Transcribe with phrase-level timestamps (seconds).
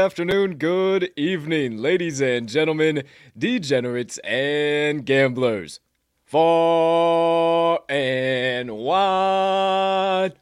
[0.00, 3.02] Afternoon, good evening, ladies and gentlemen,
[3.36, 5.78] degenerates and gamblers.
[6.24, 10.39] Far and wide.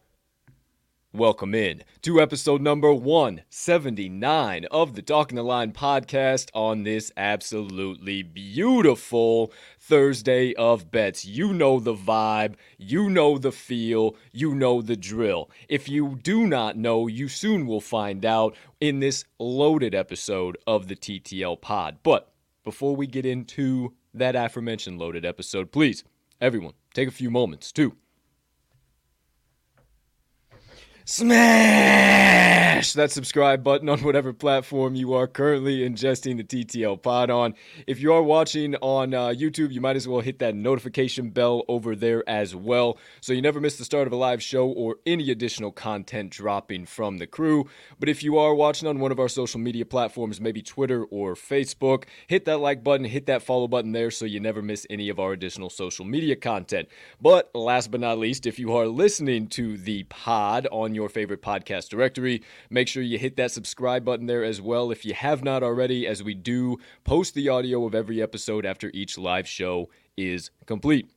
[1.18, 8.22] Welcome in to episode number 179 of the Talking the Line podcast on this absolutely
[8.22, 11.24] beautiful Thursday of bets.
[11.24, 15.50] You know the vibe, you know the feel, you know the drill.
[15.68, 20.86] If you do not know, you soon will find out in this loaded episode of
[20.86, 21.98] the TTL pod.
[22.04, 22.32] But
[22.62, 26.04] before we get into that aforementioned loaded episode, please,
[26.40, 27.96] everyone, take a few moments to
[31.10, 37.28] スメー smash that subscribe button on whatever platform you are currently ingesting the TTL pod
[37.28, 37.54] on.
[37.88, 41.64] If you are watching on uh, YouTube, you might as well hit that notification bell
[41.66, 44.98] over there as well so you never miss the start of a live show or
[45.06, 47.68] any additional content dropping from the crew.
[47.98, 51.34] But if you are watching on one of our social media platforms, maybe Twitter or
[51.34, 55.08] Facebook, hit that like button, hit that follow button there so you never miss any
[55.08, 56.88] of our additional social media content.
[57.20, 61.42] But last but not least, if you are listening to the pod on your favorite
[61.42, 62.42] podcast directory.
[62.70, 66.06] Make sure you hit that subscribe button there as well if you have not already,
[66.06, 71.10] as we do post the audio of every episode after each live show is complete.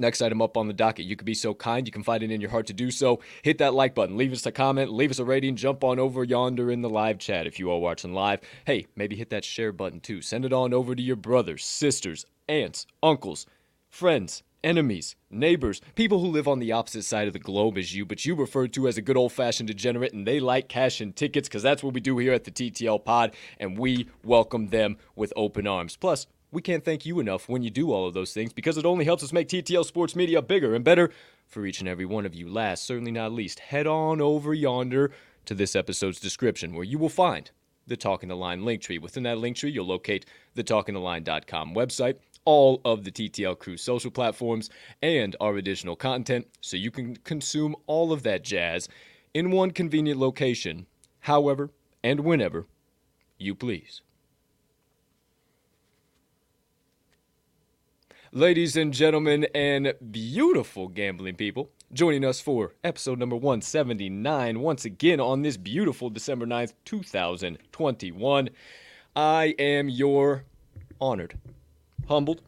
[0.00, 1.06] Next item up on the docket.
[1.06, 3.20] You could be so kind, you can find it in your heart to do so.
[3.42, 6.22] Hit that like button, leave us a comment, leave us a rating, jump on over
[6.22, 8.40] yonder in the live chat if you are watching live.
[8.64, 10.22] Hey, maybe hit that share button too.
[10.22, 13.46] Send it on over to your brothers, sisters, aunts, uncles,
[13.90, 18.04] friends, enemies, neighbors, people who live on the opposite side of the globe as you,
[18.04, 21.14] but you refer to as a good old fashioned degenerate, and they like cash and
[21.14, 24.96] tickets because that's what we do here at the TTL Pod, and we welcome them
[25.14, 25.96] with open arms.
[25.96, 28.86] Plus, we can't thank you enough when you do all of those things because it
[28.86, 31.10] only helps us make TTL Sports Media bigger and better
[31.46, 32.48] for each and every one of you.
[32.48, 35.10] Last, certainly not least, head on over yonder
[35.44, 37.50] to this episode's description where you will find
[37.86, 38.98] the Talking the Line link tree.
[38.98, 42.16] Within that link tree, you'll locate the talkingtheline.com website
[42.48, 44.70] all of the TTL Crew social platforms
[45.02, 48.88] and our additional content so you can consume all of that jazz
[49.34, 50.86] in one convenient location,
[51.20, 51.68] however
[52.02, 52.66] and whenever
[53.36, 54.00] you please.
[58.32, 65.20] Ladies and gentlemen, and beautiful gambling people, joining us for episode number 179 once again
[65.20, 68.48] on this beautiful December 9th, 2021.
[69.14, 70.44] I am your
[70.98, 71.38] honored
[72.08, 72.42] humbled,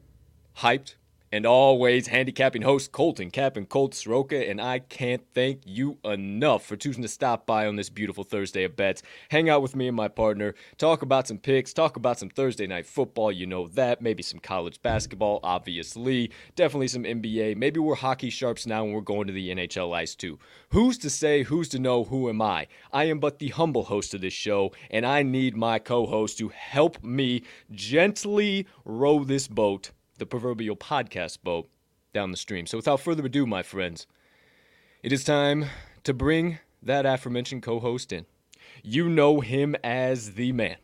[0.59, 0.95] hyped,
[1.33, 6.67] and always handicapping host Colton Cap and Colt Sroka, and I can't thank you enough
[6.67, 9.03] for choosing to stop by on this beautiful Thursday of bets.
[9.29, 12.67] Hang out with me and my partner, talk about some picks, talk about some Thursday
[12.67, 17.57] night football, you know that, maybe some college basketball, obviously, definitely some NBA.
[17.57, 20.39] Maybe we're hockey sharps now and we're going to the NHL ice too.
[20.71, 22.67] Who's to say, who's to know, who am I?
[22.93, 26.39] I am but the humble host of this show, and I need my co host
[26.39, 31.69] to help me gently row this boat the proverbial podcast boat
[32.13, 32.67] down the stream.
[32.67, 34.07] So without further ado, my friends,
[35.03, 35.65] it is time
[36.05, 38.27] to bring that aforementioned co host in.
[38.85, 40.77] You know him as the man,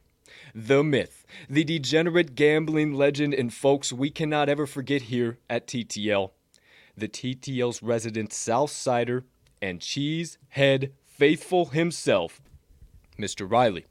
[0.55, 6.31] the myth, the degenerate gambling legend, and folks we cannot ever forget here at TTL.
[6.97, 9.25] The TTL's resident Southsider
[9.61, 12.41] and Cheesehead faithful himself,
[13.19, 13.51] Mr.
[13.51, 13.85] Riley,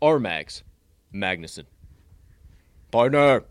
[0.00, 0.62] Armags
[1.12, 1.64] Magnuson.
[2.92, 3.44] Partner!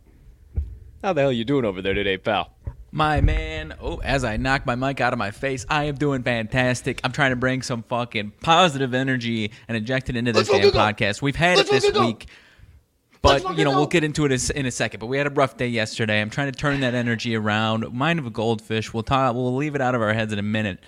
[1.04, 2.52] How the hell are you doing over there today, pal?
[2.92, 6.24] My man, oh, as I knock my mic out of my face, I am doing
[6.24, 7.02] fantastic.
[7.04, 11.22] I'm trying to bring some fucking positive energy and inject it into this damn podcast.
[11.22, 12.06] We've had Let's it this go.
[12.06, 12.28] week,
[13.22, 13.78] but fucking you know go.
[13.78, 15.02] we'll get into it in a second.
[15.02, 16.22] But we had a rough day yesterday.
[16.22, 17.92] I'm trying to turn that energy around.
[17.94, 18.94] Mind of a goldfish.
[18.94, 19.36] We'll talk.
[19.36, 20.80] We'll leave it out of our heads in a minute.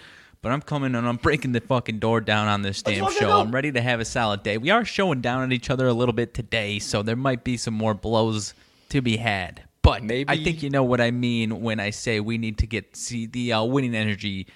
[0.41, 3.19] but I'm coming and I'm breaking the fucking door down on this damn show.
[3.27, 3.41] go.
[3.41, 4.57] I'm ready to have a solid day.
[4.57, 7.57] We are showing down at each other a little bit today, so there might be
[7.57, 8.53] some more blows
[8.89, 9.63] to be had.
[9.87, 12.67] But Maybe- I think you know what I mean when I say we need to
[12.67, 14.47] get see the uh, winning energy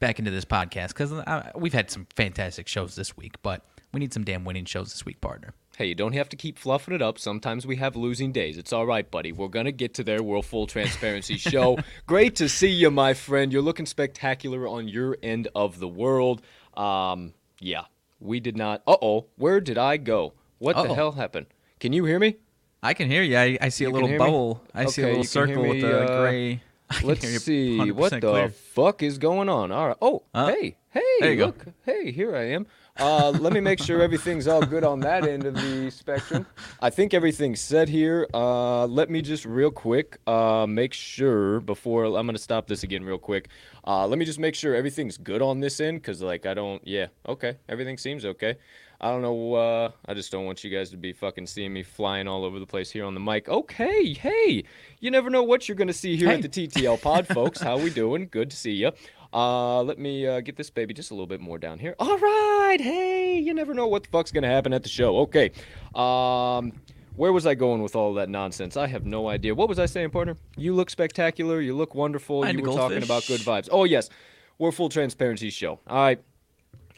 [0.00, 4.00] back into this podcast because uh, we've had some fantastic shows this week, but we
[4.00, 5.52] need some damn winning shows this week, partner.
[5.76, 7.18] Hey, you don't have to keep fluffing it up.
[7.18, 8.56] Sometimes we have losing days.
[8.56, 9.30] It's all right, buddy.
[9.32, 10.22] We're going to get to there.
[10.22, 11.78] We're a full transparency show.
[12.06, 13.52] Great to see you, my friend.
[13.52, 16.40] You're looking spectacular on your end of the world.
[16.74, 17.84] Um, yeah,
[18.20, 18.82] we did not.
[18.86, 20.32] Uh oh, where did I go?
[20.58, 20.94] What the Uh-oh.
[20.94, 21.46] hell happened?
[21.80, 22.36] Can you hear me?
[22.82, 23.36] I can hear you.
[23.36, 24.24] I, I see You a little hear me?
[24.24, 24.62] bubble.
[24.74, 26.62] I see a little circle with the uh, gray.
[27.02, 27.90] Let's see.
[27.92, 28.48] What the clear.
[28.50, 29.70] fuck is going on?
[29.72, 29.96] All right.
[30.02, 30.48] Oh, Huh?
[30.48, 31.46] hey, hey, you go.
[31.46, 31.66] look.
[31.86, 32.66] Hey, here I am.
[32.98, 36.44] Uh, let me make sure everything's all good on that end of the spectrum.
[36.82, 38.26] I think everything's set here.
[38.34, 43.02] Uh, let me just real quick uh, make sure before I'm gonna stop this again
[43.04, 43.48] real quick.
[43.86, 46.86] Uh, let me just make sure everything's good on this end because like I don't.
[46.86, 47.06] Yeah.
[47.26, 47.56] Okay.
[47.70, 48.56] Everything seems okay.
[49.02, 49.54] I don't know.
[49.54, 52.60] Uh, I just don't want you guys to be fucking seeing me flying all over
[52.60, 53.48] the place here on the mic.
[53.48, 54.62] Okay, hey,
[55.00, 56.34] you never know what you're gonna see here Hey.
[56.36, 57.60] at the TTL Pod, folks.
[57.62, 58.28] How we doing?
[58.30, 58.92] Good to see you.
[59.34, 61.96] Uh, let me uh, get this baby just a little bit more down here.
[61.98, 65.16] All right, hey, you never know what the fuck's gonna happen at the show.
[65.20, 65.50] Okay,
[65.96, 66.72] um,
[67.16, 68.76] where was I going with all that nonsense?
[68.76, 69.54] I have no idea.
[69.54, 70.36] What was I saying, partner?
[70.56, 71.60] You look spectacular.
[71.60, 72.46] You look wonderful.
[72.46, 73.68] You were talking about good vibes.
[73.72, 74.10] Oh yes,
[74.58, 75.80] we're full transparency show.
[75.88, 76.22] All right.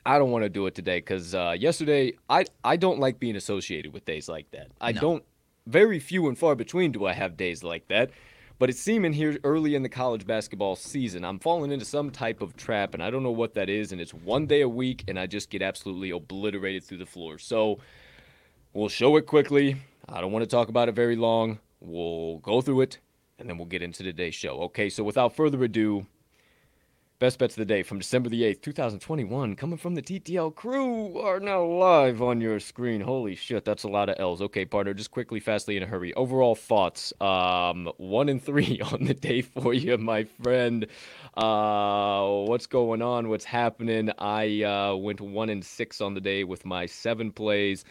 [0.06, 3.36] I don't want to do it today because uh, yesterday I I don't like being
[3.36, 4.68] associated with days like that.
[4.80, 5.00] I No.
[5.00, 5.24] don't.
[5.66, 8.10] Very few and far between do I have days like that.
[8.58, 12.40] But it's seeming here early in the college basketball season, I'm falling into some type
[12.40, 13.90] of trap, and I don't know what that is.
[13.90, 17.38] And it's one day a week, and I just get absolutely obliterated through the floor.
[17.38, 17.80] So
[18.72, 19.76] we'll show it quickly.
[20.08, 21.58] I don't want to talk about it very long.
[21.80, 22.98] We'll go through it,
[23.40, 24.60] and then we'll get into today's show.
[24.64, 26.06] Okay, so without further ado,
[27.20, 31.16] Best bets of the day from December the 8th, 2021, coming from the TTL crew,
[31.20, 33.00] are now live on your screen.
[33.00, 34.42] Holy shit, that's a lot of L's.
[34.42, 36.12] Okay, partner, just quickly, fastly, in a hurry.
[36.14, 40.88] Overall thoughts, um, one and three on the day for you, my friend.
[41.36, 43.28] Uh, what's going on?
[43.28, 44.10] What's happening?
[44.18, 47.84] I uh, went one and six on the day with my seven plays.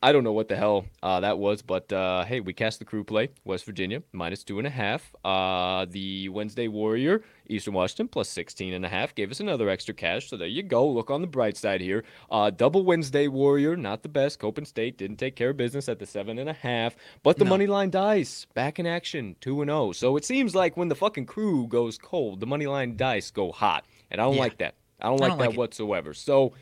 [0.00, 2.84] I don't know what the hell uh, that was, but uh, hey, we cast the
[2.84, 5.12] crew play, West Virginia, minus two and a half.
[5.24, 9.92] Uh, the Wednesday Warrior, Eastern Washington, plus 16 and a half, gave us another extra
[9.92, 10.28] cash.
[10.30, 10.88] So there you go.
[10.88, 12.04] Look on the bright side here.
[12.30, 14.38] Uh, double Wednesday Warrior, not the best.
[14.38, 17.44] Coppin State didn't take care of business at the seven and a half, but the
[17.44, 17.50] No.
[17.50, 19.90] money line dice back in action, two and zero.
[19.90, 23.50] So it seems like when the fucking crew goes cold, the money line dice go
[23.50, 24.42] hot, and I don't Yeah.
[24.42, 24.76] like that.
[25.00, 26.14] I don't I like don't that like whatsoever.
[26.14, 26.52] So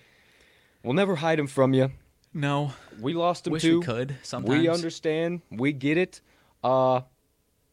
[0.82, 1.90] we'll never hide them from you.
[2.36, 3.80] No, We lost them wish too.
[3.80, 4.16] we could.
[4.22, 5.40] Sometimes We understand.
[5.50, 6.20] We get it.
[6.62, 7.00] Uh,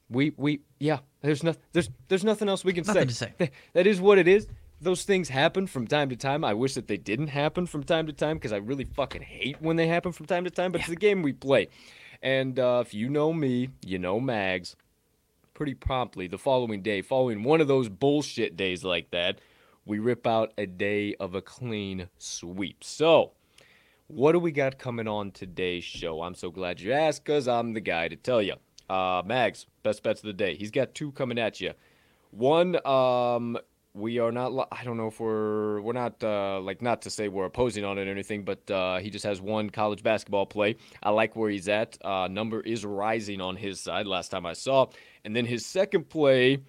[0.10, 1.00] we we yeah.
[1.22, 1.62] There's nothing.
[1.74, 3.34] There's there's nothing else we can Nothing say.
[3.38, 3.52] to say.
[3.74, 4.48] That is what it is.
[4.80, 6.46] Those things happen from time to time.
[6.46, 9.62] I wish that they didn't happen from time to time because I really fucking hate
[9.62, 10.72] when they happen from time to time.
[10.72, 11.68] But it's the game we play,
[12.22, 14.78] and uh, if you know me, you know Mags.
[15.54, 19.40] Pretty promptly, the following day, following one of those bullshit days like that,
[19.86, 22.82] we rip out a day of a clean sweep.
[22.84, 23.34] So.
[24.16, 26.22] What do we got coming on today's show?
[26.22, 28.54] I'm so glad you asked because I'm the guy to tell you.
[28.88, 30.54] Uh, Mags, best bets of the day.
[30.54, 31.74] He's got two coming at you.
[32.30, 33.58] One, um,
[33.96, 34.54] we are not.
[34.54, 37.84] li- I don't know if we're we're not uh, like not to say we're opposing
[37.84, 40.76] on it or anything, but uh, he just has one college basketball play.
[41.02, 41.98] I like where he's at.
[42.06, 44.06] Uh, number is rising on his side.
[44.06, 44.90] Last time I saw,
[45.26, 46.60] and then his second play,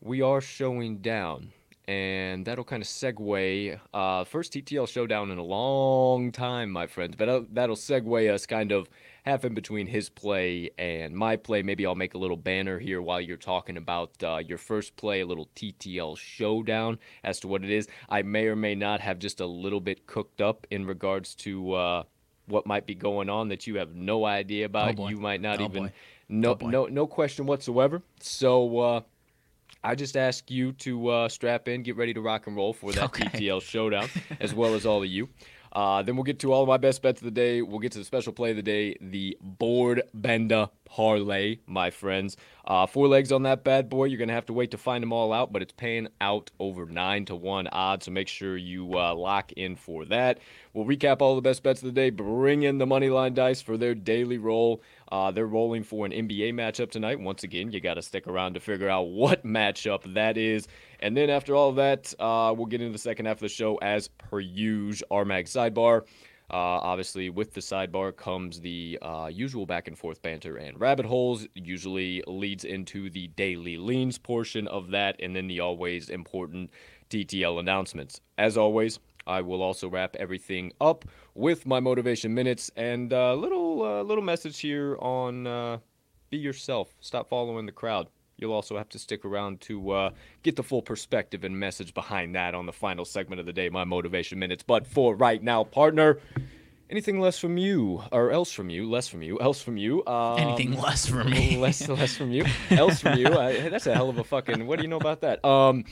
[0.00, 1.52] we are showing down.
[1.88, 3.80] And that'll kind of segue.
[3.94, 7.16] Uh, first TTL showdown in a long time, my friends.
[7.16, 8.90] But that'll, that'll segue us kind of
[9.24, 11.62] half in between his play and my play.
[11.62, 15.20] Maybe I'll make a little banner here while you're talking about uh, your first play,
[15.22, 17.88] a little TTL showdown as to what it is.
[18.10, 21.72] I may or may not have just a little bit cooked up in regards to
[21.72, 22.02] uh,
[22.48, 24.96] what might be going on that you have no idea about.
[24.96, 25.08] boy.
[25.08, 25.92] you might not Oh, even boy.
[26.28, 28.02] no Oh, no no question whatsoever.
[28.20, 29.04] So.
[29.88, 32.92] I just ask you to uh, strap in, get ready to rock and roll for
[32.92, 33.24] that Okay.
[33.24, 34.06] TTL showdown,
[34.40, 35.30] as well as all of you.
[35.72, 37.62] Uh, then we'll get to all of my best bets of the day.
[37.62, 42.36] We'll get to the special play of the day, the board bender parlay, my friends.
[42.66, 44.04] Uh, four legs on that bad boy.
[44.04, 46.86] You're gonna have to wait to find them all out, but it's paying out over
[46.86, 48.06] nine to one odds.
[48.06, 50.38] So make sure you uh, lock in for that.
[50.72, 52.10] We'll recap all the best bets of the day.
[52.10, 54.82] Bring in the money line dice for their daily roll.
[55.10, 57.18] Uh, they're rolling for an NBA matchup tonight.
[57.20, 60.68] Once again, you got to stick around to figure out what matchup that is.
[61.00, 63.76] And then after all that, uh, we'll get into the second half of the show
[63.76, 65.08] as per usual.
[65.10, 66.02] RMAG sidebar.
[66.50, 71.04] Uh, obviously, with the sidebar comes the uh, usual back and forth banter and rabbit
[71.04, 71.46] holes.
[71.54, 76.70] Usually leads into the daily leans portion of that, and then the always important
[77.10, 78.20] TTL announcements.
[78.38, 81.04] As always, I will also wrap everything up
[81.38, 85.78] with my motivation minutes and a little uh, little message here on uh,
[86.30, 86.94] be yourself.
[87.00, 88.08] Stop following the crowd.
[88.36, 90.10] You'll also have to stick around to uh,
[90.42, 93.68] get the full perspective and message behind that on the final segment of the day,
[93.68, 94.62] my motivation minutes.
[94.62, 96.18] But for right now, partner,
[96.90, 100.04] anything less from you, or else from you, less from you, else from you.
[100.06, 101.56] Um, Anything less from me.
[101.56, 103.26] less, less from you, else from you.
[103.26, 104.66] I, that's a hell of a fucking.
[104.66, 105.44] What do you know about that?
[105.44, 105.84] Um,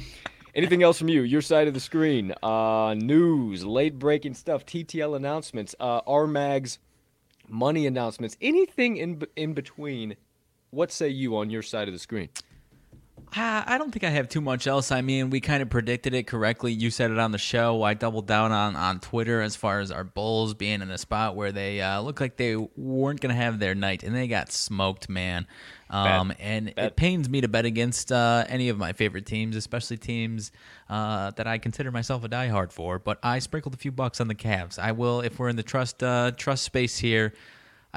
[0.56, 1.22] anything else from you?
[1.22, 2.34] Your side of the screen.
[2.42, 6.80] Uh, news, late breaking stuff, TTL announcements, uh, RMAG's
[7.48, 10.16] money announcements, anything in in between
[10.70, 12.28] what say you on your side of the screen?
[13.38, 14.90] I don't think I have too much else.
[14.90, 16.72] I mean, we kind of predicted it correctly.
[16.72, 17.82] You said it on the show.
[17.82, 21.36] I doubled down on, on Twitter as far as our Bulls being in a spot
[21.36, 24.52] where they uh, looked like they weren't going to have their night, and they got
[24.52, 25.46] smoked, man.
[25.90, 26.86] Um, and Bad.
[26.86, 30.50] it pains me to bet against uh, any of my favorite teams, especially teams
[30.88, 32.98] uh, that I consider myself a diehard for.
[32.98, 34.78] But I sprinkled a few bucks on the Cavs.
[34.78, 37.34] I will, if we're in the trust uh, trust space here.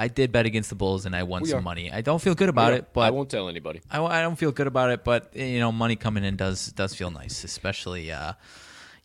[0.00, 1.62] I did bet against the Bulls and I won We some are.
[1.62, 1.92] money.
[1.92, 3.80] I don't feel good about it, but I won't tell anybody.
[3.90, 6.94] I, I don't feel good about it, but you know, money coming in does does
[6.94, 8.32] feel nice, especially uh,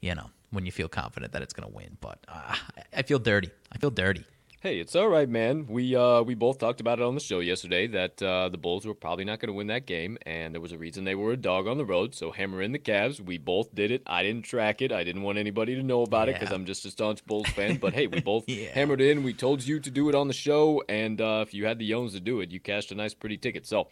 [0.01, 1.97] you know when you feel confident that it's gonna win.
[1.99, 2.55] But uh,
[2.95, 3.49] I feel dirty.
[3.73, 4.23] I feel dirty.
[4.65, 5.67] Hey, it's all right, man.
[5.67, 8.83] We uh, we both talked about it on the show yesterday that uh, the Bulls
[8.83, 11.33] were probably not going to win that game, and there was a reason they were
[11.33, 12.15] a dog on the road.
[12.15, 13.19] So hammer in the Cavs.
[13.19, 14.01] We both did it.
[14.07, 14.91] I didn't track it.
[14.91, 17.77] I didn't want anybody to know about it because I'm just a staunch Bulls fan.
[17.77, 18.73] But hey, we both Yeah.
[18.73, 19.21] hammered in.
[19.21, 21.93] We told you to do it on the show, and uh, if you had the
[21.93, 23.67] owns to do it, you cashed a nice, pretty ticket.
[23.67, 23.89] So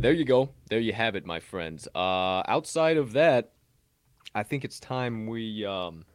[0.00, 0.48] there you go.
[0.70, 1.88] There you have it, my friends.
[1.94, 3.52] Uh, outside of that,
[4.34, 5.66] I think it's time we.
[5.66, 6.06] Um,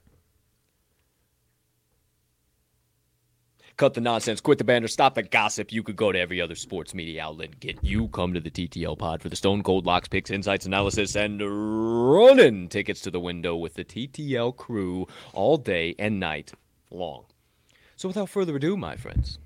[3.81, 5.71] Cut the nonsense, quit the banter, stop the gossip.
[5.71, 8.95] You could go to every other sports media outlet get you come to the TTL
[8.95, 13.55] pod for the Stone Cold Locks, Picks, Insights, Analysis, and running tickets to the window
[13.55, 16.53] with the TTL crew all day and night
[16.91, 17.23] long.
[17.95, 19.39] So without further ado, my friends,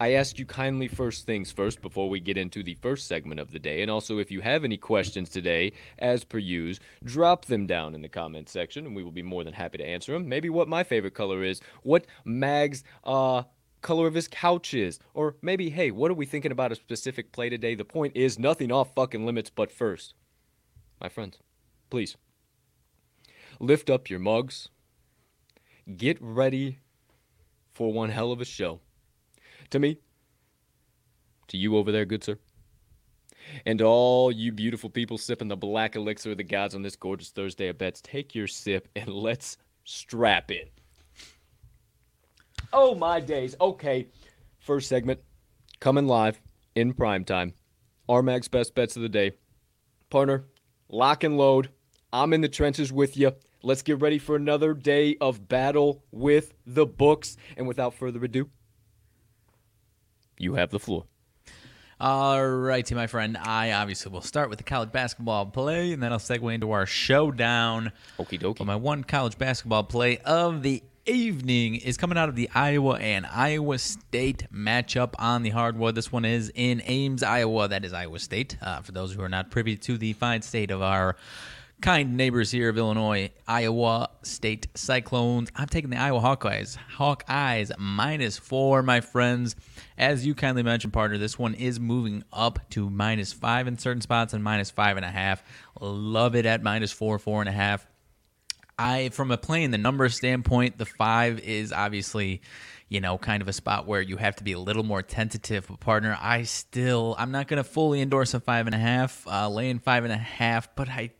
[0.00, 3.50] I ask you kindly first things first before we get into the first segment of
[3.50, 3.82] the day.
[3.82, 8.00] And also, if you have any questions today, as per use, drop them down in
[8.00, 10.26] the comment section and we will be more than happy to answer them.
[10.26, 13.42] Maybe what my favorite color is, what Mag's uh,
[13.82, 17.30] color of his couch is, or maybe, hey, what are we thinking about a specific
[17.30, 17.74] play today?
[17.74, 20.14] The point is, nothing off fucking limits, but first,
[20.98, 21.36] my friends,
[21.90, 22.16] please
[23.58, 24.70] lift up your mugs,
[25.94, 26.78] get ready
[27.74, 28.80] for one hell of a show
[29.70, 29.98] to me,
[31.48, 32.38] to you over there, good sir,
[33.66, 36.96] and to all you beautiful people sipping the black elixir of the gods on this
[36.96, 40.68] gorgeous Thursday of bets, take your sip and let's strap in.
[42.72, 43.56] Oh my days.
[43.60, 44.06] Okay,
[44.60, 45.20] first segment
[45.80, 46.40] coming live
[46.74, 47.54] in prime time.
[48.08, 49.32] Armag's best bets of the day.
[50.08, 50.44] Partner,
[50.88, 51.70] lock and load.
[52.12, 53.32] I'm in the trenches with you.
[53.62, 57.36] Let's get ready for another day of battle with the books.
[57.56, 58.48] And without further ado,
[60.40, 61.04] you have the floor.
[62.00, 63.36] All righty, my friend.
[63.36, 66.86] I obviously will start with the college basketball play, and then I'll segue into our
[66.86, 67.92] showdown.
[68.18, 68.64] Okie But dokie.
[68.64, 73.26] my one college basketball play of the evening is coming out of the Iowa and
[73.26, 75.94] Iowa State matchup on the hardwood.
[75.94, 77.68] This one is in Ames, Iowa.
[77.68, 78.56] That is Iowa State.
[78.62, 81.16] Uh, for those who are not privy to the fine state of our
[81.80, 85.50] kind neighbors here of Illinois, Iowa State Cyclones.
[85.56, 86.76] I'm taking the Iowa Hawkeyes.
[86.96, 89.56] Hawkeyes minus four, my friends.
[89.96, 94.02] As you kindly mentioned, partner, this one is moving up to minus five in certain
[94.02, 95.42] spots and minus five and a half.
[95.80, 97.86] Love it at minus four, four and a half.
[98.78, 102.40] I, from a playing the numbers standpoint, the five is obviously,
[102.90, 105.66] you know, kind of a spot where you have to be a little more tentative.
[105.68, 109.24] But partner, I still, I'm not going to fully endorse a five and a half,
[109.28, 110.74] uh, laying five and a half.
[110.74, 111.12] But I,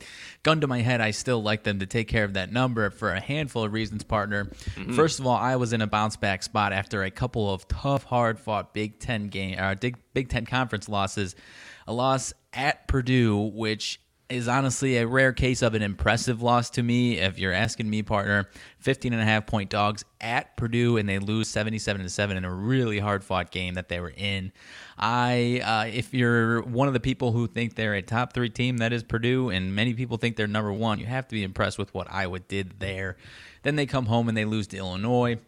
[0.42, 3.12] gun to my head, I still like them to take care of that number for
[3.12, 4.50] a handful of reasons, partner.
[4.96, 8.02] First of all, I was in a bounce back spot after a couple of tough,
[8.02, 11.36] hard fought Big Ten game, or Big Big Ten conference losses.
[11.86, 14.00] A loss at Purdue, which
[14.30, 17.18] is honestly a rare case of an impressive loss to me.
[17.18, 21.18] If you're asking me, partner, 15 and a half point dogs at Purdue, and they
[21.18, 24.52] lose 77 to 7 in a really hard fought game that they were in.
[24.98, 28.78] I, uh, if you're one of the people who think they're a top three team,
[28.78, 31.78] that is Purdue, and many people think they're number one, you have to be impressed
[31.78, 33.16] with what Iowa did there.
[33.62, 35.38] Then they come home and they lose to Illinois.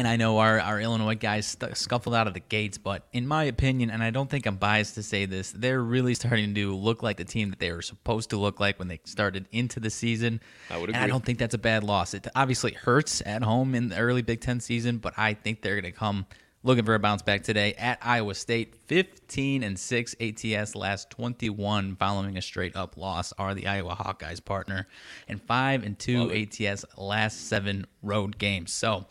[0.00, 3.44] And I know our, our Illinois guys scuffled out of the gates, but in my
[3.44, 7.02] opinion, and I don't think I'm biased to say this, they're really starting to look
[7.02, 9.90] like the team that they were supposed to look like when they started into the
[9.90, 10.40] season.
[10.70, 10.94] I would agree.
[10.94, 12.14] And I don't think that's a bad loss.
[12.14, 15.78] It obviously hurts at home in the early Big Ten season, but I think they're
[15.78, 16.24] going to come
[16.62, 18.76] looking for a bounce back today at Iowa State.
[18.86, 24.42] 15 and 6 ATS last 21 following a straight up loss are the Iowa Hawkeyes
[24.42, 24.88] partner
[25.28, 28.72] and 5 and 2 ATS last 7 road games.
[28.72, 29.06] So,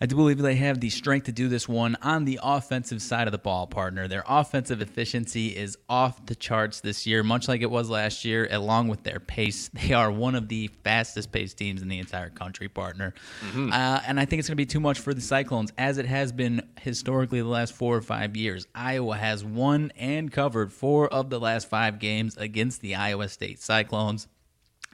[0.00, 3.28] I do believe they have the strength to do this one on the offensive side
[3.28, 4.08] of the ball, partner.
[4.08, 8.48] Their offensive efficiency is off the charts this year, much like it was last year,
[8.50, 9.70] along with their pace.
[9.84, 13.12] They are one of the fastest paced teams in the entire country, partner.
[13.46, 13.70] Mm-hmm.
[13.70, 16.06] Uh, and I think it's going to be too much for the Cyclones, as it
[16.06, 18.66] has been historically the last four or five years.
[18.74, 23.60] Iowa has won and covered four of the last five games against the Iowa State
[23.60, 24.26] Cyclones,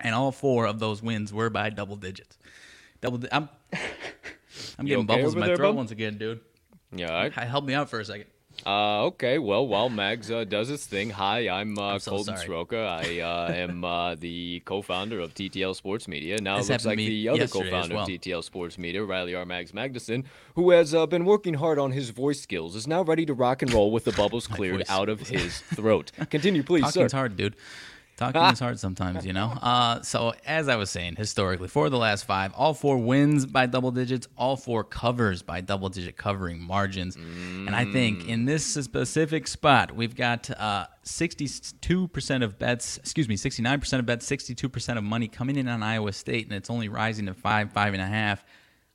[0.00, 2.36] and all four of those wins were by double digits.
[3.00, 3.20] Double.
[3.30, 3.48] I'm.
[4.78, 5.76] I'm getting okay bubbles in my there, throat bub?
[5.76, 6.40] once again, dude.
[6.92, 7.32] Yeah, right.
[7.32, 8.26] help me out for a second.
[8.66, 12.36] Uh, okay, well, while Mags uh, does his thing, hi, I'm, uh, I'm so Colton
[12.36, 12.76] Soroka.
[12.76, 16.38] I uh, am uh, the co-founder of TTL Sports Media.
[16.40, 18.04] Now this it looks like the other co-founder well.
[18.04, 19.46] of TTL Sports Media, Riley R.
[19.46, 20.24] Mags Magnuson,
[20.56, 23.62] who has uh, been working hard on his voice skills, is now ready to rock
[23.62, 26.12] and roll with the bubbles cleared out of his throat.
[26.28, 27.16] Continue, please, Talking's sir.
[27.16, 27.56] hard, dude.
[28.20, 29.54] Talking is hard sometimes, you know.
[29.70, 33.66] Uh, so as I was saying, historically, for the last five, all four wins by
[33.66, 37.66] double digits, all four covers by double-digit covering margins, mm.
[37.66, 43.36] and I think in this specific spot, we've got uh, 62% of bets, excuse me,
[43.36, 47.26] 69% of bets, 62% of money coming in on Iowa State, and it's only rising
[47.26, 48.44] to five, five and a half.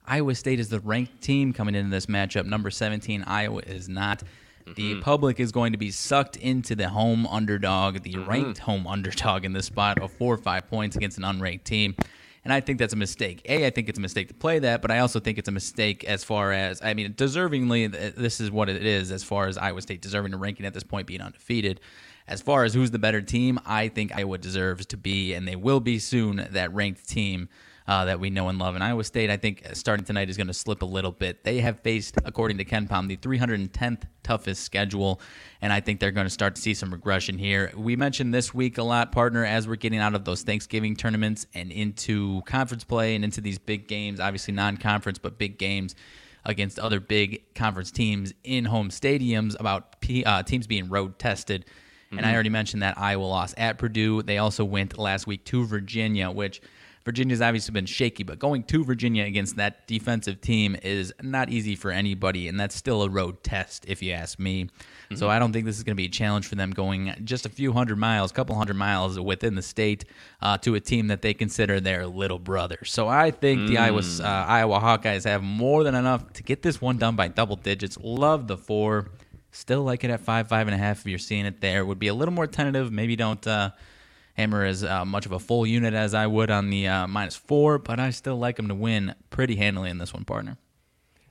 [0.06, 2.46] Iowa State is the ranked team coming into this matchup.
[2.46, 4.24] Number 17, Iowa is not.
[4.66, 5.02] The mm-hmm.
[5.02, 8.30] public is going to be sucked into the home underdog, the mm-hmm.
[8.30, 11.96] ranked home underdog in this spot of four or five points against an unranked team.
[12.44, 13.42] And I think that's a mistake.
[13.46, 15.52] A, I think it's a mistake to play that, but I also think it's a
[15.52, 19.58] mistake as far as, I mean, deservingly, this is what it is as far as
[19.58, 21.80] Iowa State deserving a ranking at this point being undefeated.
[22.28, 25.56] As far as who's the better team, I think Iowa deserves to be, and they
[25.56, 27.50] will be soon, that ranked team
[27.88, 28.76] uh, that we know and love.
[28.76, 31.44] And Iowa State, I think, starting tonight is going to slip a little bit.
[31.44, 35.22] They have faced, according to KenPom, the 310th toughest schedule,
[35.62, 37.72] and I think they're going to start to see some regression here.
[37.76, 41.46] We mentioned this week a lot, partner, as we're getting out of those Thanksgiving tournaments
[41.54, 45.96] and into conference play and into these big games, obviously non conference, but big games
[46.44, 51.66] against other big conference teams in home stadiums about P, uh, teams being road tested.
[52.12, 52.30] And mm-hmm.
[52.30, 54.22] I already mentioned that Iowa lost at Purdue.
[54.22, 56.62] They also went last week to Virginia, which
[57.06, 61.76] Virginia's obviously been shaky, but going to Virginia against that defensive team is not easy
[61.76, 64.66] for anybody, and that's still a road test, if you ask me.
[64.66, 65.16] Mm-hmm.
[65.16, 67.46] So I don't think this is going to be a challenge for them going just
[67.46, 70.06] a few hundred miles, a couple hundred miles within the state
[70.42, 72.80] uh, to a team that they consider their little brother.
[72.86, 73.68] So I think mm.
[73.68, 77.28] the Iowa uh, Iowa Hawkeyes have more than enough to get this one done by
[77.28, 78.00] double digits.
[78.02, 79.12] Love the four.
[79.52, 81.02] Still like it at five, five and a half.
[81.02, 82.92] If you're seeing it there, would be a little more tentative.
[82.92, 83.46] Maybe don't.
[83.46, 83.70] Uh,
[84.36, 87.36] hammer as uh, much of a full unit as I would on the uh, minus
[87.36, 90.58] four, but I still like him to win pretty handily in this one, partner.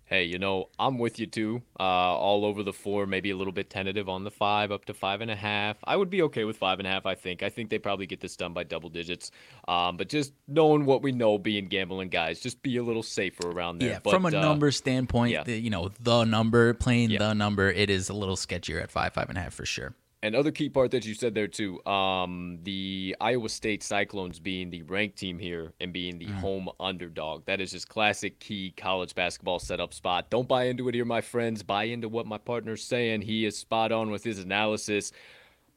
[0.07, 1.62] Hey, you know, I'm with you too.
[1.81, 4.95] Uh, all over the four, maybe a little bit tentative on the five, up to
[4.95, 5.79] five and a half.
[5.83, 7.43] I would be okay with five and a half, I think.
[7.43, 9.31] I think they probably get this done by double digits.
[9.67, 13.51] Um, but just knowing what we know being gambling guys, just be a little safer
[13.51, 13.93] around there.
[13.93, 15.43] Yeah, but, from a uh, number standpoint, yeah.
[15.43, 17.21] the, you know, the number, playing yeah.
[17.21, 19.95] the number, it is a little sketchier at five, five and a half for sure.
[20.25, 24.71] And other key part that you said there too, um, the Iowa State Cyclones being
[24.71, 26.35] the ranked team here and being the mm.
[26.37, 27.45] home underdog.
[27.45, 30.31] That is just classic key college basketball setup spot.
[30.31, 31.63] Don't buy into it here, my friends.
[31.63, 33.21] Buy into what my partner's saying.
[33.21, 35.13] He is spot on with his analysis.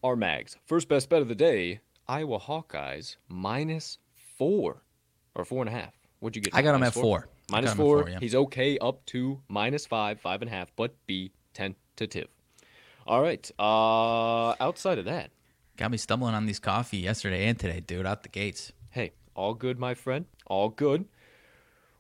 [0.02, 0.56] Our mags.
[0.66, 3.98] First best bet of the day, Iowa Hawkeyes minus
[4.38, 4.82] four
[5.36, 5.94] or four and a half.
[6.20, 6.56] What'd you get?
[6.56, 7.28] I got him at four.
[7.52, 8.04] Minus four.
[8.04, 8.20] four yeah.
[8.22, 12.30] He's okay up to minus five, five and a half, but be tentative.
[13.08, 13.50] All right.
[13.58, 15.32] Uh, outside of that,
[15.78, 18.06] got me stumbling on these coffee yesterday and today, dude.
[18.06, 18.74] Out the gates.
[18.90, 20.26] Hey, all good, my friend.
[20.46, 21.06] All good.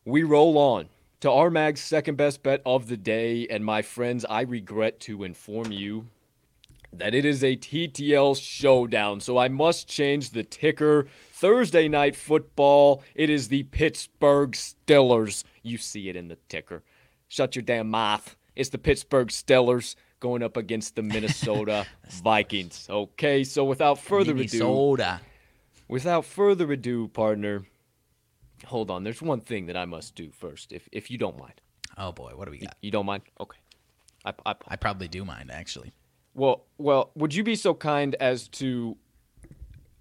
[0.04, 0.90] We roll on
[1.22, 5.24] to our mag's second best bet of the day, and my friends, I regret to
[5.24, 6.08] inform you
[6.92, 9.22] that it is a TTL showdown.
[9.22, 11.08] So I must change the ticker.
[11.32, 13.02] Thursday night football.
[13.16, 15.46] It is the Pittsburgh Steelers.
[15.64, 16.84] You see it in the ticker.
[17.30, 18.36] Shut your damn mouth.
[18.56, 21.86] It's the Pittsburgh Steelers going up against the Minnesota
[22.24, 22.88] Vikings.
[22.90, 25.20] Okay, so without further Minnesota.
[25.22, 25.26] ado,
[25.88, 27.64] without further ado, partner,
[28.66, 29.04] hold on.
[29.04, 31.62] There's one thing that I must do first, if if you don't mind.
[31.98, 32.76] Oh boy, what do we got?
[32.82, 33.24] You, you don't mind?
[33.40, 33.60] Okay,
[34.26, 35.92] I, I, I probably do mind actually.
[36.34, 38.96] Well, well, would you be so kind as to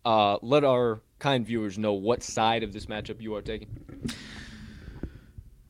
[0.05, 3.69] uh, let our kind viewers know what side of this matchup you are taking?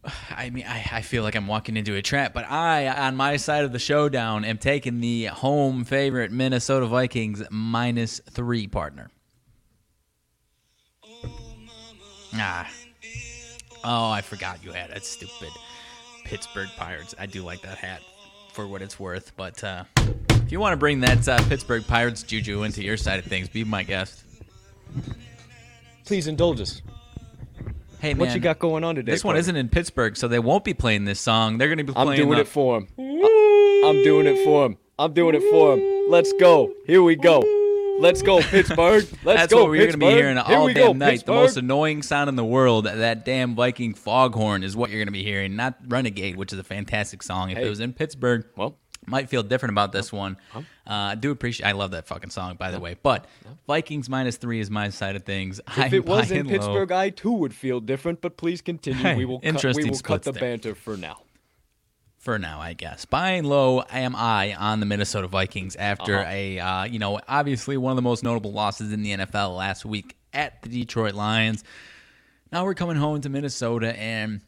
[0.30, 3.36] I mean, I, I feel like I'm walking into a trap, but I, on my
[3.36, 9.10] side of the showdown, am taking the home favorite Minnesota Vikings minus three partner.
[12.34, 12.70] Ah.
[13.84, 15.50] Oh, I forgot you had that Stupid.
[16.24, 17.14] Pittsburgh Pirates.
[17.18, 18.02] I do like that hat
[18.52, 19.32] for what it's worth.
[19.36, 19.84] But uh,
[20.30, 23.48] if you want to bring that uh, Pittsburgh Pirates juju into your side of things,
[23.48, 24.24] be my guest.
[26.04, 26.82] Please indulge us.
[28.06, 29.10] Hey man, What you got going on today?
[29.10, 31.58] This one isn't in Pittsburgh, so they won't be playing this song.
[31.58, 32.10] They're going to be playing.
[32.10, 32.86] I'm doing the- it for him.
[32.96, 34.76] I'm doing it for him.
[34.96, 36.06] I'm doing it for him.
[36.08, 36.72] Let's go.
[36.86, 37.42] Here we go.
[37.98, 39.04] Let's go, Pittsburgh.
[39.24, 41.26] Let's That's go, what we're going to be hearing all damn go, night.
[41.26, 45.08] The most annoying sound in the world, that damn Viking foghorn, is what you're going
[45.08, 45.56] to be hearing.
[45.56, 47.50] Not Renegade, which is a fantastic song.
[47.50, 47.66] If Hey.
[47.66, 50.36] it was in Pittsburgh, Well, might feel different about this one.
[50.54, 51.66] Uh, I do appreciate.
[51.66, 52.96] I love that fucking song, by the way.
[53.02, 53.26] But
[53.66, 55.60] Vikings minus three is my side of things.
[55.76, 58.20] if it was in Pittsburgh, I too would feel different.
[58.20, 59.02] But please continue.
[59.02, 60.40] Hey, we will cut, we will cut the there.
[60.40, 61.20] banter for now.
[62.18, 63.04] for now, I guess.
[63.04, 66.28] Buying low am I on the Minnesota Vikings after Uh-huh.
[66.30, 69.84] a, uh, you know, obviously one of the most notable losses in the NFL last
[69.84, 71.62] week at the Detroit Lions.
[72.50, 74.40] Now we're coming home to Minnesota, and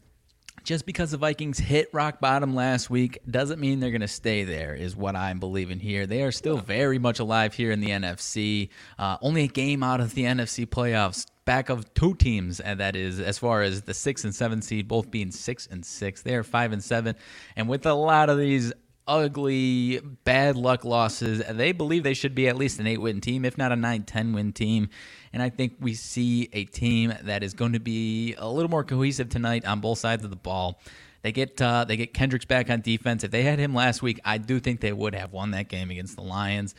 [0.69, 4.43] just because the Vikings hit rock bottom last week doesn't mean they're going to stay
[4.43, 6.05] there, is what I'm believing here.
[6.05, 8.69] They are still very much alive here in the NFC.
[8.99, 12.95] Uh, only a game out of the NFC playoffs, back of two teams, and that
[12.95, 16.21] is as far as the six and seven seed, both being six and six.
[16.21, 17.15] They are five and seven,
[17.55, 18.71] and with a lot of these
[19.07, 23.43] ugly bad luck losses they believe they should be at least an 8 win team
[23.43, 24.87] if not a 9-10 win team
[25.33, 28.83] and i think we see a team that is going to be a little more
[28.83, 30.79] cohesive tonight on both sides of the ball
[31.21, 34.19] they get uh, they get kendricks back on defense if they had him last week
[34.25, 36.75] i do think they would have won that game against the lions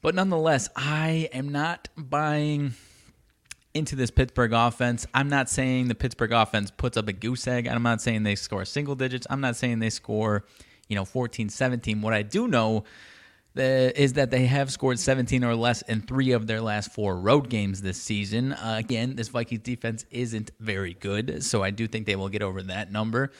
[0.00, 2.74] but nonetheless i am not buying
[3.74, 5.06] into this Pittsburgh offense.
[5.14, 7.66] I'm not saying the Pittsburgh offense puts up a goose egg.
[7.66, 9.26] I'm not saying they score single digits.
[9.30, 10.44] I'm not saying they score,
[10.88, 12.02] you know, 14, 17.
[12.02, 12.84] What I do know
[13.60, 17.48] is that they have scored 17 or less in three of their last four road
[17.48, 18.52] games this season.
[18.52, 22.42] Uh, again, this Vikings defense isn't very good, so I do think they will get
[22.42, 23.30] over that number.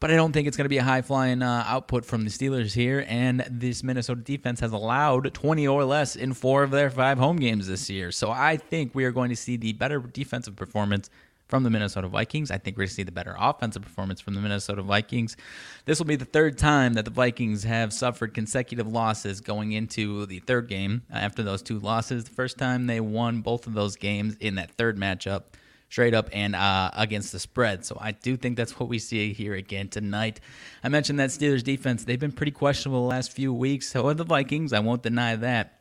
[0.00, 2.30] But I don't think it's going to be a high flying uh, output from the
[2.30, 3.06] Steelers here.
[3.06, 7.36] And this Minnesota defense has allowed 20 or less in four of their five home
[7.36, 8.10] games this year.
[8.10, 11.08] So I think we are going to see the better defensive performance
[11.52, 12.50] from the Minnesota Vikings.
[12.50, 15.36] I think we're going to see the better offensive performance from the Minnesota Vikings.
[15.84, 20.24] This will be the third time that the Vikings have suffered consecutive losses going into
[20.24, 22.24] the third game after those two losses.
[22.24, 25.42] The first time they won both of those games in that third matchup
[25.90, 27.84] straight up and uh, against the spread.
[27.84, 30.40] So I do think that's what we see here again tonight.
[30.82, 33.88] I mentioned that Steelers defense, they've been pretty questionable the last few weeks.
[33.88, 34.72] So are the Vikings.
[34.72, 35.80] I won't deny that.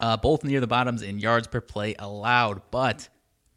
[0.00, 3.10] Uh, both near the bottoms in yards per play allowed, but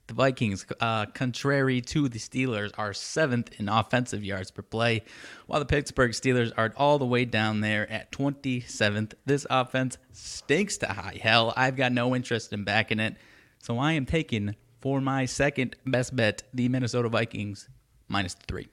[0.07, 5.03] the Vikings, uh, contrary to the Steelers, are seventh in offensive yards per play,
[5.47, 9.13] while the Pittsburgh Steelers are all the way down there at 27th.
[9.25, 11.53] This offense stinks to high hell.
[11.55, 13.15] I've got no interest in backing it,
[13.59, 17.69] so I am taking for my second best bet the Minnesota Vikings
[18.07, 18.67] minus three.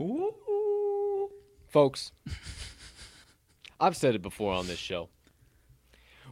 [0.00, 0.34] Ooh.
[1.68, 2.12] Folks,
[3.80, 5.08] I've said it before on this show.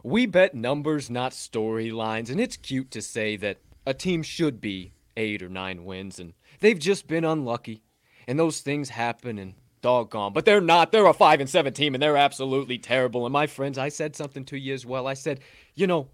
[0.05, 4.93] We bet numbers, not storylines, and it's cute to say that a team should be
[5.17, 7.81] eight or nine wins, and they've just been unlucky,
[8.27, 10.31] and those things happen, and doggone.
[10.31, 10.91] But they're not.
[10.91, 13.25] They're a five and seven team, and they're absolutely terrible.
[13.25, 15.07] And my friends, I said something to you as well.
[15.07, 15.39] I said,
[15.73, 16.09] you know,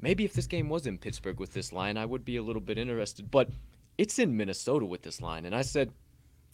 [0.00, 2.62] maybe if this game was in Pittsburgh with this line, I would be a little
[2.62, 3.50] bit interested, but
[3.98, 5.92] it's in Minnesota with this line, and I said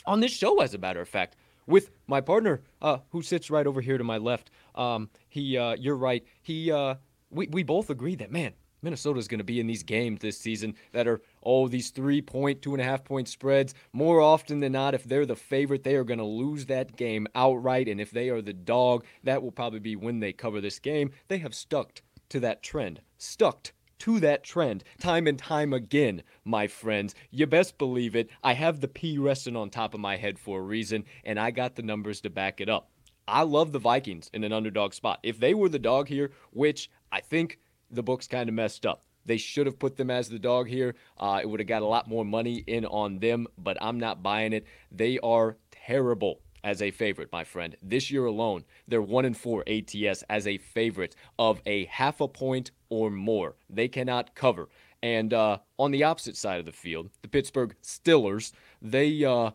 [0.07, 3.67] on this show, as a matter of fact, with my partner, uh, who sits right
[3.67, 4.51] over here to my left.
[4.75, 6.25] Um, he, uh, you're right.
[6.43, 6.97] He, uh,
[7.31, 10.75] we, we both agree that man, Minnesota's going to be in these games this season
[10.93, 13.75] that are oh these three point, two and a half point spreads.
[13.93, 17.27] More often than not, if they're the favorite, they are going to lose that game
[17.35, 20.79] outright, and if they are the dog, that will probably be when they cover this
[20.79, 21.11] game.
[21.29, 23.73] They have stuck to that trend, stuck
[24.05, 27.15] to that trend time and time again, my friends.
[27.31, 28.29] You best believe it.
[28.43, 31.51] I have the P resting on top of my head for a reason, and I
[31.51, 32.91] got the numbers to back it up.
[33.27, 35.21] I love the Vikings in an underdog spot.
[35.23, 37.59] If they were the dog here, which I think
[37.91, 39.05] the books kind of messed up.
[39.25, 40.97] They should have put them as the dog here.
[41.17, 44.23] Uh, it would have got a lot more money in on them, but I'm not
[44.23, 44.67] buying it.
[44.93, 47.77] They are terrible as a favorite, my friend.
[47.83, 52.27] This year alone, they're one in four ATS as a favorite of a half a
[52.27, 53.55] point or more.
[53.71, 54.69] They cannot cover.
[55.03, 59.51] And uh, on the opposite side of the field, the Pittsburgh Steelers, they uh,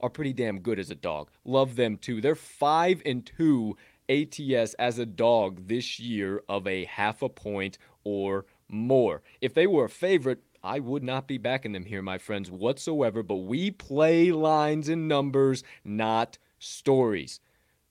[0.00, 1.30] are pretty damn good as a dog.
[1.44, 2.20] Love them too.
[2.20, 3.76] They're five and two
[4.10, 9.22] ATS as a dog this year of a half a point or more.
[9.40, 13.22] If they were a favorite, I would not be backing them here, my friends, whatsoever.
[13.22, 17.40] But we play lines and numbers, not stories.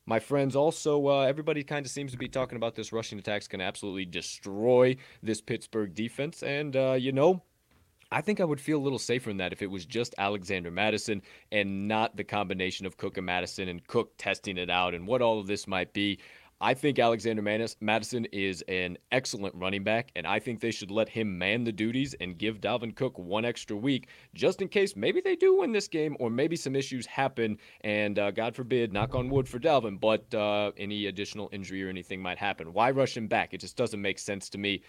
[0.05, 3.47] My friends, also, uh, everybody kind of seems to be talking about this rushing attack's
[3.47, 6.41] going to absolutely destroy this Pittsburgh defense.
[6.41, 7.43] And, uh, you know,
[8.11, 10.71] I think I would feel a little safer in that if it was just Alexander
[10.71, 15.05] Mattison and not the combination of Cook and Mattison and Cook testing it out and
[15.05, 16.17] what all of this might be.
[16.61, 17.41] I think Alexander
[17.79, 21.71] Mattison is an excellent running back, and I think they should let him man the
[21.71, 25.71] duties and give Dalvin Cook one extra week just in case maybe they do win
[25.71, 27.57] this game or maybe some issues happen.
[27.81, 31.87] And uh, God forbid, knock on wood for Dalvin, but uh, any additional injury or
[31.87, 32.73] anything might happen.
[32.73, 33.53] Why rush him back?
[33.53, 34.81] It just doesn't make sense to me.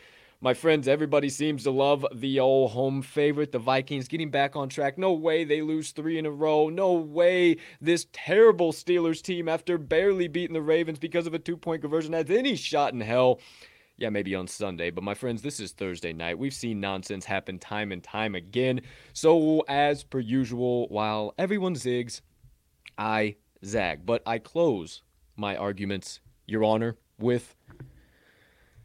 [0.43, 4.71] My friends, everybody seems to love the old home favorite, the Vikings, getting back on
[4.71, 4.97] track.
[4.97, 6.71] No way they lose three in a row.
[6.71, 11.59] No way this terrible Steelers team, after barely beating the Ravens because of a two
[11.59, 13.39] point conversion, has any shot in hell.
[13.99, 16.39] Yeah, maybe on Sunday, but my friends, this is Thursday night.
[16.39, 18.81] We've seen nonsense happen time and time again.
[19.13, 22.23] So, as per usual, while everyone zigs,
[22.97, 24.07] I zag.
[24.07, 25.03] But I close
[25.37, 27.55] my arguments, Your Honor, with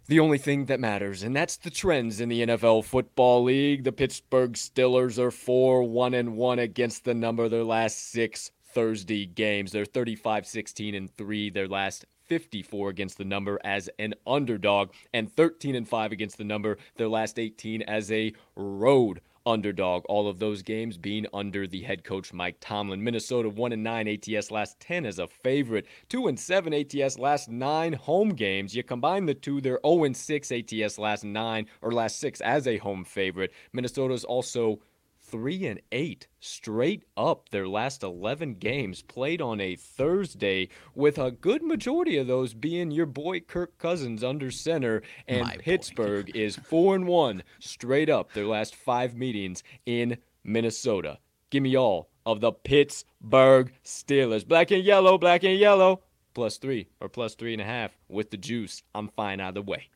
[0.08, 3.84] the only thing that matters, and that's the trends in the NFL Football League.
[3.84, 9.26] The Pittsburgh Steelers are 4 1 and 1 against the number their last six Thursday
[9.26, 9.72] games.
[9.72, 15.32] They're 35 16 and 3 their last 54 against the number as an underdog, and
[15.32, 20.04] 13 and 5 against the number their last 18 as a road underdog.
[20.10, 23.04] All of those games being under the head coach Mike Tomlin.
[23.04, 25.86] Minnesota 1 and 9 ATS last 10 as a favorite.
[26.10, 28.76] 2 and 7 ATS last 9 home games.
[28.76, 32.68] You combine the two, they're 0 and 6 ATS last 9 or last 6 as
[32.68, 33.52] a home favorite.
[33.74, 34.80] Minnesota's also
[35.26, 41.32] three and eight straight up their last 11 games played on a Thursday, with a
[41.32, 45.02] good majority of those being your boy Kirk Cousins under center.
[45.28, 51.20] And My Pittsburgh is four and one straight up their last five meetings in Minnesota.
[51.50, 54.48] Give me all of the Pittsburgh Steelers.
[54.48, 56.02] Black and yellow, black and yellow.
[56.34, 58.84] Plus three or plus three and a half with the juice.
[58.94, 59.90] I'm fine either way.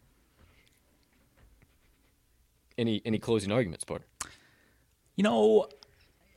[2.77, 4.07] Any any closing arguments, partner?
[5.19, 5.67] You know,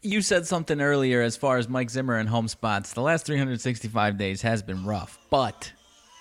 [0.02, 2.94] you said something earlier as far as Mike Zimmer and home spots.
[2.94, 5.72] The last 365 days has been rough, but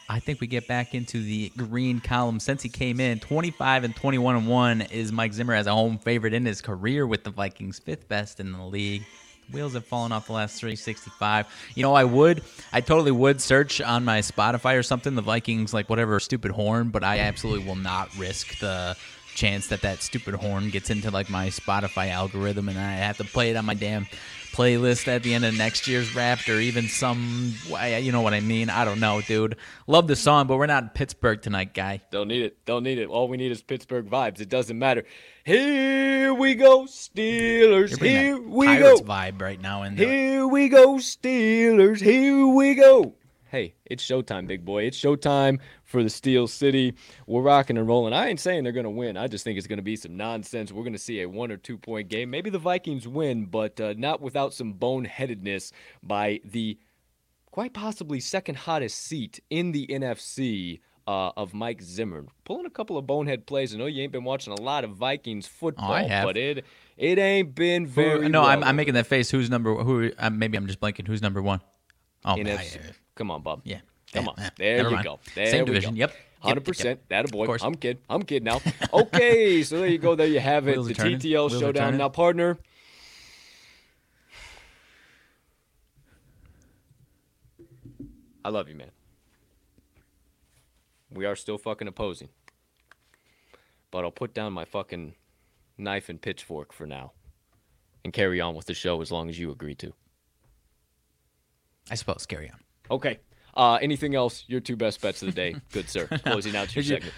[0.08, 3.20] I think we get back into the green column since he came in.
[3.20, 7.08] 25 and 21 and 1 is Mike Zimmer as a home favorite in his career
[7.08, 9.08] with the Vikings, fifth best in the league.
[9.52, 11.48] Wheels have fallen off the last 365.
[11.74, 15.74] You know, I would, I totally would search on my Spotify or something the Vikings,
[15.74, 18.96] like whatever stupid horn, but I absolutely will not risk the
[19.36, 23.24] chance that that stupid horn gets into like my Spotify algorithm and I have to
[23.24, 24.08] play it on my damn
[24.52, 27.54] playlist at the end of next year's Wrapped or even some,
[27.96, 28.70] you know what I mean?
[28.70, 29.56] I don't know, dude.
[29.88, 32.02] Love the song, but we're not in Pittsburgh tonight, guy.
[32.12, 32.66] Don't need it.
[32.66, 33.08] Don't need it.
[33.08, 34.42] All we need is Pittsburgh vibes.
[34.42, 35.06] It doesn't matter.
[35.44, 38.00] Here we go, Steelers.
[38.00, 39.08] Here we Pirates go.
[39.08, 39.84] vibe right now.
[39.84, 42.02] and here we go, Steelers.
[42.02, 43.16] Here we go
[43.52, 44.84] hey, it's showtime, big boy.
[44.84, 45.60] It's showtime
[45.92, 46.96] for the Steel City.
[47.28, 48.14] We're rocking and rolling.
[48.14, 49.18] I ain't saying they're going to win.
[49.18, 50.72] I just think it's going to be some nonsense.
[50.72, 52.30] We're going to see a one or two point game.
[52.32, 56.80] Maybe the Vikings win, but uh, not without some boneheadedness by the
[57.52, 60.80] quite possibly second hottest seat in the NFC.
[61.08, 63.74] Uh, of Mike Zimmer pulling a couple of bonehead plays.
[63.74, 66.64] I know you ain't been watching a lot of Vikings football, oh, but it
[66.96, 68.22] it ain't been very.
[68.22, 68.50] Who, no, well.
[68.52, 69.32] I'm, I'm, making that face.
[69.32, 69.74] Who's number?
[69.74, 70.12] Who?
[70.18, 71.08] Uh, maybe I'm just blanking.
[71.08, 71.60] Who's number one?
[72.24, 72.80] Oh, NFC,
[73.16, 73.62] Come on, Bob.
[73.64, 73.80] Yeah.
[74.14, 74.40] Come eh, on.
[74.40, 75.20] Eh, there Never you go.
[75.36, 75.94] There Same division.
[75.94, 76.00] Go.
[76.00, 76.16] Yep.
[76.42, 77.00] Hundred percent.
[77.10, 77.56] That a boy.
[77.62, 78.00] I'm kid.
[78.10, 78.62] I'm kid now.
[78.94, 80.16] Okay, so there you go.
[80.16, 80.72] There you have it.
[80.72, 81.98] Wheels the TTL Wheels showdown.
[81.98, 82.58] Now, partner.
[88.44, 88.92] I love you, man.
[91.12, 92.30] We are still fucking opposing.
[93.92, 95.14] But I'll put down my fucking
[95.78, 97.12] knife and pitchfork for now
[98.04, 99.94] and carry on with the show as long as you agree to.
[101.90, 102.26] I suppose.
[102.26, 102.60] Carry on.
[102.90, 103.20] Okay.
[103.56, 104.46] Uh, anything else?
[104.48, 106.08] Your two best bets of the day, good sir.
[106.26, 107.14] Closing out your segment.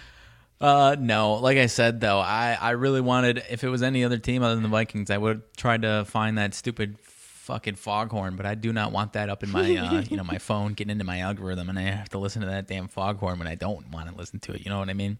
[0.60, 1.34] Uh, no.
[1.34, 4.54] Like I said, though, I, I really wanted, if it was any other team other
[4.54, 8.72] than the Vikings, I would try to find that stupid fucking foghorn, but I do
[8.72, 11.68] not want that up in my, uh, you know, my phone, getting into my algorithm,
[11.68, 14.40] and I have to listen to that damn foghorn when I don't want to listen
[14.40, 14.64] to it.
[14.64, 15.18] You know what I mean?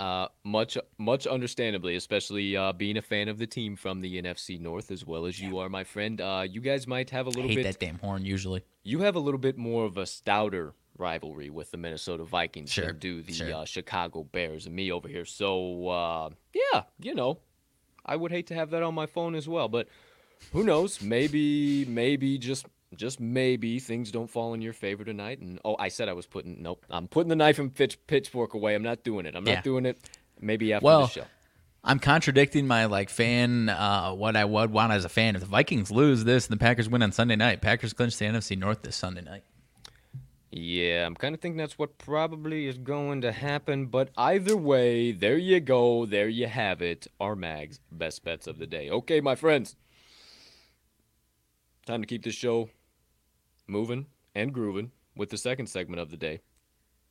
[0.00, 4.58] Uh, much, much understandably, especially uh, being a fan of the team from the NFC
[4.58, 6.22] North as well as you are, my friend.
[6.22, 7.64] Uh, you guys might have a little I hate bit.
[7.64, 8.64] that damn horn usually.
[8.82, 12.86] You have a little bit more of a stouter rivalry with the Minnesota Vikings sure.
[12.86, 13.54] than do the sure.
[13.54, 15.26] uh, Chicago Bears and me over here.
[15.26, 17.40] So uh, yeah, you know,
[18.06, 19.86] I would hate to have that on my phone as well, but
[20.52, 21.02] who knows?
[21.02, 22.64] Maybe, maybe just
[22.96, 25.38] just maybe things don't fall in your favor tonight.
[25.40, 26.84] And oh, I said I was putting nope.
[26.90, 28.74] I'm putting the knife and pitch, pitchfork away.
[28.74, 29.34] I'm not doing it.
[29.36, 29.56] I'm Yeah.
[29.56, 29.98] not doing it.
[30.40, 31.24] Maybe after Well, the show.
[31.82, 35.34] I'm contradicting my like fan uh, what I would want as a fan.
[35.34, 38.26] If the Vikings lose this and the Packers win on Sunday night, Packers clinch the
[38.26, 39.44] NFC North this Sunday night.
[40.52, 43.86] Yeah, I'm kind of thinking that's what probably is going to happen.
[43.86, 46.06] But either way, there you go.
[46.06, 47.06] There you have it.
[47.20, 48.90] Our Mag's best bets of the day.
[48.90, 49.76] Okay, my friends.
[51.86, 52.68] Time to keep this show
[53.70, 56.40] moving and grooving with the second segment of the day.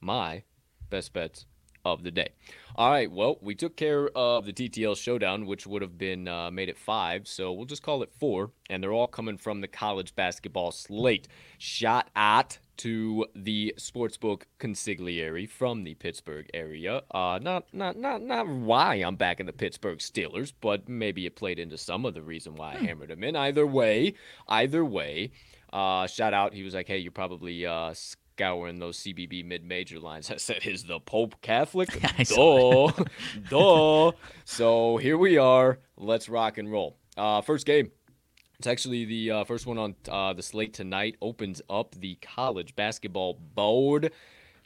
[0.02, 0.44] My
[0.90, 1.46] best bets
[1.86, 2.30] of the day.
[2.76, 6.52] All right, well, we took care of the TTL showdown, which would have been uh,
[6.52, 9.68] made at five, so we'll just call it four, and they're all coming from the
[9.68, 11.28] college basketball slate.
[11.58, 17.02] Shot at to the sportsbook consigliere from the Pittsburgh area.
[17.12, 21.36] Uh, not, not, not, not why I'm back in the Pittsburgh Steelers, but maybe it
[21.36, 22.86] played into some of the reason why I hmm.
[22.86, 23.36] hammered them in.
[23.36, 24.14] Either way,
[24.48, 25.32] either way.
[25.72, 26.54] Uh, shout out.
[26.54, 30.32] He was like, "Hey, you're probably uh, scouring those CBB mid-major lines.
[30.32, 31.90] I said, "Is the Pope Catholic?"
[32.26, 32.92] duh,
[33.50, 34.12] duh.
[34.46, 35.80] So here we are.
[35.98, 36.98] Let's rock and roll.
[37.18, 37.92] Uh, first game.
[38.58, 41.16] It's actually the uh, first one on uh, the slate tonight.
[41.22, 44.12] Opens up the college basketball board.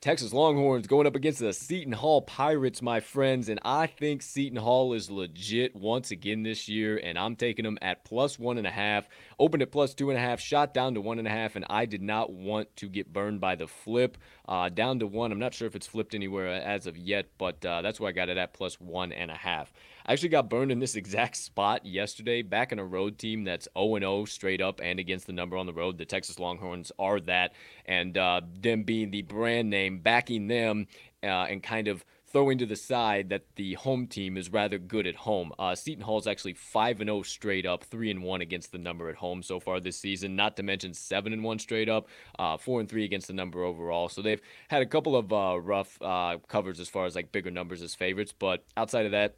[0.03, 3.47] Texas Longhorns going up against the Seton Hall Pirates, my friends.
[3.47, 6.99] And I think Seton Hall is legit once again this year.
[7.01, 9.07] And I'm taking them at plus one and a half.
[9.39, 11.55] Opened at plus two and a half, shot down to one and a half.
[11.55, 14.17] And I did not want to get burned by the flip.
[14.45, 15.31] Uh, down to one.
[15.31, 18.11] I'm not sure if it's flipped anywhere as of yet, but uh, that's where I
[18.11, 19.71] got it at plus one and a half.
[20.05, 23.69] I actually got burned in this exact spot yesterday, back in a road team that's
[23.77, 25.97] 0 0 straight up and against the number on the road.
[25.97, 27.53] The Texas Longhorns are that,
[27.85, 30.87] and uh, them being the brand name, backing them
[31.23, 35.05] uh, and kind of throwing to the side that the home team is rather good
[35.05, 35.53] at home.
[35.59, 38.79] Uh, Seton Hall is actually 5 and 0 straight up, 3 and 1 against the
[38.79, 42.07] number at home so far this season, not to mention 7 and 1 straight up,
[42.39, 44.09] uh, 4 and 3 against the number overall.
[44.09, 47.51] So they've had a couple of uh, rough uh, covers as far as like bigger
[47.51, 49.37] numbers as favorites, but outside of that,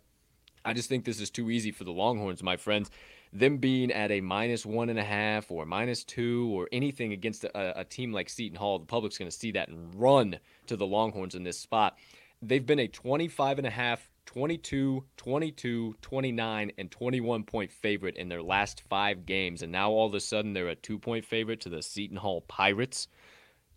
[0.64, 2.90] I just think this is too easy for the Longhorns, my friends.
[3.34, 7.44] Them being at a minus one and a half or minus two or anything against
[7.44, 10.78] a, a team like Seton Hall, the public's going to see that and run to
[10.78, 11.98] the Longhorns in this spot.
[12.42, 18.30] They've been a 25 and a half, 22, 22, 29, and 21 point favorite in
[18.30, 19.62] their last five games.
[19.62, 22.42] And now all of a sudden they're a two point favorite to the Seton Hall
[22.42, 23.08] Pirates.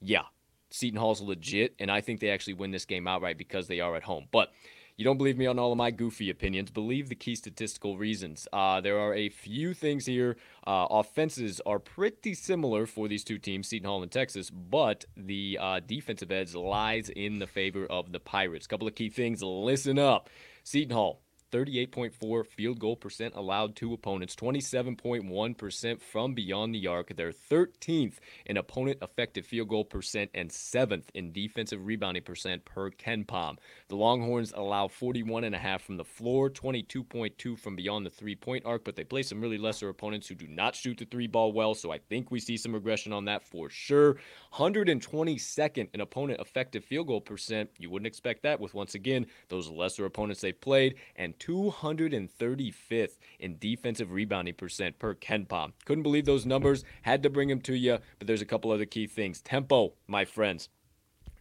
[0.01, 0.23] Yeah,
[0.71, 3.97] Seton Hall's legit, and I think they actually win this game outright because they are
[3.97, 4.27] at home.
[4.31, 4.53] But
[4.99, 6.73] you don't believe me on all of my goofy opinions.
[6.73, 8.49] Believe the key statistical reasons.
[8.53, 10.37] Uh, there are a few things here.
[10.67, 15.57] Uh, offenses are pretty similar for these two teams, Seton Hall and Texas, but the
[15.61, 18.67] uh, defensive edge lies in the favor of the Pirates.
[18.67, 19.41] Couple of key things.
[19.41, 20.29] Listen up.
[20.65, 27.15] Seton Hall, 38.4 field goal percent allowed to opponents, 27.1% from beyond the arc.
[27.17, 28.15] They're 13th
[28.47, 33.57] in opponent effective field goal percent and 7th in defensive rebounding percent per KenPom.
[33.89, 38.97] The Longhorns allow 41.5 from the floor, 22.2 from beyond the three point arc, but
[38.97, 41.91] they play some really lesser opponents who do not shoot the three ball well, so
[41.91, 44.17] I think we see some regression on that for sure.
[44.55, 47.71] 122nd in opponent effective field goal percent.
[47.79, 50.97] You wouldn't expect that with, once again, those lesser opponents they've played.
[51.17, 55.73] And 235th in defensive rebounding percent per KenPom.
[55.85, 56.85] Couldn't believe those numbers.
[57.03, 59.41] Had to bring them to you, but there's a couple other key things.
[59.41, 60.69] Tempo, my friends.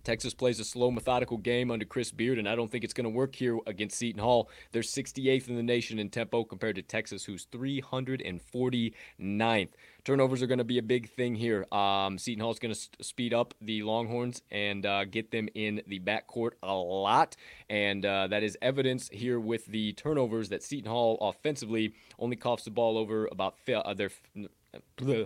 [0.08, 3.04] Texas plays a slow, methodical game under Chris Beard, and I don't think it's going
[3.04, 4.50] to work here against Seton Hall.
[4.72, 9.68] They're 68th in the nation in tempo compared to Texas, who's 349th.
[10.06, 11.66] Turnovers are going to be a big thing here.
[11.74, 15.50] Um, Seton Hall is going to st- speed up the Longhorns and uh, get them
[15.56, 17.36] in the backcourt a lot,
[17.70, 22.64] and uh, that is evidence here with the turnovers that Seton Hall offensively only coughs
[22.64, 24.12] the ball over about uh, their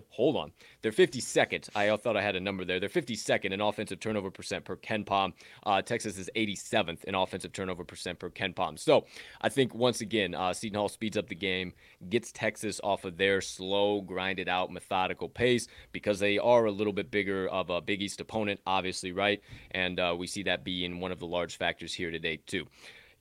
[0.09, 0.51] hold on.
[0.81, 1.69] They're 52nd.
[1.75, 2.79] I thought I had a number there.
[2.79, 5.33] They're 52nd in offensive turnover percent per KenPom.
[5.65, 8.79] Uh, Texas is 87th in offensive turnover percent per KenPom.
[8.79, 9.05] So
[9.41, 11.73] I think once again, uh, Seton Hall speeds up the game,
[12.09, 16.93] gets Texas off of their slow, grinded out, methodical pace because they are a little
[16.93, 19.41] bit bigger of a Big East opponent, obviously, right?
[19.71, 22.65] And uh, we see that being one of the large factors here today, too.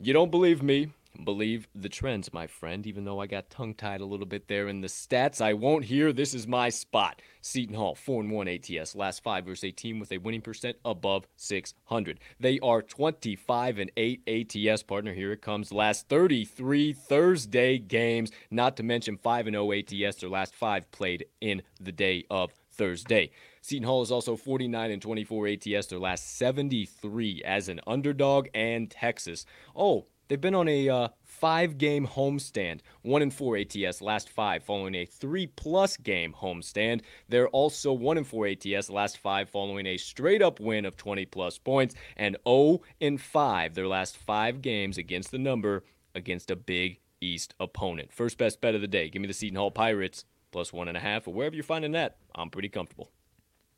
[0.00, 0.90] You don't believe me?
[1.24, 2.86] Believe the trends, my friend.
[2.86, 5.84] Even though I got tongue tied a little bit there in the stats, I won't
[5.84, 6.12] hear.
[6.12, 7.20] This is my spot.
[7.42, 8.94] Seton Hall, 4 and 1 ATS.
[8.94, 12.20] Last five versus a team with a winning percent above 600.
[12.38, 15.14] They are 25 and 8 ATS, partner.
[15.14, 15.72] Here it comes.
[15.72, 20.16] Last 33 Thursday games, not to mention 5 and 0 ATS.
[20.16, 23.30] Their last five played in the day of Thursday.
[23.62, 28.90] Seton Hall is also 49 and 24 ATS, their last 73 as an underdog, and
[28.90, 29.44] Texas.
[29.76, 31.08] Oh, They've been on a uh,
[31.40, 37.00] five game homestand, 1 and 4 ATS last five, following a 3 plus game homestand.
[37.28, 41.24] They're also 1 and 4 ATS last five, following a straight up win of 20
[41.26, 45.84] plus points, and 0 and 5 their last five games against the number
[46.14, 48.12] against a Big East opponent.
[48.12, 49.08] First best bet of the day.
[49.08, 51.92] Give me the Seton Hall Pirates plus one and a half, or wherever you're finding
[51.92, 52.16] that.
[52.34, 53.10] I'm pretty comfortable.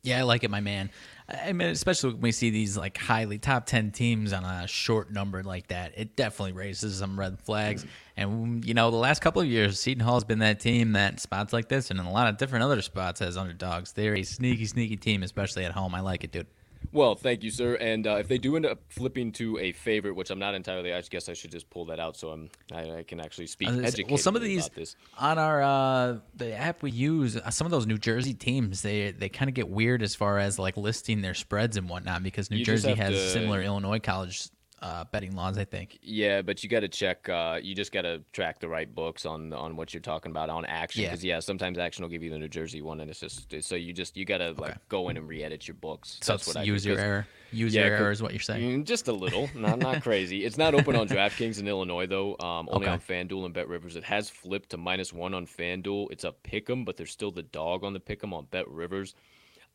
[0.03, 0.89] Yeah, I like it, my man.
[1.29, 5.11] I mean, especially when we see these like highly top ten teams on a short
[5.11, 7.85] number like that, it definitely raises some red flags.
[8.17, 11.21] And you know, the last couple of years, Seton Hall has been that team that
[11.21, 13.93] spots like this, and in a lot of different other spots as underdogs.
[13.93, 15.95] They're a sneaky, sneaky team, especially at home.
[15.95, 16.47] I like it, dude.
[16.93, 17.73] Well, thank you, sir.
[17.75, 20.93] And uh, if they do end up flipping to a favorite, which I'm not entirely,
[20.93, 23.69] I guess I should just pull that out so I'm I, I can actually speak
[23.69, 24.95] Uh, well, some of these this.
[25.17, 29.11] on our uh, the app we use, uh, some of those New Jersey teams they
[29.11, 32.51] they kind of get weird as far as like listing their spreads and whatnot because
[32.51, 34.43] New You Jersey has to- similar Illinois college
[34.83, 35.57] uh, betting laws.
[35.57, 35.97] I think.
[36.03, 37.27] Yeah, but you got to check.
[37.29, 40.49] Uh, you just got to track the right books on on what you're talking about
[40.49, 41.03] on action.
[41.05, 43.75] Because yeah, sometimes action will give you the New Jersey one, and it's just so
[43.75, 46.19] you just you got to like go in and re-edit your books.
[46.21, 47.27] So That's what I your error.
[47.51, 48.81] Use Yeah, error is what you're saying.
[48.81, 50.43] Mm, just a little, not not crazy.
[50.43, 52.35] It's not open on DraftKings in Illinois though.
[52.39, 52.93] Um, only Okay.
[52.93, 53.95] on FanDuel and BetRivers.
[53.95, 56.07] It has flipped to minus one on FanDuel.
[56.11, 59.13] It's a pick'em, but there's still the dog on the pick'em on BetRivers.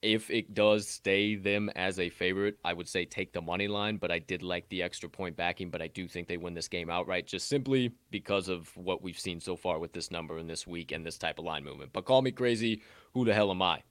[0.01, 3.96] If it does stay them as a favorite, I would say take the money line.
[3.96, 5.70] But I did like the extra point backing.
[5.70, 9.18] But I do think they win this game outright, just simply because of what we've
[9.18, 11.92] seen so far with this number and this week and this type of line movement.
[11.92, 12.82] But call me crazy.
[13.14, 13.82] Who the hell am I?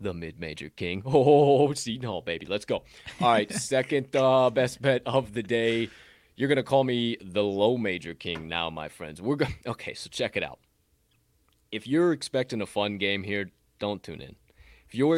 [0.00, 1.02] the mid-major king.
[1.06, 2.46] Oh, Seton Hall, baby.
[2.46, 2.84] Let's go.
[3.20, 5.88] All right, second uh, best bet of the day.
[6.36, 9.22] You're gonna call me the low major king now, my friends.
[9.22, 9.54] We're going.
[9.66, 10.58] Okay, so check it out.
[11.70, 14.36] If you're expecting a fun game here, don't tune in.
[14.94, 15.08] If you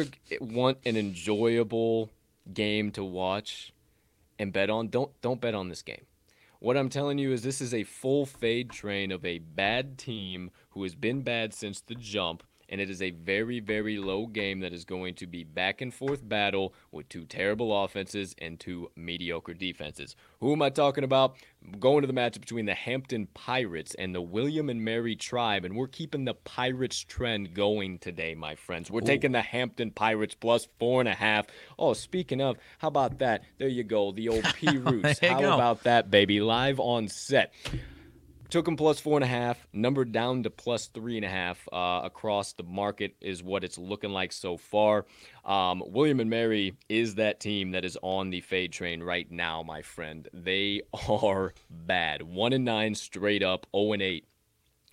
[0.41, 2.09] want an enjoyable
[2.51, 3.73] game to watch
[4.39, 6.07] and bet on, don't don't bet on this game.
[6.57, 10.49] What I'm telling you is this is a full fade train of a bad team
[10.71, 14.59] who has been bad since the jump, and it is a very, very low game
[14.59, 18.89] that is going to be back and forth battle with two terrible offenses and two
[18.95, 20.15] mediocre defenses.
[20.39, 21.37] Who am I talking about?
[21.79, 25.75] Going to the matchup between the Hampton Pirates and the William and Mary Tribe, and
[25.75, 28.91] we're keeping the Pirates trend going today, my friends.
[28.91, 31.47] We're taking the Hampton Pirates plus four and a half.
[31.79, 33.43] Oh, speaking of, how about that?
[33.57, 35.19] There you go, the old P Roots.
[35.19, 35.53] How go.
[35.53, 36.39] about that, baby?
[36.39, 37.53] Live on set.
[38.49, 41.67] Took them plus four and a half, numbered down to plus three and a half
[41.71, 45.05] uh, across the market is what it's looking like so far.
[45.43, 49.63] Um, William and Mary is that team that is on the fade train right now,
[49.63, 50.29] my friend.
[50.33, 52.21] They are bad.
[52.21, 54.25] One and nine straight up, zero and eight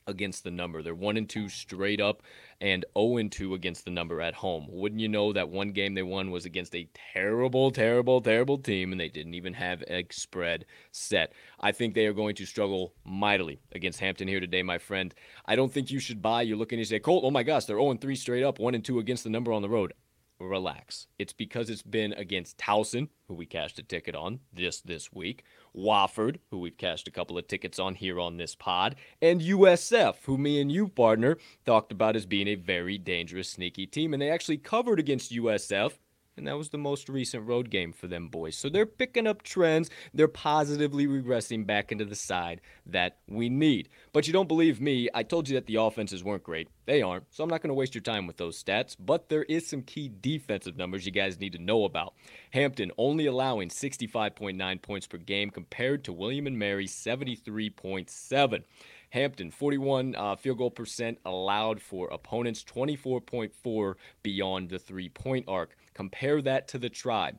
[0.07, 0.83] against the number.
[0.83, 2.23] They're 1 and 2 straight up
[2.61, 4.67] and 0 and 2 against the number at home.
[4.69, 8.93] Wouldn't you know that one game they won was against a terrible, terrible, terrible team
[8.93, 11.33] and they didn't even have a spread set.
[11.61, 15.15] I think they are going to struggle mightily against Hampton here today, my friend.
[15.47, 16.43] I don't think you should buy.
[16.43, 18.59] You're looking and you say, Colt, oh my gosh, they're 0 and 3 straight up,
[18.59, 19.93] 1 and 2 against the number on the road
[20.41, 21.07] relax.
[21.19, 25.45] It's because it's been against Towson, who we cashed a ticket on just this week,
[25.77, 30.17] Wofford, who we've cashed a couple of tickets on here on this pod, and USF,
[30.25, 34.13] who me and you, partner, talked about as being a very dangerous, sneaky team.
[34.13, 35.99] And they actually covered against USF.
[36.37, 38.57] And that was the most recent road game for them boys.
[38.57, 39.89] So they're picking up trends.
[40.13, 43.89] They're positively regressing back into the side that we need.
[44.13, 45.09] But you don't believe me.
[45.15, 46.69] I told you that the offenses weren't great.
[46.87, 47.33] They aren't.
[47.33, 48.97] So I'm not going to waste your time with those stats.
[48.99, 52.15] But there is some key defensive numbers you guys need to know about.
[52.51, 58.65] Hampton only allowing 65.9 points per game compared to William and Mary 73.7.
[59.11, 65.77] Hampton, 41 uh, field goal percent allowed for opponents, 24.4 beyond the three point arc.
[65.95, 67.39] Compare that to the tribe.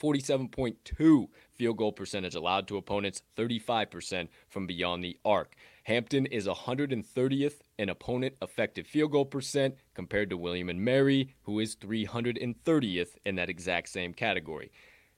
[0.00, 5.54] 47.2 field goal percentage allowed to opponents, 35% from beyond the arc.
[5.84, 11.60] Hampton is 130th in opponent effective field goal percent compared to William and Mary, who
[11.60, 14.70] is 330th in that exact same category.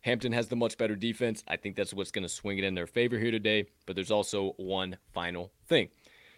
[0.03, 1.43] Hampton has the much better defense.
[1.49, 3.67] I think that's what's going to swing it in their favor here today.
[3.87, 5.89] But there's also one final thing.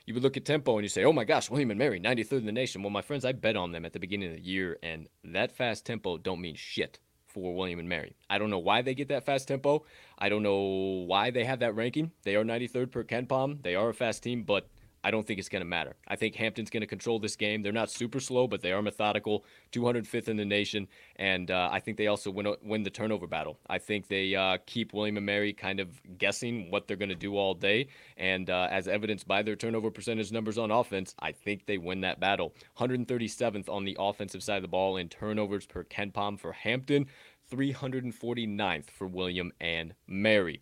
[0.09, 2.39] You would look at tempo and you say, oh my gosh, William and Mary, 93rd
[2.39, 2.83] in the nation.
[2.83, 5.53] Well, my friends, I bet on them at the beginning of the year, and that
[5.53, 8.17] fast tempo don't mean shit for William and Mary.
[8.31, 9.85] I don't know why they get that fast tempo.
[10.19, 12.13] I don't know why they have that ranking.
[12.23, 13.63] They are 93rd per KenPom.
[13.63, 14.71] They are a fast team, but
[15.05, 15.95] I don't think it's going to matter.
[16.07, 17.63] I think Hampton's going to control this game.
[17.63, 21.81] They're not super slow, but they are methodical, 205th in the nation, and uh, I
[21.81, 23.59] think they also win, win the turnover battle.
[23.69, 25.89] I think they uh, keep William and Mary kind of
[26.19, 29.91] guessing what they're going to do all day, and uh, as evidenced by their turnover
[29.91, 32.55] percentage numbers on offense, I think they win that battle.
[32.79, 37.07] 137th on the offensive side of the ball in turnovers per KenPom for Hampton,
[37.51, 40.61] 349th for William and Mary.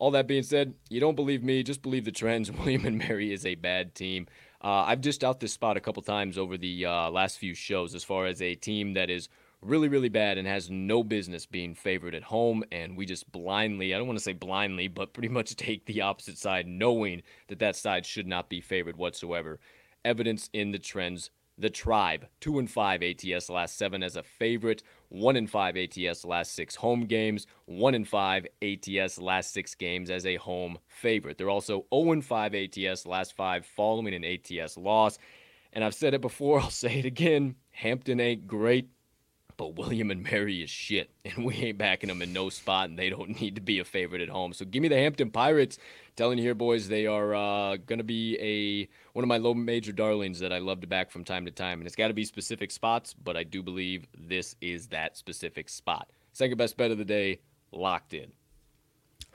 [0.00, 2.50] All that being said, you don't believe me, just believe the trends.
[2.58, 4.26] William and Mary is a bad team.
[4.64, 7.94] Uh, I've just out this spot a couple times over the uh, last few shows
[7.94, 9.28] as far as a team that is
[9.60, 12.64] really, really bad and has no business being favored at home.
[12.72, 16.00] And we just blindly, I don't want to say blindly, but pretty much take the
[16.00, 19.60] opposite side, knowing that that side should not be favored whatsoever.
[20.02, 24.82] Evidence in the trends The Tribe, 2 and 5 ATS last 7 as a favorite,
[25.10, 30.08] 1 in 5 ATS last 6 home games, 1 in 5 ATS last 6 games
[30.08, 31.36] as a home favorite.
[31.36, 35.18] They're also 0 and 5 ATS last 5 following an ATS loss.
[35.72, 37.56] And I've said it before, I'll say it again.
[37.70, 38.88] Hampton ain't great,
[39.60, 42.98] but William and Mary is shit, and we ain't backing them in no spot, and
[42.98, 44.54] they don't need to be a favorite at home.
[44.54, 45.76] So give me the Hampton Pirates.
[46.16, 49.92] Telling you here, boys, they are uh, gonna be a one of my low major
[49.92, 52.24] darlings that I love to back from time to time, and it's got to be
[52.24, 53.12] specific spots.
[53.12, 56.08] But I do believe this is that specific spot.
[56.32, 57.40] Second best bet of the day,
[57.70, 58.32] locked in.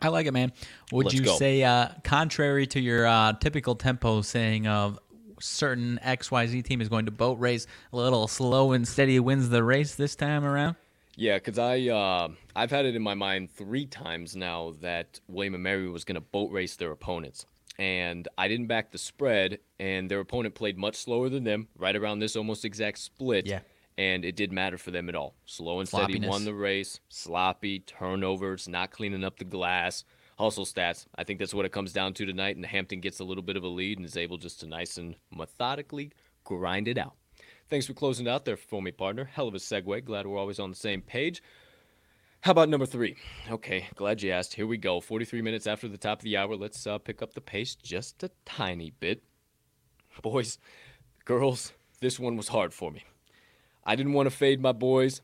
[0.02, 0.52] I like it, man.
[0.92, 1.38] Would Let's you go.
[1.38, 5.00] say, uh, contrary to your uh, typical tempo saying of
[5.46, 9.64] certain XYZ team is going to boat race a little slow and steady wins the
[9.64, 10.76] race this time around?
[11.16, 15.54] Yeah, because I uh, I've had it in my mind three times now that William
[15.54, 17.46] and Mary was going to boat race their opponents,
[17.80, 21.96] and I didn't back the spread, and their opponent played much slower than them, right
[21.96, 23.46] around this almost exact split.
[23.46, 23.62] Yeah.
[23.98, 25.36] And it didn't matter for them at all.
[25.46, 27.00] Slow and steady won the race.
[27.08, 30.04] Sloppy turnovers, not cleaning up the glass.
[30.38, 31.06] Hustle stats.
[31.16, 32.56] I think that's what it comes down to tonight.
[32.56, 34.98] And Hampton gets a little bit of a lead and is able just to nice
[34.98, 36.12] and methodically
[36.44, 37.14] grind it out.
[37.70, 39.26] Thanks for closing out there for me, partner.
[39.26, 40.06] Hell of a segue.
[40.06, 41.42] Glad we're always on the same page.
[42.42, 43.16] How about number three?
[43.50, 44.54] Okay, glad you asked.
[44.54, 45.00] Here we go.
[45.00, 46.56] 43 minutes after the top of the hour.
[46.56, 49.24] Let's uh, pick up the pace just a tiny bit.
[50.22, 50.60] Boys,
[51.26, 53.04] girls, this one was hard for me.
[53.84, 55.22] I didn't want to fade my boys,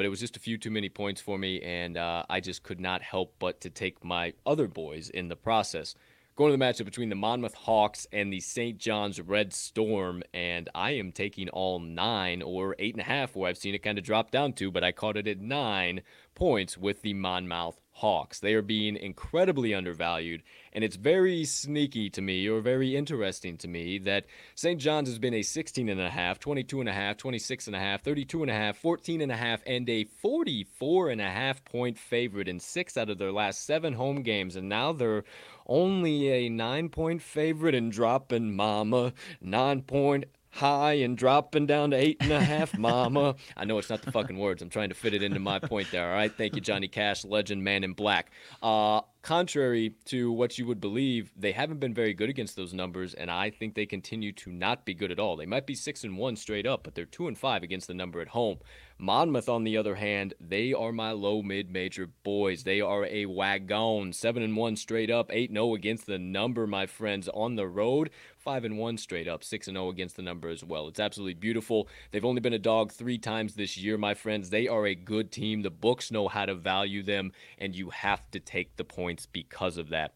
[0.00, 2.62] but it was just a few too many points for me, and uh, I just
[2.62, 5.94] could not help but to take my other boys in the process.
[6.36, 8.78] Going to the matchup between the Monmouth Hawks and the St.
[8.78, 13.50] John's Red Storm, and I am taking all nine or eight and a half, where
[13.50, 16.00] I've seen it kind of drop down to, but I caught it at nine
[16.34, 18.40] points with the Monmouth Hawks.
[18.40, 20.42] They are being incredibly undervalued,
[20.72, 24.24] and it's very sneaky to me or very interesting to me that
[24.54, 24.80] St.
[24.80, 27.78] John's has been a 16 and a half, 22 and a half, 26 and a
[27.78, 31.62] half, 32 and a half, 14 and a half, and a 44 and a half
[31.64, 35.24] point favorite in six out of their last seven home games, and now they're
[35.66, 41.96] only a nine point favorite and dropping mama nine point high and dropping down to
[41.96, 43.36] eight and a half, mama.
[43.56, 44.62] I know it's not the fucking words.
[44.62, 46.08] I'm trying to fit it into my point there.
[46.08, 46.32] All right.
[46.34, 48.30] Thank you, Johnny Cash, legend, man in black.
[48.62, 53.14] Uh, contrary to what you would believe, they haven't been very good against those numbers,
[53.14, 55.36] and I think they continue to not be good at all.
[55.36, 57.94] They might be six and one straight up, but they're two and five against the
[57.94, 58.58] number at home.
[58.98, 62.64] Monmouth, on the other hand, they are my low mid major boys.
[62.64, 66.66] They are a wagon, seven and one straight up, eight and zero against the number,
[66.66, 68.10] my friends, on the road.
[68.42, 70.88] Five and one straight up, six and zero against the number as well.
[70.88, 71.88] It's absolutely beautiful.
[72.10, 74.48] They've only been a dog three times this year, my friends.
[74.48, 75.60] They are a good team.
[75.60, 79.76] The books know how to value them, and you have to take the points because
[79.76, 80.14] of that.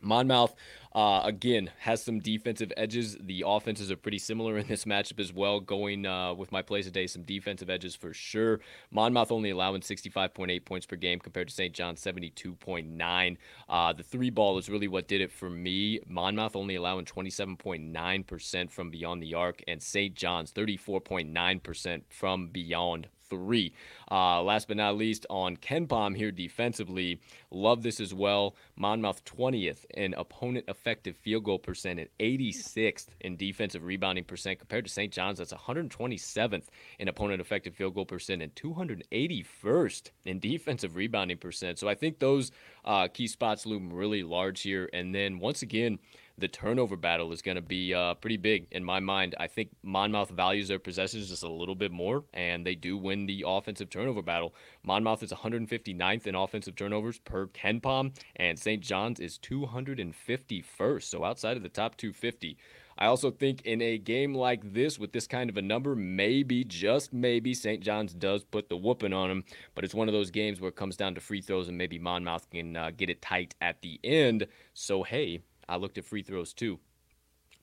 [0.00, 0.54] Monmouth,
[0.94, 3.16] uh, again, has some defensive edges.
[3.20, 5.60] The offenses are pretty similar in this matchup as well.
[5.60, 8.60] Going uh, with my plays today, some defensive edges for sure.
[8.90, 11.74] Monmouth only allowing 65.8 points per game compared to St.
[11.74, 13.36] John's 72.9.
[13.68, 16.00] Uh, the three ball is really what did it for me.
[16.08, 20.14] Monmouth only allowing 27.9% from beyond the arc, and St.
[20.14, 23.72] John's 34.9% from beyond three.
[24.10, 27.20] Uh, last but not least, on KenPom here defensively,
[27.50, 28.56] love this as well.
[28.76, 34.84] Monmouth 20th in opponent effective field goal percent and 86th in defensive rebounding percent compared
[34.84, 35.12] to St.
[35.12, 35.38] John's.
[35.38, 36.64] That's 127th
[36.98, 41.78] in opponent effective field goal percent and 281st in defensive rebounding percent.
[41.78, 42.50] So I think those
[42.84, 44.90] uh, key spots loom really large here.
[44.92, 45.98] And then once again,
[46.40, 49.34] the turnover battle is going to be uh, pretty big in my mind.
[49.38, 53.26] I think Monmouth values their possessions just a little bit more, and they do win
[53.26, 54.54] the offensive turnover battle.
[54.82, 58.82] Monmouth is 159th in offensive turnovers per KenPom, and St.
[58.82, 62.56] John's is 251st, so outside of the top 250.
[63.00, 66.64] I also think in a game like this, with this kind of a number, maybe,
[66.64, 67.82] just maybe, St.
[67.82, 69.44] John's does put the whooping on them.
[69.74, 71.98] But it's one of those games where it comes down to free throws, and maybe
[71.98, 74.46] Monmouth can uh, get it tight at the end.
[74.74, 76.80] So, hey, I looked at free throws too.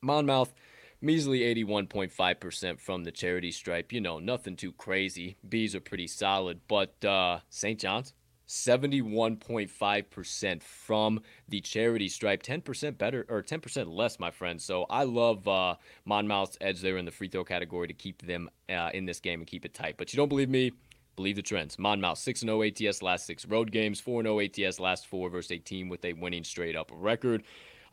[0.01, 0.53] Monmouth,
[1.01, 3.91] measly 81.5% from the charity stripe.
[3.91, 5.37] You know, nothing too crazy.
[5.47, 6.61] Bees are pretty solid.
[6.67, 7.79] But uh, St.
[7.79, 8.13] John's,
[8.47, 12.41] 71.5% from the charity stripe.
[12.43, 14.59] 10% better, or 10% less, my friend.
[14.61, 18.49] So I love uh, Monmouth's edge there in the free throw category to keep them
[18.69, 19.95] uh, in this game and keep it tight.
[19.97, 20.71] But you don't believe me?
[21.17, 21.79] Believe the trends.
[21.79, 25.57] Monmouth 6 0 ATS last six road games, 4 0 ATS last four versus a
[25.57, 27.43] team with a winning straight up record.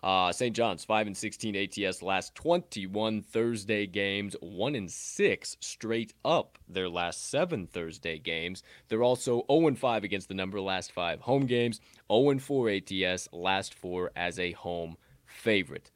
[0.05, 0.55] Uh, St.
[0.55, 6.91] John's 5 and 16 ATS last 21 Thursday games, 1 and 6 straight up their
[6.91, 8.63] last 7 Thursday games.
[8.89, 11.81] They're also 0 and 5 against the number last 5 home games,
[12.13, 15.91] 0 and 4 ATS last 4 as a home favorite.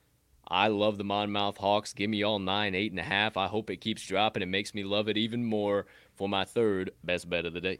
[0.49, 1.93] I love the Monmouth Hawks.
[1.93, 3.37] Give me all nine, eight and a half.
[3.37, 4.43] I hope it keeps dropping.
[4.43, 5.85] It makes me love it even more
[6.15, 7.79] for my third best bet of the day.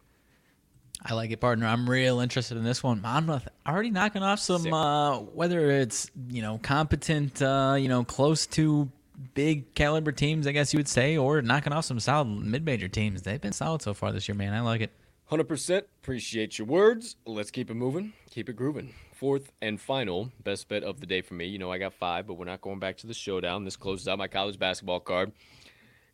[1.05, 1.67] I like it, partner.
[1.67, 3.01] I'm real interested in this one.
[3.01, 8.47] Monmouth already knocking off some, uh, whether it's you know competent, uh, you know close
[8.49, 8.91] to
[9.35, 13.23] big caliber teams, I guess you would say, or knocking off some solid mid-major teams.
[13.23, 14.53] They've been solid so far this year, man.
[14.55, 14.93] I like it.
[15.31, 17.17] 100% appreciate your words.
[17.27, 18.95] Let's keep it moving, keep it grooving.
[19.15, 21.47] Fourth and final best bet of the day for me.
[21.47, 23.65] You know, I got five, but we're not going back to the showdown.
[23.65, 25.33] This closes out my college basketball card.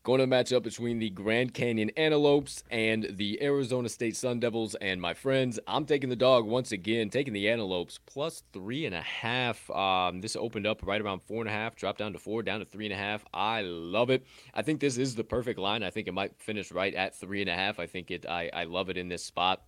[0.05, 4.75] Going to the matchup between the Grand Canyon Antelopes and the Arizona State Sun Devils.
[4.83, 8.95] And my friends, I'm taking the dog once again, taking the Antelopes plus three and
[8.95, 9.71] a half.
[9.71, 12.61] Um, this opened up right around four and a half, dropped down to four, down
[12.61, 13.25] to three and a half.
[13.33, 14.27] I love it.
[14.53, 15.83] I think this is the perfect line.
[15.83, 17.81] I think it might finish right at three and a half.
[17.81, 18.27] I think it.
[18.29, 19.63] I, I love it in this spot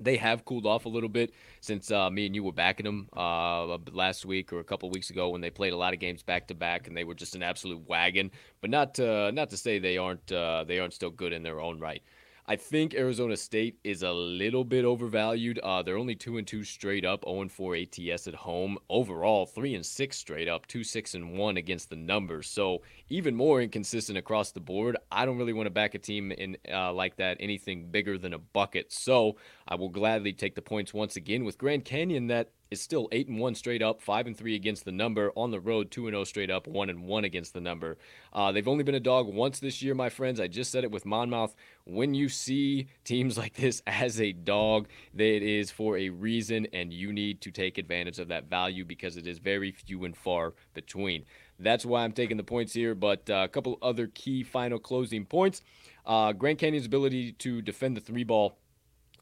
[0.00, 3.08] they have cooled off a little bit since uh, me and you were backing them
[3.16, 6.22] uh, last week or a couple weeks ago when they played a lot of games
[6.22, 8.30] back to back and they were just an absolute wagon.
[8.60, 11.60] But not to, not to say they aren't uh, they aren't still good in their
[11.60, 12.02] own right.
[12.46, 15.58] I think Arizona State is a little bit overvalued.
[15.60, 18.76] Uh, they're only two and two straight up, 0 and 4 ATS at home.
[18.90, 22.50] Overall, three and six straight up, two six and one against the numbers.
[22.50, 24.98] So even more inconsistent across the board.
[25.10, 28.34] I don't really want to back a team in uh, like that anything bigger than
[28.34, 28.92] a bucket.
[28.92, 29.36] So
[29.66, 33.28] I will gladly take the points once again with Grand Canyon that is still 8
[33.28, 36.14] and 1 straight up, 5 and 3 against the number on the road, 2 and
[36.14, 37.96] 0 straight up, 1 and 1 against the number.
[38.32, 40.40] Uh, they've only been a dog once this year, my friends.
[40.40, 41.54] I just said it with Monmouth.
[41.86, 46.92] When you see teams like this as a dog, it is for a reason, and
[46.92, 50.54] you need to take advantage of that value because it is very few and far
[50.72, 51.24] between.
[51.58, 52.94] That's why I'm taking the points here.
[52.94, 55.62] But uh, a couple other key final closing points.
[56.06, 58.58] Uh, Grand Canyon's ability to defend the three ball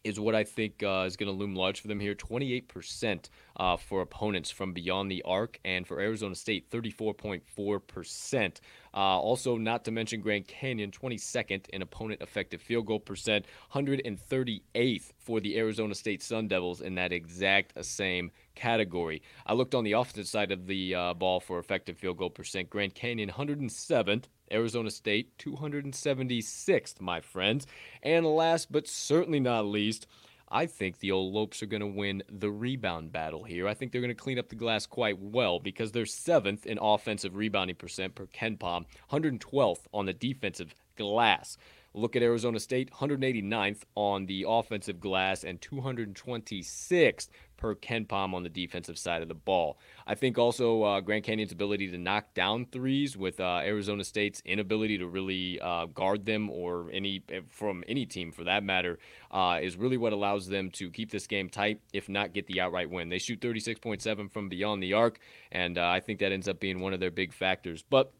[0.04, 2.14] is what I think uh, is going to loom large for them here.
[2.14, 3.28] 28%
[3.62, 8.56] uh, for opponents from beyond the arc, and for Arizona State, 34.4%.
[8.92, 15.12] Uh, also, not to mention Grand Canyon, 22nd in opponent effective field goal percent, 138th
[15.16, 19.22] for the Arizona State Sun Devils in that exact same category.
[19.46, 22.68] I looked on the offensive side of the uh, ball for effective field goal percent.
[22.68, 24.24] Grand Canyon, 107th.
[24.50, 27.66] Arizona State, 276th, my friends.
[28.02, 30.06] And last but certainly not least,
[30.53, 33.66] I think the old Lopes are going to win the rebound battle here.
[33.66, 36.78] I think they're going to clean up the glass quite well because they're seventh in
[36.80, 41.57] offensive rebounding percent per KenPom, 112th on the defensive glass.
[41.95, 47.28] Look at Arizona State, 189th on the offensive glass and 226th
[47.59, 49.78] per KenPom on the defensive side of the ball.
[50.07, 54.40] I think also uh, Grand Canyon's ability to knock down threes with uh, Arizona State's
[54.47, 58.99] inability to really uh, guard them or any eh, from any team for that matter
[59.30, 62.61] uh, is really what allows them to keep this game tight, if not get the
[62.61, 63.11] outright win.
[63.11, 65.20] They shoot 36.7 from beyond the arc,
[65.53, 67.84] and uh, I think that ends up being one of their big factors.
[67.88, 68.12] But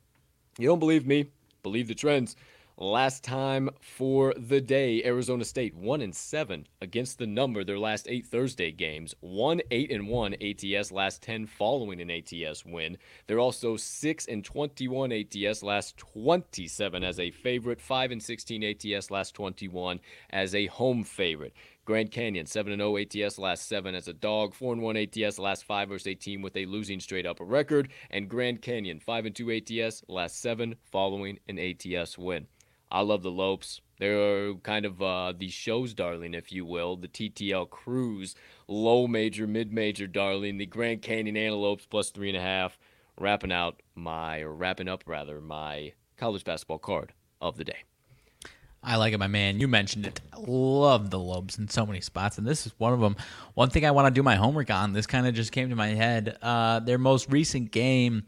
[0.59, 1.31] you don't believe me?
[1.63, 2.37] Believe the trends.
[2.79, 7.65] Last time for the day, Arizona State one and seven against the number.
[7.65, 12.65] Their last eight Thursday games, one eight and one ATS last ten following an ATS
[12.65, 12.97] win.
[13.27, 18.23] They're also six and twenty one ATS last twenty seven as a favorite, five and
[18.23, 20.01] sixteen ATS last twenty one
[20.31, 21.53] as a home favorite.
[21.85, 25.89] Grand Canyon 7 0 ATS last 7 as a dog, 4 1 ATS last 5
[25.89, 30.05] versus a team with a losing straight up record, and Grand Canyon 5 2 ATS
[30.09, 32.47] last 7 following an ATS win.
[32.93, 33.81] I love the Lopes.
[33.99, 36.97] They're kind of uh, the show's darling, if you will.
[36.97, 38.35] The TTL Cruise,
[38.69, 40.59] low major, mid major darling.
[40.59, 42.79] The Grand Canyon Antelopes plus three and a half.
[43.19, 47.79] Wrapping out my, wrapping up rather, my college basketball card of the day.
[48.83, 49.59] I like it, my man.
[49.59, 50.21] You mentioned it.
[50.33, 53.17] I love the Lopes in so many spots, and this is one of them.
[53.55, 54.93] One thing I want to do my homework on.
[54.93, 56.37] This kind of just came to my head.
[56.43, 58.25] Uh, their most recent game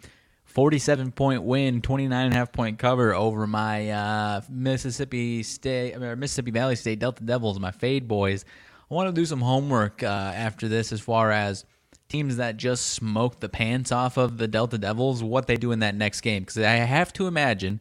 [0.54, 6.14] 47 point win, 29 and a half point cover over my uh, Mississippi State, or
[6.14, 8.44] Mississippi Valley State Delta Devils, my Fade boys.
[8.88, 11.64] I want to do some homework uh, after this as far as
[12.08, 15.80] teams that just smoke the pants off of the Delta Devils, what they do in
[15.80, 16.44] that next game.
[16.44, 17.80] Because I have to imagine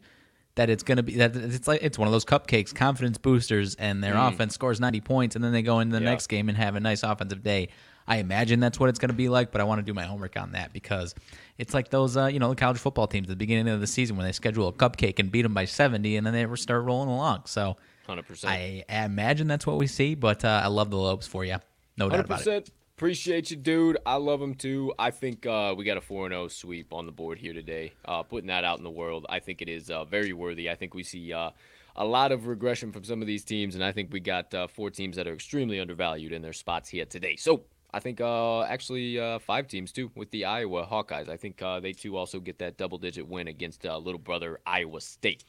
[0.56, 3.76] that it's going to be that it's like it's one of those cupcakes, confidence boosters,
[3.76, 4.32] and their mm.
[4.32, 6.10] offense scores 90 points, and then they go into the yeah.
[6.10, 7.68] next game and have a nice offensive day.
[8.06, 10.04] I imagine that's what it's going to be like, but I want to do my
[10.04, 11.14] homework on that because
[11.58, 13.86] it's like those, uh, you know, the college football teams at the beginning of the
[13.86, 16.84] season when they schedule a cupcake and beat them by 70 and then they start
[16.84, 17.42] rolling along.
[17.46, 17.76] So
[18.08, 18.44] 100%.
[18.44, 21.56] I imagine that's what we see, but uh, I love the Lopes for you.
[21.96, 22.70] No doubt about it.
[22.96, 23.98] Appreciate you, dude.
[24.06, 24.94] I love them too.
[24.98, 27.92] I think uh, we got a 4 0 sweep on the board here today.
[28.04, 30.70] Uh, putting that out in the world, I think it is uh, very worthy.
[30.70, 31.50] I think we see uh,
[31.96, 34.68] a lot of regression from some of these teams, and I think we got uh,
[34.68, 37.34] four teams that are extremely undervalued in their spots here today.
[37.34, 41.28] So I think uh, actually uh, five teams too with the Iowa Hawkeyes.
[41.28, 44.58] I think uh, they too also get that double digit win against uh, little brother
[44.66, 45.44] Iowa State.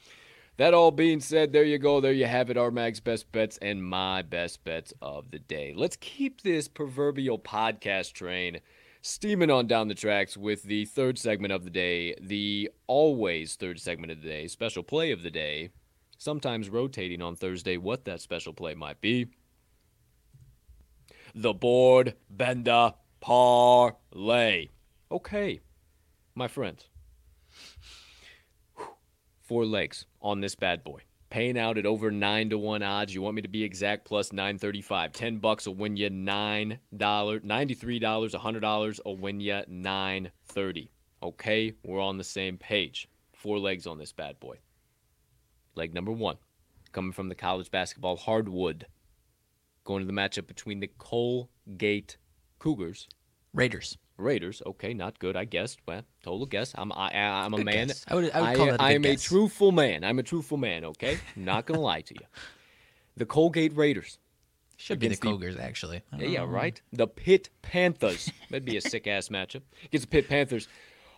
[0.58, 2.00] That all being said, there you go.
[2.00, 2.56] There you have it.
[2.56, 5.74] Our Mag's best bets and my best bets of the day.
[5.76, 8.60] Let's keep this proverbial podcast train
[9.02, 13.80] steaming on down the tracks with the third segment of the day, the always third
[13.80, 15.72] segment of the day, special play of the day,
[16.20, 19.28] sometimes rotating on Thursday what that special play might be.
[21.38, 24.70] The board bender parlay.
[25.12, 25.60] Okay,
[26.34, 26.88] my friends.
[29.42, 31.02] Four legs on this bad boy.
[31.30, 33.14] Paying out at over nine to one odds.
[33.14, 34.06] You want me to be exact?
[34.06, 35.12] Plus nine thirty-five.
[35.12, 39.62] Ten bucks will win you nine dollar, ninety-three dollars, a hundred dollars will win you
[39.68, 40.90] nine thirty.
[41.22, 43.10] Okay, we're on the same page.
[43.34, 44.60] Four legs on this bad boy.
[45.76, 46.38] Leg number one,
[46.94, 48.86] coming from the college basketball hardwood,
[49.86, 52.18] going to the matchup between the Colgate
[52.60, 53.08] Cougars
[53.54, 53.98] Raiders.
[54.18, 54.62] Raiders.
[54.66, 55.36] Okay, not good.
[55.38, 55.80] I guessed.
[55.88, 56.74] Well, total guess.
[56.78, 57.88] I'm I, I'm a Good man.
[57.88, 58.06] guess.
[58.08, 60.04] I would- I would call that a I good am a truthful man.
[60.04, 60.84] I'm a truthful man.
[60.86, 62.26] Okay, not gonna lie to you.
[63.18, 64.20] The Colgate Raiders.
[64.78, 66.02] Should be the Against the- Cougars, actually.
[66.18, 66.44] Yeah, know.
[66.46, 66.54] Mm-hmm.
[66.54, 66.82] right.
[66.92, 68.30] The Pitt Panthers.
[68.50, 69.62] That'd be a sick ass matchup.
[69.86, 70.68] Against the Pitt Panthers.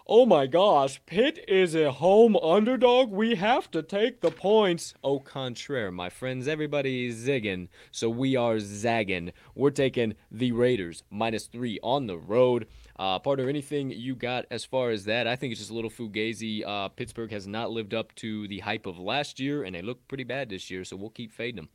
[0.10, 3.12] Oh my gosh, Pitt is a home underdog.
[3.12, 4.94] We have to take the points.
[5.04, 6.48] Au contraire, my friends.
[6.48, 9.34] Everybody is zigging, so we are zagging.
[9.54, 12.68] We're taking the Raiders minus three on the road.
[12.98, 15.28] Uh, partner, anything you got as far as that?
[15.28, 16.66] I think it's just a little fugazi.
[16.66, 20.08] Uh, Pittsburgh has not lived up to the hype of last year, and they look
[20.08, 21.70] pretty bad this year, so we'll keep fading them.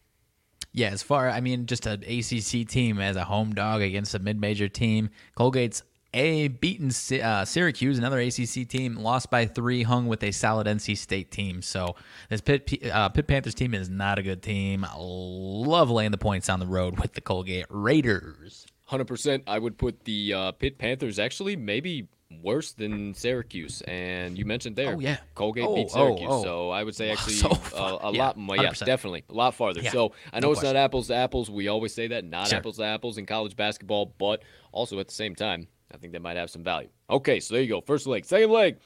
[0.72, 4.18] Yeah, as far I mean, just an ACC team as a home dog against a
[4.18, 5.10] mid-major team.
[5.36, 5.82] Colgate's
[6.14, 6.90] a beaten
[7.22, 11.62] uh, Syracuse, another ACC team, lost by three, hung with a solid NC State team.
[11.62, 11.96] So
[12.28, 14.86] this Pitt, uh, Pitt Panthers team is not a good team.
[14.96, 18.66] Love laying the points on the road with the Colgate Raiders.
[18.86, 19.44] Hundred percent.
[19.46, 22.08] I would put the uh, Pitt Panthers actually maybe
[22.42, 23.82] worse than Syracuse.
[23.82, 25.18] And you mentioned there, Oh, yeah.
[25.34, 26.28] Colgate Oh, beat oh, Syracuse.
[26.30, 26.42] oh.
[26.42, 28.56] So I would say actually So uh, a Yeah, lot more.
[28.56, 28.84] Yeah, 100%.
[28.86, 29.80] definitely a lot farther.
[29.80, 30.74] Yeah, So I know no it's question.
[30.74, 31.50] not apples to apples.
[31.50, 32.58] We always say that, not Sure.
[32.58, 34.42] apples to apples in college basketball, but
[34.72, 36.88] also at the same time, I think that might have some value.
[37.10, 37.80] Okay, so there you go.
[37.80, 38.78] First leg, second leg.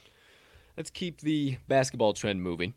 [0.75, 2.73] Let's keep the basketball trend moving.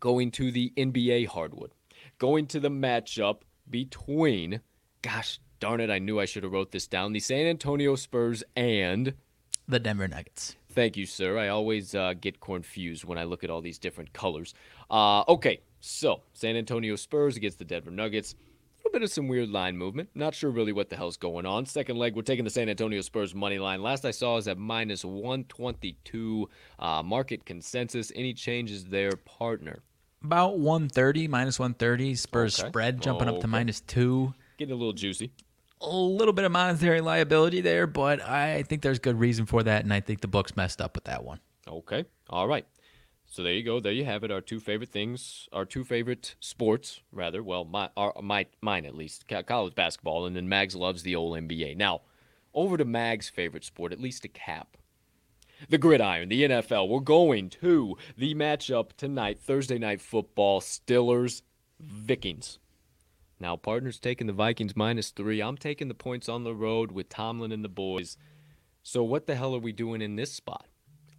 [0.00, 1.72] Going to the NBA hardwood.
[2.18, 4.60] Going to the matchup between,
[5.02, 7.12] gosh darn it, I knew I should have wrote this down.
[7.12, 9.14] The San Antonio Spurs and,
[9.68, 10.56] The Denver Nuggets.
[10.72, 11.38] thank you, sir.
[11.38, 14.54] I always uh, get confused when I look at all these different colors.
[14.90, 18.34] Uh, okay, so San Antonio Spurs against the Denver Nuggets.
[18.80, 20.08] A little bit of some weird line movement.
[20.14, 21.66] Not sure really what the hell's going on.
[21.66, 23.82] Second leg, we're taking the San Antonio Spurs money line.
[23.82, 28.10] Last I saw is at minus 122 uh, market consensus.
[28.14, 29.80] Any changes there, partner?
[30.24, 32.14] About 130, minus 130.
[32.14, 32.68] Spurs Okay.
[32.68, 33.42] spread jumping up Okay.
[33.42, 34.32] to minus two.
[34.58, 35.32] Getting a little juicy.
[35.82, 39.82] a little bit of monetary liability there, but I think there's good reason for that,
[39.82, 41.40] and I think the books messed up with that one.
[41.66, 42.04] Okay.
[42.28, 42.66] All right.
[43.30, 43.78] So there you go.
[43.78, 44.32] There you have it.
[44.32, 47.44] Our two favorite things, our two favorite sports, rather.
[47.44, 51.38] Well, my, our, my, mine at least, college basketball, and then Mags loves the old
[51.38, 51.76] NBA.
[51.76, 52.00] Now,
[52.52, 54.76] over to Mag's favorite sport, at least a cap.
[55.68, 56.88] The gridiron, the NFL.
[56.88, 61.42] We're going to the matchup tonight, Thursday night football, Stillers,
[61.78, 62.58] Vikings.
[63.38, 65.40] Now, partners taking the Vikings minus three.
[65.40, 68.16] I'm taking the points on the road with Tomlin and the boys.
[68.82, 70.66] So what the hell are we doing in this spot?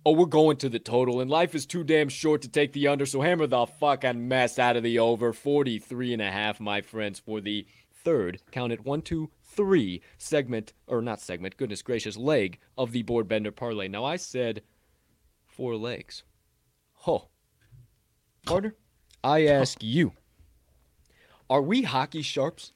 [0.03, 2.87] Oh, we're going to the total, and life is too damn short to take the
[2.87, 5.31] under, so hammer the fucking mess out of the over.
[5.31, 7.67] 43 and a half, my friends, for the
[8.03, 13.03] third, count it, one, two, three segment, or not segment, goodness gracious, leg of the
[13.03, 13.87] board bender parlay.
[13.87, 14.63] Now, I said
[15.45, 16.23] four legs.
[16.93, 17.29] Ho.
[18.45, 18.73] Partner,
[19.23, 20.13] I ask you,
[21.47, 22.73] are we hockey sharps?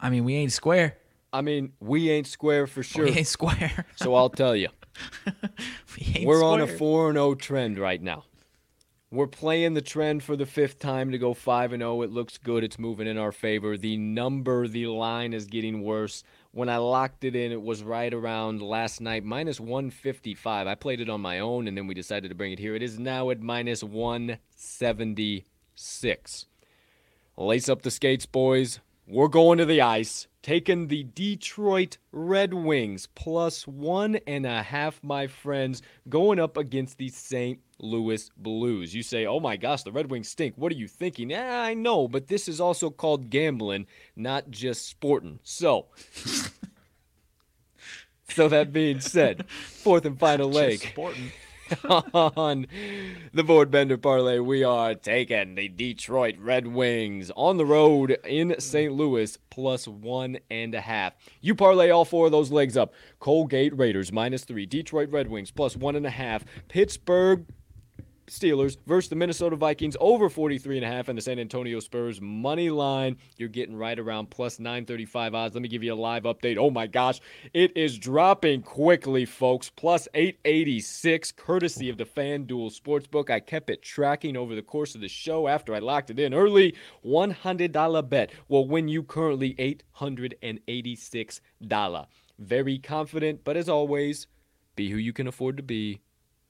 [0.00, 0.96] I mean, we ain't square.
[1.32, 3.04] I mean, we ain't square for sure.
[3.04, 3.84] We ain't square.
[3.94, 4.70] So I'll tell you.
[5.98, 6.78] we We're on a square.
[6.78, 8.24] 4 0 trend right now.
[9.12, 12.02] We're playing the trend for the fifth time to go 5 0.
[12.02, 12.62] It looks good.
[12.62, 13.76] It's moving in our favor.
[13.76, 16.22] The number, the line is getting worse.
[16.52, 20.68] When I locked it in, it was right around last night, minus 155.
[20.68, 22.76] I played it on my own and then we decided to bring it here.
[22.76, 26.46] It is now at minus 176.
[27.36, 28.78] Lace up the skates, boys.
[29.12, 35.02] We're going to the ice, taking the Detroit Red Wings plus one and a half,
[35.02, 37.58] my friends, going up against the St.
[37.80, 38.94] Louis Blues.
[38.94, 40.54] You say, oh my gosh, the Red Wings stink.
[40.54, 41.30] What are you thinking?
[41.30, 45.40] Yeah, I know, but this is also called gambling, not just sporting.
[45.42, 45.86] So,
[48.28, 50.82] so that being said, fourth and final leg.
[50.82, 51.32] Sporting.
[52.14, 52.66] on
[53.32, 58.58] the board bender parlay, we are taking the Detroit Red Wings on the road in
[58.58, 58.92] St.
[58.92, 61.14] Louis plus one and a half.
[61.40, 62.92] You parlay all four of those legs up.
[63.18, 67.46] Colgate Raiders minus three, Detroit Red Wings plus one and a half, Pittsburgh
[68.30, 72.20] Steelers versus the Minnesota Vikings over 43 and a half and the San Antonio Spurs
[72.20, 73.16] money line.
[73.36, 75.54] You're getting right around plus 935 odds.
[75.54, 76.56] Let me give you a live update.
[76.56, 77.20] Oh my gosh,
[77.52, 79.68] it is dropping quickly, folks.
[79.68, 83.30] Plus 886 courtesy of the FanDuel Sportsbook.
[83.30, 86.32] I kept it tracking over the course of the show after I locked it in
[86.32, 86.76] early.
[87.04, 91.40] $100 bet will win you currently $886.
[92.38, 94.28] Very confident, but as always,
[94.76, 96.00] be who you can afford to be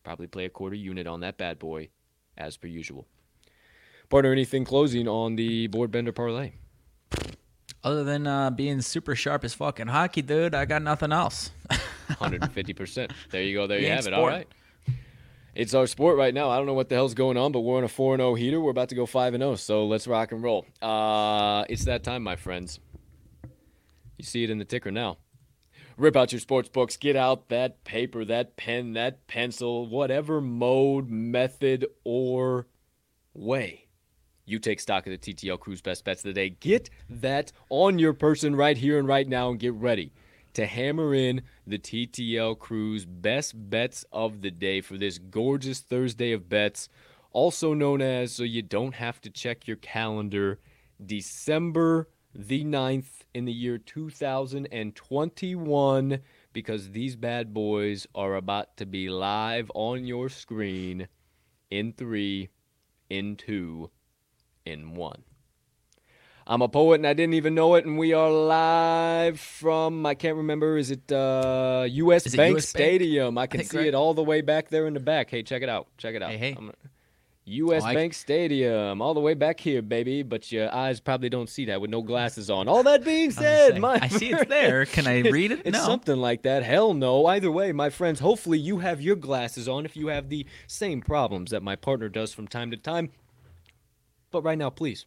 [0.03, 1.89] Probably play a quarter unit on that bad boy,
[2.37, 3.07] as per usual.
[4.09, 6.53] Partner, anything closing on the board bender parlay?
[7.83, 11.51] Other than uh, being super sharp as fucking hockey, dude, I got nothing else.
[12.11, 13.11] 150%.
[13.31, 13.67] There you go.
[13.67, 14.13] There you have it.
[14.13, 14.49] All right.
[15.55, 16.49] It's our sport right now.
[16.51, 18.61] I don't know what the hell's going on, but we're on a 4 0 heater.
[18.61, 20.67] We're about to go 5 0, so let's rock and roll.
[20.81, 22.81] Uh, it's that time, my friends.
[24.17, 25.19] You see it in the ticker now.
[26.01, 31.11] Rip out your sports books, get out that paper, that pen, that pencil, whatever mode,
[31.11, 32.69] method, or
[33.35, 33.87] way.
[34.47, 36.49] You take stock of the TTL Crew's best bets of the day.
[36.59, 40.15] Get that on your person right here and right now and get ready
[40.55, 46.33] to hammer in the TTL Crew's best bets of the day for this gorgeous Thursday
[46.33, 46.89] of bets,
[47.33, 50.61] also known as so you don't have to check your calendar,
[51.05, 56.19] December the 9th in the year 2021
[56.53, 61.09] because these bad boys are about to be live on your screen
[61.71, 62.51] in three,
[63.09, 63.91] in two,
[64.65, 65.23] in one.
[66.47, 70.15] I'm a poet and I didn't even know it, and we are live from I
[70.15, 70.79] can't remember.
[70.79, 72.27] Is it uh, U.S.
[72.27, 73.37] Is Bank US Stadium?
[73.37, 73.45] Bank?
[73.45, 73.87] I can I see right.
[73.87, 75.31] it all the way back there in the back.
[75.31, 75.87] Hey, check it out.
[75.97, 76.31] Check it out.
[76.31, 76.57] Hey, hey.
[77.51, 77.83] U.S.
[77.85, 80.23] Oh, Bank Stadium, all the way back here, baby.
[80.23, 82.69] But your eyes probably don't see that with no glasses on.
[82.69, 84.87] All that being said, my I see it's there.
[84.87, 85.63] Can I read it?
[85.65, 85.85] It's no.
[85.85, 86.63] something like that.
[86.63, 87.27] Hell no.
[87.27, 88.21] Either way, my friends.
[88.21, 92.09] Hopefully, you have your glasses on if you have the same problems that my partner
[92.09, 93.11] does from time to time.
[94.31, 95.07] But right now, please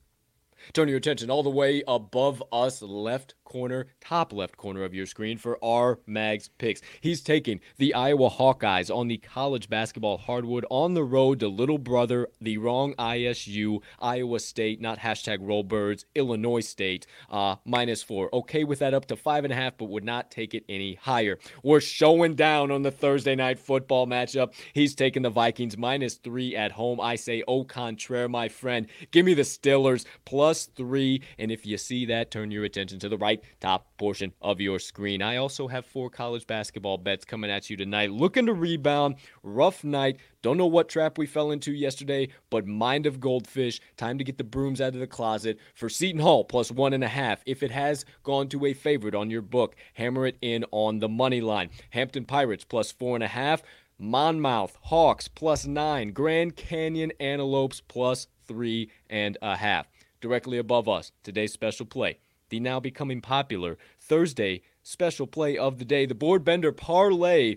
[0.74, 5.06] turn your attention all the way above us, left corner, top left corner of your
[5.06, 6.82] screen for our Mags picks.
[7.02, 11.78] He's taking the Iowa Hawkeyes on the college basketball hardwood on the road to little
[11.78, 18.34] brother, the wrong ISU, Iowa State, not hashtag rollbirds, Illinois State, uh, minus four.
[18.34, 20.96] Okay with that up to five and a half, but would not take it any
[20.96, 21.38] higher.
[21.62, 24.54] We're showing down on the Thursday night football matchup.
[24.74, 27.00] He's taking the Vikings minus three at home.
[27.00, 28.88] I say, au contraire, my friend.
[29.12, 31.22] Give me the Steelers plus three.
[31.38, 34.80] And if you see that, turn your attention to the right top portion of your
[34.80, 35.22] screen.
[35.22, 38.12] I also have four college basketball bets coming at you tonight.
[38.12, 39.16] Looking to rebound.
[39.44, 40.18] Rough night.
[40.42, 43.80] Don't know what trap we fell into yesterday, but mind of goldfish.
[43.96, 47.04] Time to get the brooms out of the closet for Seton Hall plus one and
[47.04, 47.42] a half.
[47.46, 51.10] If it has gone to a favorite on your book, hammer it in on the
[51.10, 51.70] money line.
[51.92, 53.64] Hampton Pirates plus four and a half.
[53.98, 56.12] Monmouth Hawks plus nine.
[56.12, 59.88] Grand Canyon Antelopes plus three and a half.
[60.20, 62.20] Directly above us, today's special play
[62.54, 67.56] the now becoming popular Thursday special play of the day, the board bender parlay.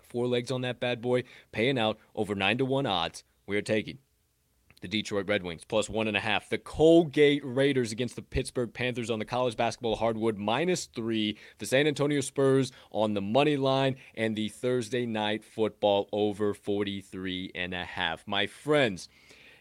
[0.00, 3.24] Four legs on that bad boy, paying out over nine to one odds.
[3.48, 3.98] We are taking
[4.82, 6.48] the Detroit Red Wings plus one and a half.
[6.48, 11.36] The Colgate Raiders against the Pittsburgh Panthers on the college basketball hardwood minus three.
[11.58, 17.50] The San Antonio Spurs on the money line and the Thursday night football over 43
[17.56, 18.28] and a half.
[18.28, 19.08] My friends,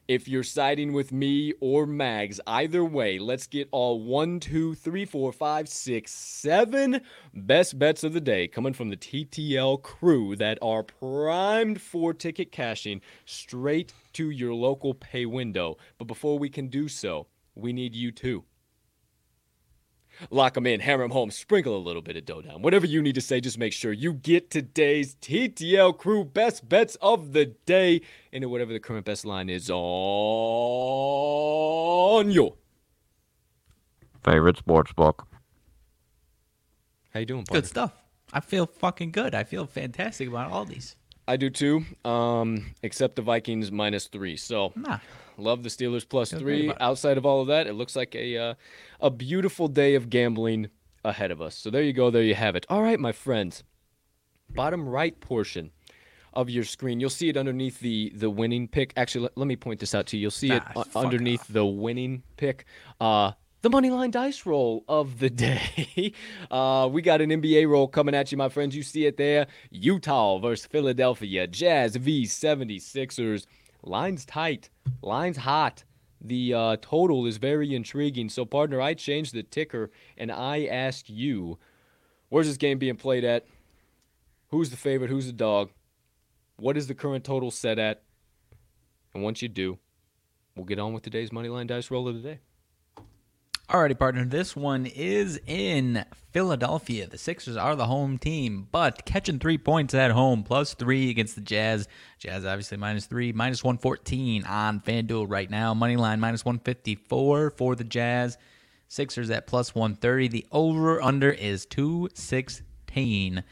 [0.10, 5.05] if you're siding with me or Mags, either way, let's get all one, two, three,
[5.05, 7.01] four, five, six, seven
[7.36, 12.51] best bets of the day coming from the TTL crew that are primed for ticket
[12.51, 15.78] cashing straight to your local pay window.
[15.99, 18.45] But before we can do so, we need you too.
[20.30, 22.62] Lock them in, hammer them home, sprinkle a little bit of dough down.
[22.62, 26.96] Whatever you need to say, just make sure you get today's TTL crew best bets
[27.02, 28.02] of the day
[28.32, 29.80] into whatever the current best line is on
[32.32, 32.56] your
[34.24, 35.28] favorite sports book.
[37.14, 37.62] How you doing, partner?
[37.62, 37.94] Good stuff.
[38.32, 39.34] I feel fucking good.
[39.34, 40.96] I feel fantastic about all these.
[41.28, 41.84] I do too.
[42.06, 44.36] Um, except the Vikings minus three.
[44.38, 45.00] So nah.
[45.40, 46.72] Love the Steelers plus three.
[46.80, 48.54] Outside of all of that, it looks like a uh,
[49.00, 50.70] a beautiful day of gambling
[51.04, 51.56] ahead of us.
[51.56, 52.10] So there you go.
[52.12, 52.66] There you have it.
[52.70, 53.64] All right, my friends.
[54.50, 55.72] Bottom right portion
[56.34, 58.94] of your screen, you'll see it underneath the the winning pick.
[58.96, 60.24] Actually, let, let me point this out to you.
[60.24, 61.48] You'll see nah, it underneath off.
[61.50, 62.66] the winning pick.
[63.00, 63.32] Uh,
[63.62, 66.14] the money line dice roll of the day.
[66.50, 68.76] Uh, we got an NBA roll coming at you, my friends.
[68.76, 69.48] You see it there.
[69.70, 71.46] Utah versus Philadelphia.
[71.48, 73.46] Jazz v 76ers.
[73.84, 74.70] Line's tight.
[75.02, 75.84] Line's hot.
[76.22, 78.30] The uh, total is very intriguing.
[78.30, 81.58] So, partner, I changed the ticker and I asked you,
[82.28, 83.46] where's this game being played at?
[84.50, 85.10] Who's the favorite?
[85.10, 85.70] Who's the dog?
[86.58, 88.04] What is the current total set at?
[89.14, 89.78] And once you do,
[90.56, 92.40] we'll get on with today's Moneyline Dice Roll of the day.
[93.70, 94.26] Alrighty, partner.
[94.26, 97.06] This one is in Philadelphia.
[97.06, 101.36] The Sixers are the home team, but catching three points at home, plus three against
[101.36, 101.88] the Jazz.
[102.18, 105.76] Jazz obviously minus three, minus 114 on FanDuel right now.
[105.76, 108.40] Money line minus 154 for the Jazz.
[108.88, 110.30] Sixers at plus 130.
[110.30, 113.44] The over under is 216.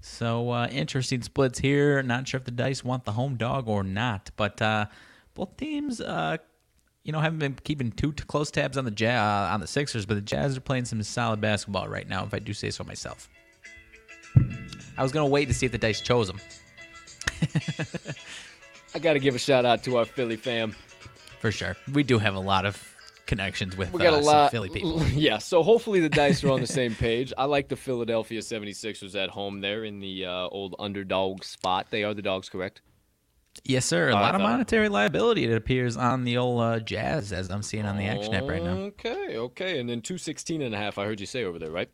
[0.00, 2.00] So uh, interesting splits here.
[2.00, 4.86] Not sure if the dice want the home dog or not, but uh,
[5.34, 6.36] both teams, uh,
[7.04, 9.10] you know, haven't been keeping too close tabs on the ja-
[9.50, 12.24] uh, on the Sixers, but the Jazz are playing some solid basketball right now.
[12.24, 13.28] If I do say so myself.
[14.96, 16.40] I was gonna wait to see if the dice chose them
[18.94, 20.74] I got to give a shout out to our Philly fam.
[21.40, 21.76] for sure.
[21.92, 22.82] We do have a lot of
[23.26, 24.50] connections with We got uh, a lot.
[24.50, 25.02] Philly people.
[25.12, 27.32] Yeah, so hopefully the dice are on the same page.
[27.36, 31.88] I like the Philadelphia 76ers at home there in the uh, old underdog spot.
[31.90, 32.82] They are the dogs, correct?
[33.62, 34.10] Yes, sir.
[34.10, 37.62] A lot right, of monetary liability it appears on the old uh, Jazz as I'm
[37.62, 38.72] seeing on the action app right now.
[38.72, 39.78] Okay, okay.
[39.78, 41.88] And then 216 and a half, I heard you say over there, right?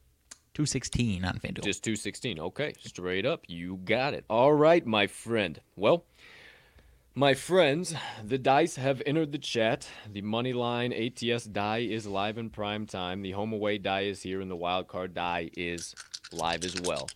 [0.54, 1.64] 216 on FanDuel.
[1.64, 2.40] Just 216.
[2.40, 3.44] Okay, straight up.
[3.46, 4.24] You got it.
[4.28, 5.60] All right, my friend.
[5.76, 6.04] Well,
[7.14, 7.94] my friends,
[8.24, 9.88] the dice have entered the chat.
[10.10, 13.22] The money line ATS die is live in prime time.
[13.22, 15.94] The home away die is here, and the wild card die is
[16.32, 17.08] live as well.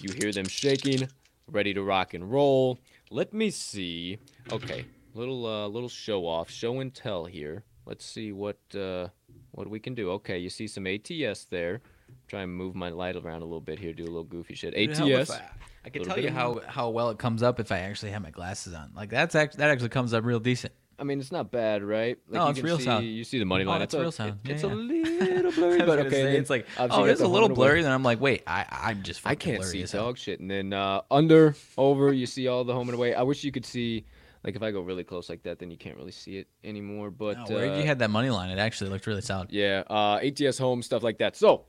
[0.00, 1.08] You hear them shaking,
[1.46, 2.78] ready to rock and roll.
[3.12, 4.18] Let me see.
[4.50, 7.62] Okay, little uh, little show off, show and tell here.
[7.84, 9.08] Let's see what uh,
[9.50, 10.12] what we can do.
[10.12, 11.82] Okay, you see some ATS there.
[12.26, 13.92] Try and move my light around a little bit here.
[13.92, 14.74] Do a little goofy shit.
[14.74, 15.30] It'd help if ATS.
[15.30, 15.42] I,
[15.84, 18.30] I can tell you how, how well it comes up if I actually have my
[18.30, 18.92] glasses on.
[18.96, 20.72] Like that's actually that actually comes up real decent.
[21.02, 22.16] I mean, it's not bad, right?
[22.28, 23.04] Like, No, you it's can real see, sound.
[23.06, 23.80] You see the money Oh, line.
[23.80, 24.38] that's it's a, real sound.
[24.44, 26.10] it- it's Yeah, a little blurry, but okay.
[26.10, 27.66] say, it's like oh, it's a little home and away.
[27.66, 27.82] blurry.
[27.82, 30.38] Then I'm like, wait, I I'm just I can't blurry see dog shit.
[30.38, 33.16] And then uh, under, over, you see all the home and away.
[33.16, 34.06] I wish you could see.
[34.44, 37.10] Like if I go really close like that, then you can't really see it anymore.
[37.10, 39.50] But No, where uh, you had that money line, it actually looked really solid.
[39.50, 41.34] Yeah, uh, ATS home stuff like that.
[41.36, 41.64] So,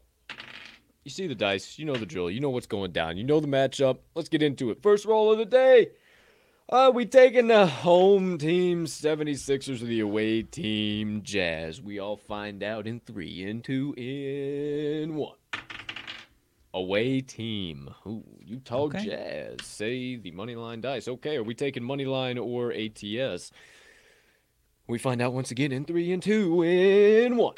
[1.04, 3.40] you see the dice, you know the drill, you know what's going down, you know
[3.40, 3.98] the matchup.
[4.16, 4.82] Let's get into it.
[4.84, 5.90] First roll of the day.
[6.70, 11.82] Uh, we taking the home team 76ers or the away team Jazz.
[11.82, 15.36] We all find out in three, in two, in one.
[16.74, 17.94] Away team.
[18.08, 19.06] Ooh, Utah Okay.
[19.06, 19.58] Jazz.
[19.64, 21.08] Say the money line dice.
[21.08, 23.52] Okay, are we taking money line or ATS?
[24.88, 27.54] We find out once again in three and two in one.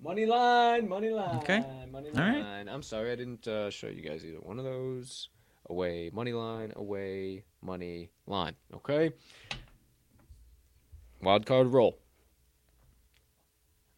[0.00, 1.64] Money line, money line, Okay.
[1.90, 2.66] money All right.
[2.68, 5.28] I'm sorry I didn't uh, show you guys either one of those.
[5.70, 8.54] Away, money line, away, money line.
[8.74, 9.12] Okay.
[11.20, 11.98] Wild card roll.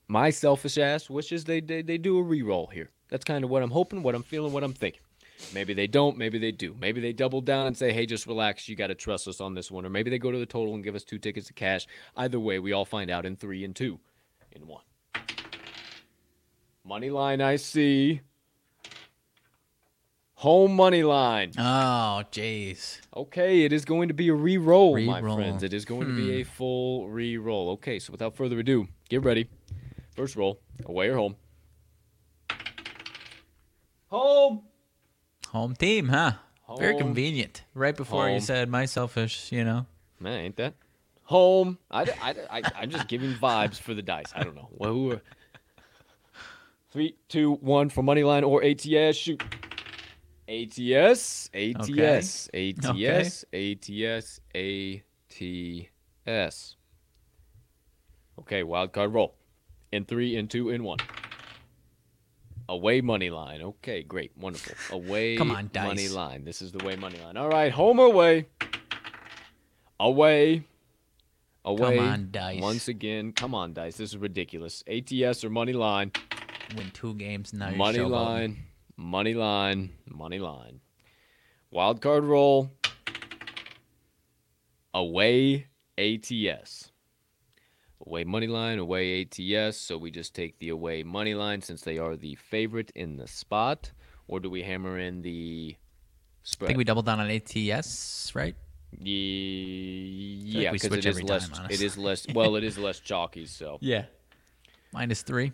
[0.08, 2.90] My selfish ass wishes they they, they do a re-roll here.
[3.08, 5.02] That's kind of what I'm hoping, what I'm feeling, what I'm thinking.
[5.54, 6.16] Maybe they don't.
[6.18, 6.76] Maybe they do.
[6.80, 8.68] Maybe they double down and say, hey, just relax.
[8.68, 9.86] You got to trust us on this one.
[9.86, 11.86] Or maybe they go to the total and give us two tickets of cash.
[12.16, 13.98] Either way, we all find out in three and two
[14.52, 14.82] in one.
[16.84, 18.20] Money line, I see.
[20.40, 21.52] Home money line.
[21.58, 22.98] Oh, jeez.
[23.14, 25.36] Okay, it is going to be a re-roll, my Re-roll.
[25.36, 25.62] friends.
[25.62, 26.50] It is going to be a hmm.
[26.50, 27.68] full re-roll.
[27.72, 29.50] Okay, so without further ado, get ready.
[30.16, 31.36] First roll, away or home.
[34.06, 34.62] Home.
[35.48, 36.32] Home team, huh?
[36.78, 37.64] Very convenient.
[37.74, 39.84] Right before you said my selfish, you know.
[40.20, 40.72] Man, ain't that?
[41.24, 41.76] Home.
[41.90, 44.32] I, I, I, I'm just giving vibes for the dice.
[44.34, 44.70] I don't know.
[44.70, 45.22] Well, who are...
[46.92, 49.18] Three, two, one for money line or ATS.
[49.18, 49.42] Shoot.
[50.50, 54.40] ATS, ATS, ATS, ATS,
[56.26, 56.76] ATS.
[58.40, 59.36] Okay, wild card roll.
[59.92, 60.98] In three, in two, in one.
[62.68, 63.62] Away money line.
[63.62, 64.74] Okay, great, wonderful.
[64.96, 65.86] Away Come on, dice.
[65.86, 66.44] money line.
[66.44, 67.36] This is the way money line.
[67.36, 68.46] All right, home away.
[70.00, 70.64] away?
[71.64, 71.86] Away.
[71.92, 71.98] Away.
[71.98, 72.60] on, dice.
[72.60, 73.98] Once again, come on, dice.
[73.98, 74.82] This is ridiculous.
[74.88, 76.10] ATS or money line.
[76.76, 77.70] Win two games now.
[77.70, 78.64] Money line,
[79.00, 80.80] money line, money line.
[81.70, 82.70] Wild card roll.
[84.92, 86.90] Away ATS.
[88.06, 89.76] Away money line, away ATS.
[89.78, 93.26] So we just take the away money line since they are the favorite in the
[93.26, 93.92] spot,
[94.28, 95.76] or do we hammer in the
[96.42, 96.66] spread?
[96.66, 98.56] I think we double down on ATS, right?
[98.92, 101.48] Yeah, we because switch it is every less.
[101.48, 102.26] time, it is less.
[102.34, 103.46] Well, it is less chalky.
[103.46, 104.06] So Yeah.
[104.92, 105.52] minus three.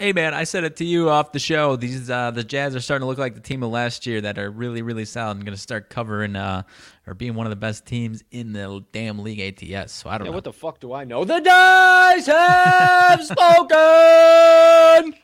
[0.00, 1.76] Hey man, I said it to you off the show.
[1.76, 4.38] These uh, the Jazz are starting to look like the team of last year that
[4.38, 6.62] are really, really solid and going to start covering uh,
[7.06, 9.92] or being one of the best teams in the damn league ATS.
[9.92, 10.36] So I don't Yeah, know.
[10.36, 11.26] what the fuck do I know?
[11.26, 15.16] The dice have spoken.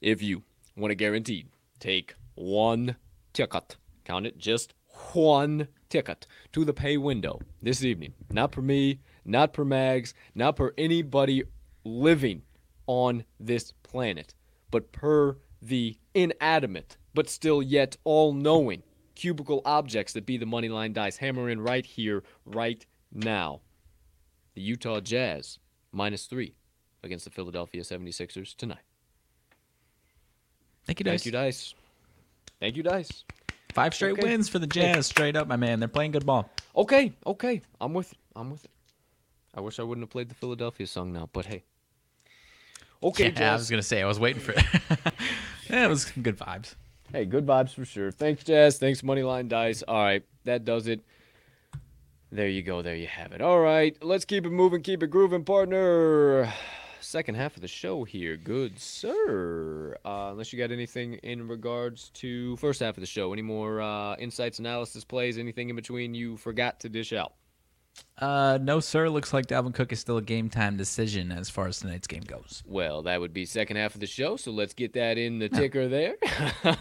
[0.00, 0.42] If you
[0.74, 2.96] want to guaranteed take one
[3.34, 4.72] ticket, count it just
[5.12, 8.14] one ticket to the pay window this evening.
[8.30, 11.42] Not for me, not per Mags, not per anybody
[11.84, 12.40] living
[12.86, 14.34] on this planet,
[14.70, 18.82] but per the inanimate, but still yet all knowing
[19.16, 21.16] cubical objects that be the money line dice.
[21.16, 23.60] Hammer in right here, right now
[24.54, 25.58] the Utah Jazz
[25.92, 26.54] minus three
[27.02, 28.78] against the Philadelphia 76ers tonight.
[30.84, 31.22] Thank you, Dice.
[31.22, 31.74] Thank you, Dice.
[32.60, 33.24] Thank you, Dice.
[33.72, 34.22] Five straight Okay.
[34.22, 35.78] wins for the Jazz, straight up, my man.
[35.78, 36.50] They're playing good ball.
[36.74, 37.60] Okay, okay.
[37.80, 38.18] I'm with it.
[38.34, 38.70] I'm with it.
[39.54, 41.64] I wish I wouldn't have played the Philadelphia song now, but hey.
[43.02, 44.52] Okay, yeah, I was gonna say I was waiting for.
[45.70, 46.74] yeah, it was good vibes.
[47.12, 48.10] Hey, good vibes for sure.
[48.10, 48.78] Thanks, Jazz.
[48.78, 49.82] Thanks, Moneyline Dice.
[49.86, 51.00] All right, that does it.
[52.30, 52.82] There you go.
[52.82, 53.40] There you have it.
[53.40, 56.52] All right, let's keep it moving, keep it grooving, partner.
[57.00, 58.36] Second half of the show here.
[58.36, 59.96] Good, sir.
[60.04, 63.32] Uh, unless you got anything in regards to first half of the show.
[63.32, 67.34] Any more uh, insights, analysis, plays, anything in between you forgot to dish out?
[68.18, 69.08] Uh, no, sir.
[69.08, 72.22] Looks like Dalvin Cook is still a game time decision as far as tonight's game
[72.22, 72.62] goes.
[72.66, 75.48] Well, that would be second half of the show, so let's get that in the
[75.48, 76.16] ticker there.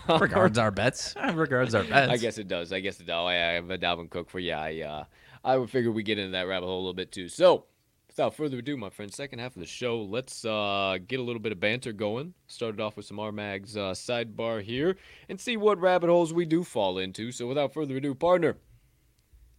[0.19, 1.15] Regards our bets.
[1.33, 2.11] Regards our bets.
[2.11, 2.73] I guess it does.
[2.73, 3.27] I guess it does.
[3.27, 4.59] I have a Dalvin Cook for yeah.
[4.59, 5.03] I uh,
[5.43, 7.29] I would figure we get into that rabbit hole a little bit too.
[7.29, 7.65] So,
[8.07, 11.41] without further ado, my friend, second half of the show, let's uh, get a little
[11.41, 12.33] bit of banter going.
[12.47, 14.97] Started off with some RMAG's uh, sidebar here,
[15.29, 17.31] and see what rabbit holes we do fall into.
[17.31, 18.57] So, without further ado, partner.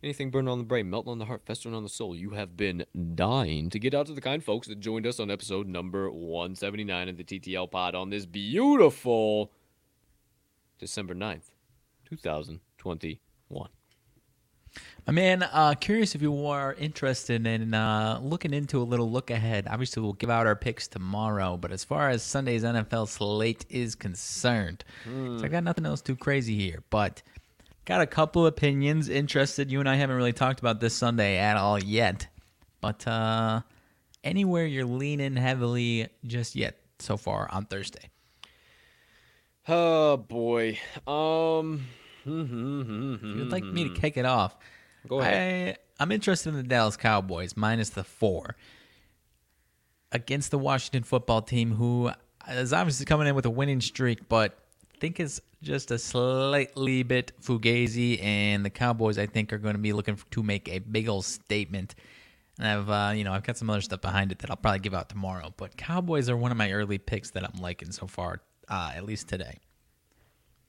[0.00, 2.56] Anything burning on the brain, melting on the heart, festering on the soul, you have
[2.56, 2.84] been
[3.16, 7.08] dying to get out to the kind folks that joined us on episode number 179
[7.08, 9.50] of the TTL pod on this beautiful
[10.78, 11.50] December 9th,
[12.08, 13.68] 2021.
[15.06, 19.30] My man, uh, curious if you are interested in uh, looking into a little look
[19.30, 19.66] ahead.
[19.68, 23.96] Obviously, we'll give out our picks tomorrow, but as far as Sunday's NFL slate is
[23.96, 27.22] concerned, so I got nothing else too crazy here, but
[27.88, 29.08] got a couple opinions.
[29.08, 32.28] Interested, you and I haven't really talked about this Sunday at all yet,
[32.82, 33.62] but uh,
[34.22, 38.10] anywhere you're leaning heavily just yet so far on Thursday.
[39.66, 40.78] Oh boy.
[41.06, 41.86] Um.
[42.24, 44.54] Hmm, hmm, hmm, You'd like me to kick it off,
[45.06, 45.78] Go ahead.
[45.98, 48.56] I, I'm interested in the Dallas Cowboys minus the four
[50.12, 52.10] against the Washington football team, who
[52.50, 54.58] is obviously coming in with a winning streak, but
[55.00, 58.22] think is just a slightly bit fugazi.
[58.22, 61.24] And the Cowboys, I think, are going to be looking to make a big old
[61.24, 61.94] statement.
[62.58, 64.80] And I've, uh, you know, I've got some other stuff behind it that I'll probably
[64.80, 65.52] give out tomorrow.
[65.56, 69.04] But Cowboys are one of my early picks that I'm liking so far, uh, at
[69.04, 69.58] least today.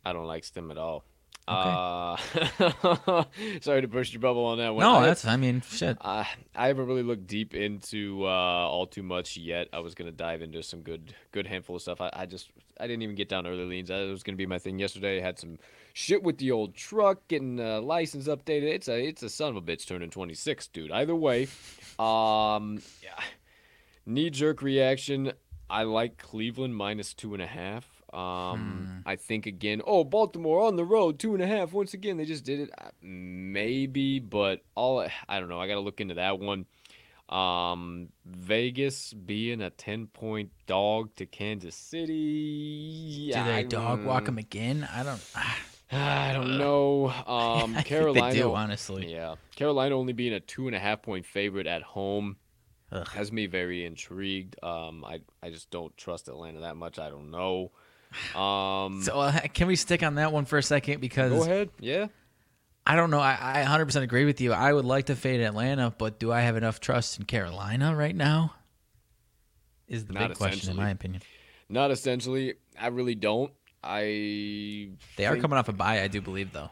[0.06, 1.04] I don't like Stem at all.
[1.48, 2.16] Uh,
[3.62, 4.84] sorry to burst your bubble on that one.
[4.84, 5.98] No, I- that's, I mean, shit.
[6.00, 6.24] Uh,
[6.56, 9.68] I haven't really looked deep into uh, all too much yet.
[9.74, 12.02] I was gonna dive into some good, good handful of stuff.
[12.02, 12.50] I, I just,
[12.80, 13.90] I didn't even get down early leans.
[13.90, 15.20] That was gonna be my thing yesterday.
[15.20, 15.58] I had some
[15.94, 18.74] shit with the old truck, getting uh, license updated.
[18.74, 20.92] It's a, it's a son of a bitch turning 26, dude.
[20.92, 21.48] Either way,
[21.98, 23.20] um, yeah,
[24.06, 25.34] knee jerk reaction.
[25.70, 27.86] I like Cleveland minus two and a half.
[28.12, 29.84] Um, I think again.
[29.86, 31.74] Oh, Baltimore on the road, two and a half.
[31.74, 32.72] Once again, they just did it.
[32.76, 35.60] Uh, Maybe, but all I don't know.
[35.60, 36.66] I got to look into that one.
[37.30, 43.32] Um, Vegas being a ten point dog to Kansas City.
[43.34, 44.88] Do they I- dog walk him again?
[44.92, 45.22] I don't.
[45.92, 47.14] I don't know.
[47.28, 48.34] Um, Carolina.
[48.36, 49.12] do, honestly.
[49.12, 52.38] Yeah, Carolina only being a two and a half point favorite at home
[52.92, 53.08] Ugh.
[53.10, 54.62] has me very intrigued.
[54.64, 57.00] Um, I I just don't trust Atlanta that much.
[57.00, 57.72] I don't know.
[58.36, 61.00] Um, So uh, can we stick on that one for a second?
[61.02, 61.70] Because go ahead.
[61.80, 62.08] Yeah.
[62.90, 63.20] I don't know.
[63.20, 64.52] I, I 100% agree with you.
[64.52, 68.16] I would like to fade Atlanta, but do I have enough trust in Carolina right
[68.16, 68.56] now?
[69.88, 71.22] Is the Not big question, in my opinion.
[71.70, 72.56] Not essentially.
[72.80, 73.52] I really don't.
[73.84, 76.72] I They are coming off a bye, I do believe, though.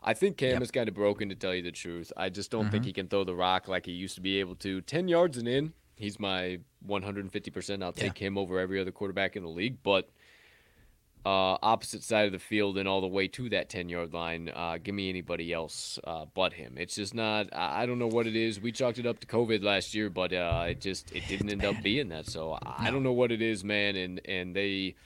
[0.00, 0.54] I think Cam Yep.
[0.54, 0.62] Mm-hmm.
[0.62, 2.12] is kind of broken to tell you the truth.
[2.16, 4.54] I just don't think he can throw the rock like he used to be able
[4.56, 4.80] to.
[4.80, 7.50] Ten yards and in, he's my 150.
[7.50, 9.78] percent I'll take him over every other quarterback in the league.
[9.82, 10.08] But
[11.24, 14.50] uh, opposite side of the field and all the way to that 10 yard line,
[14.54, 16.74] uh, give me anybody else uh, but him.
[16.76, 17.48] It's just not.
[17.52, 18.60] I don't know what it is.
[18.60, 21.64] We chalked it up to COVID last year, but uh, it just it didn't end
[21.64, 22.26] up being that.
[22.26, 23.96] So I don't know what it is, man.
[23.96, 24.96] And and they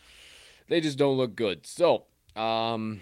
[0.69, 1.67] they just don't look good.
[1.67, 3.01] So um.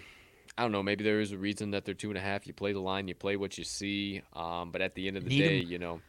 [0.57, 0.83] I don't know.
[0.83, 2.47] Maybe there is a reason that they're two and a half.
[2.47, 4.21] You play the line, you play what you see.
[4.31, 5.99] Um, but at the end of the Need day, you know,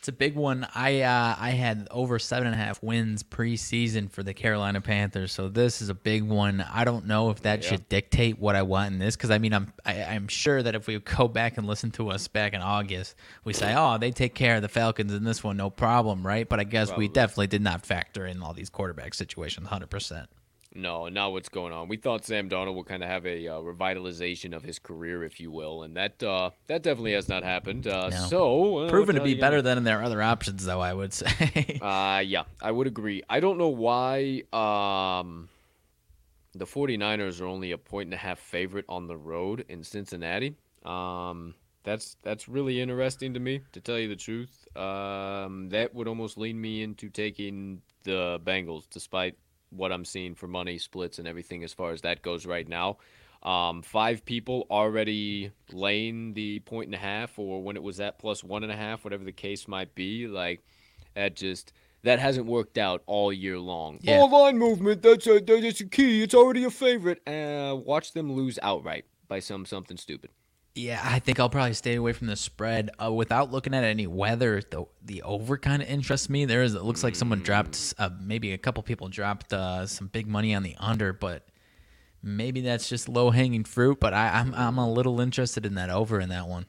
[0.00, 0.66] It's a big one.
[0.74, 5.30] I uh, I had over seven and a half wins preseason for the Carolina Panthers,
[5.30, 6.62] so this is a big one.
[6.72, 7.68] I don't know if that Yeah.
[7.68, 10.74] should dictate what I want in this because I mean I'm I, I'm sure that
[10.74, 13.14] if we go back and listen to us back in August,
[13.44, 16.48] we say oh they take care of the Falcons in this one no problem right,
[16.48, 17.08] but I guess Probably.
[17.08, 19.90] we definitely did not factor in all these quarterback situations 100.
[19.90, 20.30] percent
[20.74, 21.88] No, not what's going on.
[21.88, 25.40] We thought Sam Darnold would kind of have a uh, revitalization of his career, if
[25.40, 27.88] you will, and that uh, that definitely has not happened.
[27.88, 28.16] Uh, No.
[28.28, 31.78] So uh, Proven to be better than their other options though I would say.
[31.82, 33.22] Uh, yeah, I would agree.
[33.28, 35.48] I don't know why um,
[36.54, 40.54] the 49ers are only a point and a half favorite on the road in Cincinnati.
[40.84, 44.68] Um, that's that's really interesting to me, to tell you the truth.
[44.76, 49.36] Um, that would almost lean me into taking the Bengals, despite
[49.70, 52.98] what I'm seeing for money splits and everything as far as that goes right now.
[53.42, 58.18] Um, five people already laying the point and a half, or when it was at
[58.18, 60.26] plus one and a half, whatever the case might be.
[60.26, 60.62] Like
[61.14, 61.72] that just
[62.02, 63.98] that hasn't worked out all year long.
[64.02, 64.20] Yeah.
[64.20, 65.02] Oh, line movement.
[65.02, 66.22] That's a that's a key.
[66.22, 67.26] It's already a favorite.
[67.26, 70.30] Uh, watch them lose outright by some something stupid.
[70.74, 74.06] Yeah, I think I'll probably stay away from the spread uh, without looking at any
[74.06, 74.62] weather.
[74.62, 76.44] The the over kind of interests me.
[76.44, 80.06] There is it looks like someone dropped uh, maybe a couple people dropped uh, some
[80.06, 81.48] big money on the under, but
[82.22, 83.98] maybe that's just low hanging fruit.
[83.98, 86.66] But I, I'm I'm a little interested in that over in that one.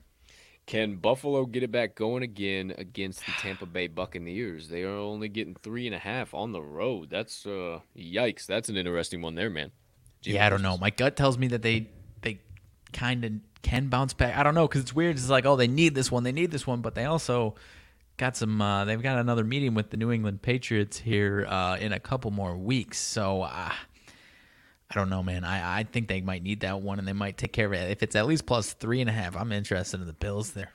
[0.65, 4.67] Can Buffalo get it back going again against the Tampa Bay Buccaneers?
[4.67, 7.11] They are only getting three and a half on the road.
[7.11, 8.47] That's uh, yikes.
[8.47, 9.71] That's an interesting one there, man.
[10.23, 10.77] Yeah, I don't know.
[10.77, 11.89] My gut tells me that they
[12.93, 13.31] kind of
[13.61, 14.35] can bounce back.
[14.37, 15.15] I don't know because it's weird.
[15.15, 17.55] It's like oh they need this one, they need this one, but they also
[18.17, 18.61] got some.
[18.61, 22.31] Uh, they've got another meeting with the New England Patriots here uh, in a couple
[22.31, 22.99] more weeks.
[22.99, 23.71] So uh,
[24.91, 25.43] I don't know, man.
[25.43, 27.91] I I think they might need that one, and they might take care of it.
[27.91, 30.71] If it's at least plus three and a half, I'm interested in the Bills there.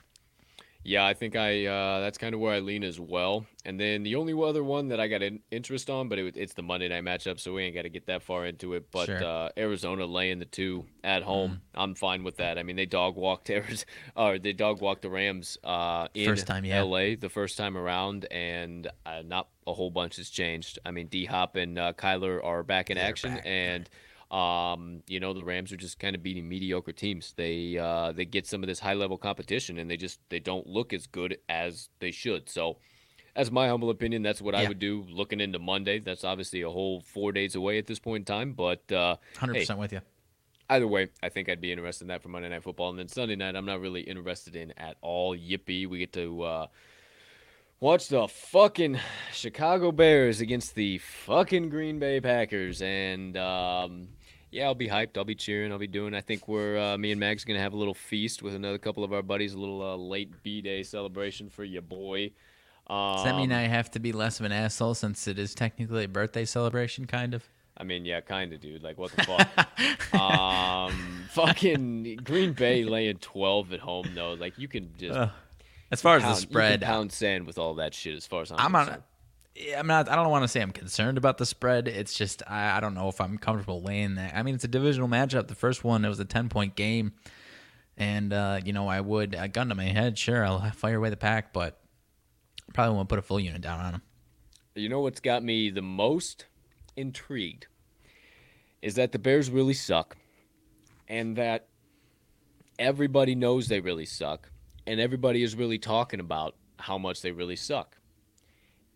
[0.87, 3.45] Yeah, I think I uh, that's kind of where I lean as well.
[3.65, 6.55] And then the only other one that I got an interest on, but it, it's
[6.55, 8.93] the Monday night matchup, so we ain't got to get that far into it.
[8.93, 9.25] But Sure.
[9.25, 12.57] uh, Arizona laying the two at home, I'm fine with that.
[12.57, 16.47] I mean, they dog walked Arizona, or they dog walked the Rams uh, in First
[16.47, 16.83] time, yeah.
[16.83, 20.79] LA the first time around, and uh, not a whole bunch has changed.
[20.87, 23.43] I mean, D Hop and uh, Kyler are back in They're action, back.
[23.45, 23.91] and
[24.31, 27.33] um, you know the Rams are just kind of beating mediocre teams.
[27.37, 30.67] They uh, they get some of this high level competition, and they just they don't
[30.67, 32.49] look as good as they should.
[32.49, 32.79] So,
[33.35, 35.99] as my humble opinion, that's what I would do looking into Monday.
[36.01, 39.55] That's obviously a whole four days away at this point in time, but uh, Hundred
[39.55, 40.01] hey, percent with you.
[40.71, 42.91] either way, I think I'd be interested in that for Monday Night Football.
[42.91, 45.37] And then Sunday night, I'm not really interested in at all.
[45.37, 45.87] Yippee.
[45.89, 46.67] We get to uh,
[47.81, 48.99] watch the fucking
[49.33, 52.83] Chicago Bears against the fucking Green Bay Packers.
[52.83, 54.09] And um,
[54.51, 55.17] yeah, I'll be hyped.
[55.17, 55.73] I'll be cheering.
[55.73, 56.15] I'll be doing.
[56.15, 58.79] I think we're, uh, me and Mag's going to have a little feast with another
[58.79, 62.33] couple of our buddies, a little uh, late B Day celebration for your boy.
[62.89, 65.55] Um, Does that mean I have to be less of an asshole since it is
[65.55, 67.49] technically a birthday celebration, kind of?
[67.79, 68.83] I mean, yeah, kind of, dude.
[68.83, 70.15] Like, what the fuck?
[70.21, 74.33] um, fucking Green Bay laying 12 at home, though.
[74.35, 75.19] Like, you can just.
[75.19, 75.31] Ugh.
[75.91, 78.17] As far as pound, the spread, pound sand with all that shit.
[78.17, 78.85] As far as I'm, I'm on.
[78.87, 79.03] concerned.
[79.55, 80.09] yeah, I'm not.
[80.09, 81.87] I don't want to say I'm concerned about the spread.
[81.89, 84.35] It's just I, I don't know if I'm comfortable laying that.
[84.35, 85.49] I mean, it's a divisional matchup.
[85.49, 87.13] The first one it was a 10 point game,
[87.97, 90.19] and uh, you know I would a gun to my head.
[90.19, 91.79] Sure, I'll fire away the pack, but
[92.75, 94.03] probably won't put a full unit down on them.
[94.75, 96.45] You know what's got me the most
[96.97, 97.67] intrigued
[98.83, 100.17] is that the Bears really suck,
[101.09, 101.69] and that
[102.79, 104.51] everybody knows they really suck,
[104.87, 107.97] and everybody is really talking about how much they really suck.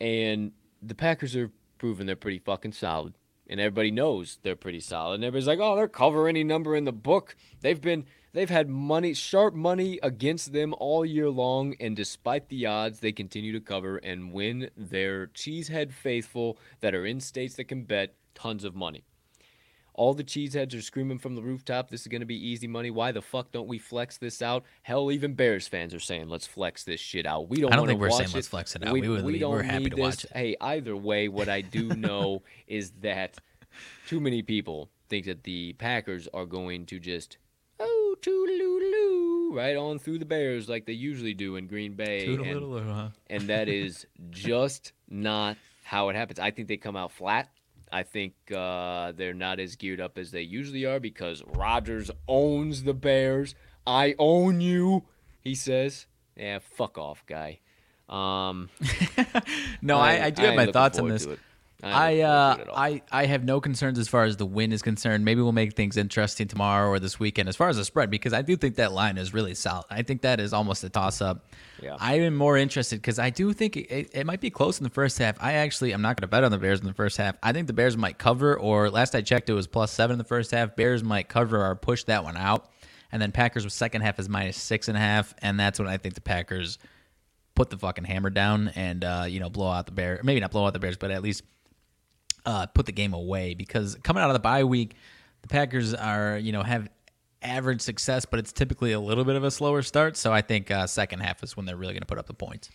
[0.00, 0.52] And
[0.82, 3.14] the Packers are proving they're pretty fucking solid,
[3.46, 5.16] and everybody knows they're pretty solid.
[5.16, 8.68] And everybody's like, "Oh, they're cover any number in the book." They've been they've had
[8.68, 13.60] money, sharp money against them all year long, and despite the odds, they continue to
[13.60, 18.74] cover and win their cheesehead faithful that are in states that can bet tons of
[18.74, 19.04] money.
[19.94, 22.90] All the cheeseheads are screaming from the rooftop, this is going to be easy money.
[22.90, 24.64] Why the fuck don't we flex this out?
[24.82, 27.48] Hell, even Bears fans are saying, let's flex this shit out.
[27.48, 28.34] We don't I don't think we're watch saying it.
[28.34, 28.92] let's flex it out.
[28.92, 30.02] We, We would- we don't we're happy to this.
[30.02, 30.32] watch it.
[30.34, 33.38] Hey, either way, what I do know is that
[34.06, 37.36] too many people think that the Packers are going to just,
[37.78, 42.26] oh, toodaloo right on through the Bears like they usually do in Green Bay.
[42.26, 43.08] and- huh?
[43.28, 46.38] and that is just not how it happens.
[46.38, 47.48] I think they come out flat.
[47.92, 52.84] I think uh, they're not as geared up as they usually are because Rodgers owns
[52.84, 53.54] the Bears.
[53.86, 55.04] I own you,
[55.40, 56.06] he says.
[56.36, 57.60] Yeah, fuck off, guy.
[58.08, 58.70] Um,
[59.82, 61.26] No, I, I do have my thoughts on this.
[61.80, 61.88] To.
[61.88, 62.78] I uh, forward to it at all.
[62.78, 65.24] I I have no concerns as far as the win is concerned.
[65.24, 68.32] Maybe we'll make things interesting tomorrow or this weekend as far as the spread because
[68.32, 69.86] I do think that line is really solid.
[69.90, 71.46] I think that is almost a toss up.
[71.82, 71.96] Yeah.
[71.98, 74.84] I am more interested because I do think it, it, it might be close in
[74.84, 75.36] the first half.
[75.40, 77.36] I actually I'm not going to bet on the Bears in the first half.
[77.42, 80.18] I think the Bears might cover, or last I checked, it was plus seven in
[80.18, 80.76] the first half.
[80.76, 82.70] Bears might cover or push that one out,
[83.12, 85.88] and then Packers with second half is minus six and a half, and that's when
[85.88, 86.78] I think the Packers
[87.54, 90.20] put the fucking hammer down and uh, you know blow out the Bears.
[90.22, 91.42] Maybe not blow out the Bears, but at least
[92.46, 94.94] uh, put the game away because coming out of the bye week,
[95.42, 96.88] the Packers are you know have
[97.42, 100.16] average success, but it's typically a little bit of a slower start.
[100.16, 102.34] So I think uh, second half is when they're really going to put up the
[102.34, 102.70] points.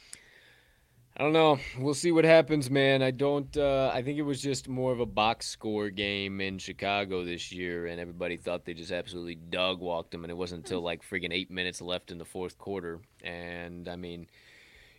[1.17, 1.59] I don't know.
[1.79, 3.01] We'll see what happens, man.
[3.01, 3.55] I don't.
[3.55, 7.53] Uh, I think it was just more of a box score game in Chicago this
[7.53, 10.25] year, and everybody thought they just absolutely dog walked them.
[10.25, 12.99] And it wasn't until like friggin' eight minutes left in the fourth quarter.
[13.23, 14.27] And I mean,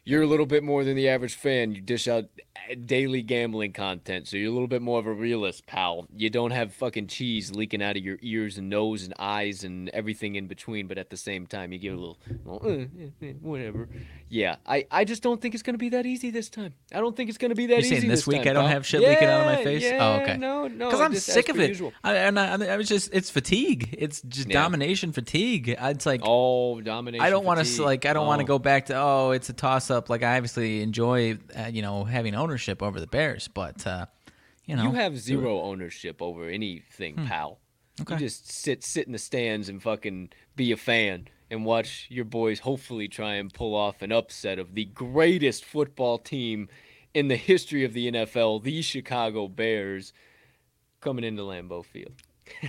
[0.07, 1.73] you're a little bit more than the average fan.
[1.73, 2.25] You dish out
[2.87, 6.07] daily gambling content, so you're a little bit more of a realist, pal.
[6.17, 9.89] You don't have fucking cheese leaking out of your ears and nose and eyes and
[9.91, 13.29] everything in between, but at the same time, you give a little, well, uh, uh,
[13.29, 13.89] uh, whatever.
[14.29, 16.75] Yeah, I, I just don't think it's gonna be that easy this time.
[16.93, 17.97] I don't think it's gonna be that You're easy.
[18.01, 18.73] saying this week time, I don't pal.
[18.73, 19.83] have shit leaking out of my face?
[19.85, 20.37] Yeah, Oh, okay.
[20.37, 21.81] No, no, Because I'm just sick of it.
[22.03, 23.95] I, and I, I was just it's fatigue.
[23.97, 24.61] It's just Yeah.
[24.63, 25.77] domination fatigue.
[25.79, 27.25] It's like Oh, domination.
[27.25, 28.47] I don't want to like I don't want to Oh.
[28.49, 29.96] go back to oh it's a toss up.
[30.09, 34.07] Like I obviously enjoy uh, you know having ownership over the Bears, but uh,
[34.65, 37.59] you know You have zero ownership over anything, pal.
[37.97, 38.03] Hmm.
[38.03, 38.15] Okay.
[38.15, 42.25] You just sit sit in the stands and fucking be a fan and watch your
[42.25, 46.69] boys hopefully try and pull off an upset of the greatest football team
[47.15, 50.13] in the history of the NFL, the Chicago Bears,
[51.01, 52.13] coming into Lambeau Field.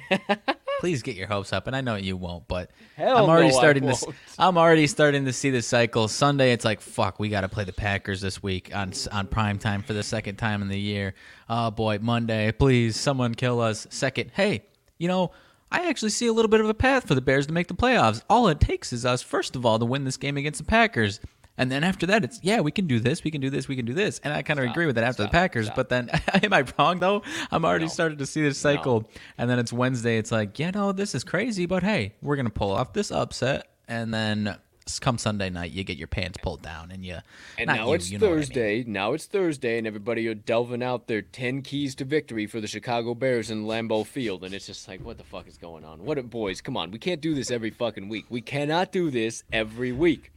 [0.79, 3.55] please get your hopes up and i know you won't but Hell i'm already no,
[3.55, 7.29] I starting to i'm already starting to see the cycle sunday it's like fuck we
[7.29, 10.61] got to play the packers this week on on prime time for the second time
[10.61, 11.13] in the year
[11.49, 14.63] oh boy monday please someone kill us second hey
[14.97, 15.31] you know
[15.69, 17.73] I actually see a little bit of a path for the Bears to make the
[17.75, 18.23] playoffs.
[18.29, 21.19] All it takes is us, first of all, to win this game against the Packers.
[21.57, 23.75] And then after that, it's, yeah, we can do this, we can do this, we
[23.75, 24.19] can do this.
[24.23, 25.65] And I kind of agree with that after stop, the Packers.
[25.65, 25.75] stop.
[25.75, 26.09] But then,
[26.43, 27.23] am I wrong, though?
[27.51, 27.89] I'm already No.
[27.89, 29.09] starting to see this cycle.
[29.37, 30.17] And then it's Wednesday.
[30.17, 33.67] It's like, yeah, no, this is crazy, but hey, we're gonna pull off this upset,
[33.87, 34.57] and then
[35.01, 37.17] come Sunday night, you get your pants pulled down, and you.
[37.57, 38.43] And now you, it's you know what I mean.
[38.45, 38.83] Thursday.
[38.87, 42.67] Now it's Thursday, and everybody are delving out their 10 keys to victory for the
[42.67, 44.43] Chicago Bears in Lambeau Field.
[44.45, 46.05] And it's just like, what the fuck is going on?
[46.05, 46.91] What, boys, come on.
[46.91, 48.25] We can't do this every fucking week.
[48.29, 50.31] We cannot do this every week.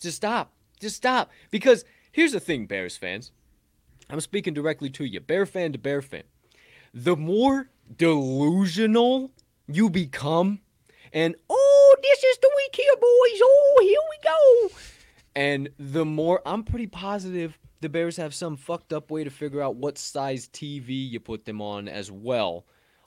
[0.00, 0.50] Just stop.
[0.84, 1.30] Just stop.
[1.50, 1.82] Because
[2.12, 3.32] here's the thing, Bears fans.
[4.10, 6.24] I'm speaking directly to you, Bear fan to Bear fan.
[6.92, 9.32] The more delusional
[9.66, 10.60] you become,
[11.10, 13.40] and oh, this is the week here, boys.
[13.42, 14.76] Oh, here we go.
[15.34, 19.62] And the more I'm pretty positive the Bears have some fucked up way to figure
[19.62, 22.66] out what size TV you put them on as well.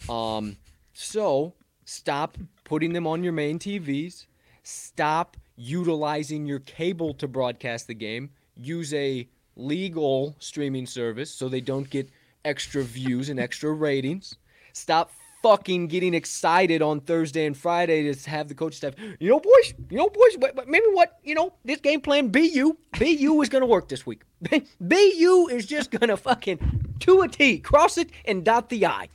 [0.09, 0.57] Um,
[0.93, 1.53] so
[1.85, 4.25] stop putting them on your main TVs.
[4.63, 8.29] Stop utilizing your cable to broadcast the game.
[8.55, 12.09] Use a legal streaming service so they don't get
[12.45, 14.37] extra views and extra ratings.
[14.71, 15.11] Stop
[15.41, 18.93] fucking getting excited on Thursday and Friday to have the coach staff.
[19.19, 19.73] You know, boys.
[19.89, 20.37] You know, boys.
[20.67, 24.21] Maybe what you know, this game plan BU BU is gonna work this week.
[24.81, 29.09] BU is just gonna fucking to a T cross it and dot the I.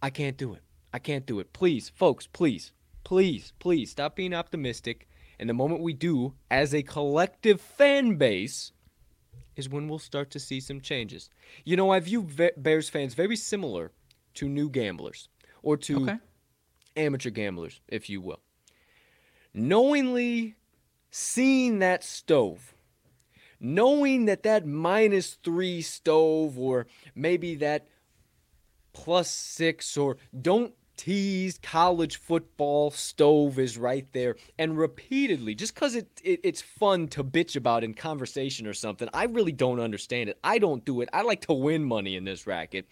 [0.00, 0.62] I can't do it.
[0.92, 1.52] I can't do it.
[1.52, 2.72] Please, folks, please,
[3.12, 5.06] please, please stop being optimistic.
[5.38, 8.72] And the moment we do, as a collective fan base,
[9.54, 11.28] is when we'll start to see some changes.
[11.62, 12.26] You know, I view
[12.56, 13.92] Bears fans very similar
[14.32, 15.28] to new gamblers
[15.62, 16.18] or to Okay.
[16.96, 18.40] amateur gamblers, if you will.
[19.52, 20.54] Knowingly
[21.10, 22.74] seeing that stove,
[23.60, 27.88] knowing that that minus three stove or maybe that
[28.94, 30.72] plus six or don't
[31.02, 34.36] tease college football stove is right there.
[34.56, 39.08] And repeatedly just because it, it it's fun to bitch about in conversation or something
[39.12, 40.38] i really don't understand it.
[40.44, 41.08] I don't do it.
[41.12, 42.86] I like to win money in this racket.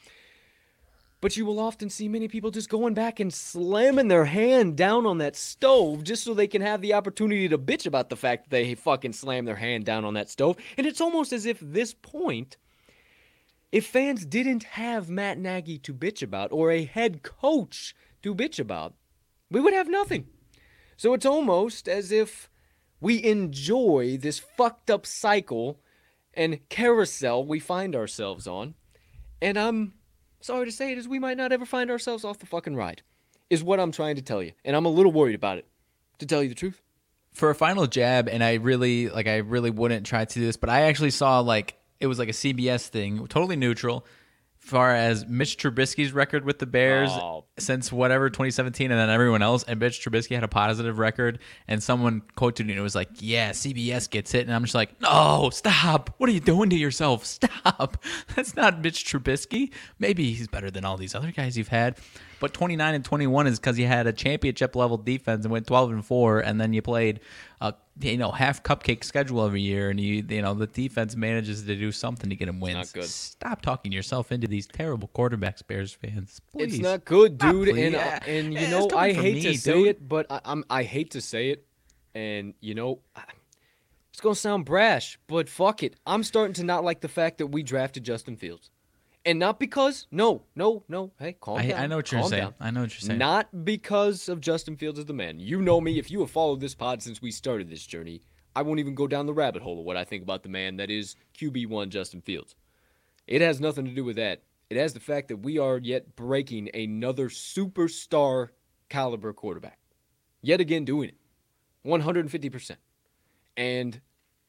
[1.20, 5.06] But you will often see many people just going back and slamming their hand down
[5.06, 8.44] on that stove just so they can have the opportunity to bitch about the fact
[8.44, 10.56] that they fucking slammed their hand down on that stove.
[10.76, 12.56] And it's almost as if this point,
[13.72, 18.59] if fans didn't have Matt Nagy to bitch about or a head coach to bitch
[18.59, 18.94] about,
[19.51, 20.26] we would have nothing.
[20.97, 22.51] So it's almost as if
[23.01, 25.80] we enjoy this fucked up cycle
[26.34, 28.74] and carousel we find ourselves on.
[29.40, 29.94] And I'm
[30.40, 33.02] sorry to say it is we might not ever find ourselves off the fucking ride.
[33.48, 34.52] Is what I'm trying to tell you.
[34.64, 35.66] And I'm a little worried about it.
[36.18, 36.82] To tell you the truth.
[37.32, 40.56] for a final jab, and I really like I really wouldn't try to do this,
[40.56, 44.06] but I actually saw like it was like a CBS thing, totally neutral.
[44.59, 47.47] Far as Mitch Trubisky's record with the Bears Oh.
[47.59, 51.82] since whatever 2017, and then everyone else, and Mitch Trubisky had a positive record, and
[51.82, 52.72] someone quoted it.
[52.72, 56.14] and It was like, "Yeah, CBS gets it," and I'm just like, "No, stop!
[56.18, 57.24] What are you doing to yourself?
[57.40, 58.05] Stop!
[58.36, 59.72] That's not Mitch Trubisky.
[59.98, 61.97] Maybe he's better than all these other guys you've had,
[62.40, 65.92] but 29 and 21 is because you had a championship level defense and went 12
[65.92, 67.20] and four, and then you played
[67.60, 71.64] a you know half cupcake schedule every year, and you you know the defense manages
[71.64, 72.74] to do something to get him wins.
[72.76, 73.04] not good.
[73.04, 76.40] Stop talking yourself into these terrible quarterbacks, Bears fans.
[76.50, 76.74] Please.
[76.74, 77.68] It's not good, dude.
[77.68, 77.84] please.
[77.84, 78.18] and Yeah.
[78.26, 81.10] and you Yeah, know, I hate me, to say it, but I, I'm I hate
[81.12, 81.66] to say it,
[82.14, 83.22] and you know, I-
[84.12, 85.94] it's gonna sound brash, but fuck it.
[86.06, 88.70] I'm starting to not like the fact that we drafted Justin Fields,
[89.31, 91.12] and not because no, no, no.
[91.19, 91.81] Hey, calm I, down.
[91.81, 92.43] I know what you're calm saying.
[92.43, 92.55] down.
[92.59, 93.19] I know what you're saying.
[93.19, 95.39] Not because of Justin Fields as the man.
[95.39, 95.98] You know me.
[95.98, 98.23] If you have followed this pod since we started this journey,
[98.57, 100.78] I won't even go down the rabbit hole of what I think about the man
[100.78, 102.57] that is QB1 Justin Fields.
[103.28, 104.43] It has nothing to do with that.
[104.69, 108.48] It has the fact that we are yet breaking another superstar
[108.89, 109.78] caliber quarterback.
[110.43, 111.16] Yet again doing it.
[111.86, 112.77] 150%.
[113.57, 114.01] And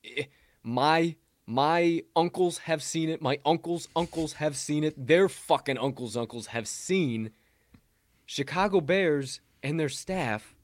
[0.04, 0.24] eh,
[0.64, 3.22] my my uncles have seen it.
[3.22, 5.08] My uncles' uncles have seen it.
[5.08, 7.32] Their fucking uncles' uncles have seen
[8.26, 10.56] Chicago Bears and their staff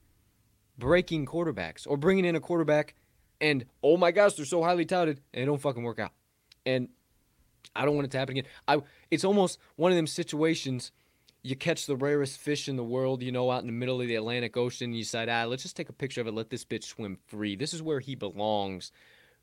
[0.78, 2.94] breaking quarterbacks or bringing in a quarterback
[3.40, 6.12] and oh my gosh, they're so highly touted and they don't fucking work out.
[6.66, 6.88] And
[7.74, 8.50] I don't want it to happen again.
[8.66, 10.92] I it's almost one of them situations
[11.42, 14.08] you catch the rarest fish in the world, you know, out in the middle of
[14.08, 16.64] the Atlantic Ocean, you decide, ah, let's just take a picture of it, let this
[16.64, 17.54] bitch swim free.
[17.54, 18.90] This is where he belongs.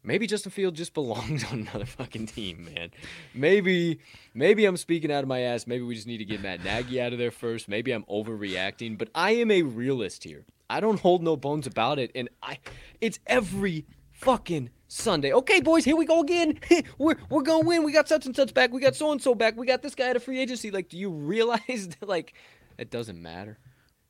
[0.05, 2.91] Maybe Justin Field just belongs on another fucking team, man.
[3.33, 3.99] Maybe,
[4.33, 5.67] maybe I'm speaking out of my ass.
[5.67, 7.67] Maybe we just need to get Matt Nagy out of there first.
[7.67, 10.45] Maybe I'm overreacting, but I am a realist here.
[10.69, 12.59] I don't hold no bones about it, and I,
[13.01, 15.31] it's every fucking Sunday.
[15.33, 16.59] Okay, boys, here we go again.
[16.97, 17.83] we're we're gonna win.
[17.83, 18.71] We got such and such back.
[18.71, 19.55] We got so and so back.
[19.57, 20.71] We got this guy at a free agency.
[20.71, 21.59] Like, do you realize
[21.99, 22.33] that like
[22.77, 23.59] it doesn't matter?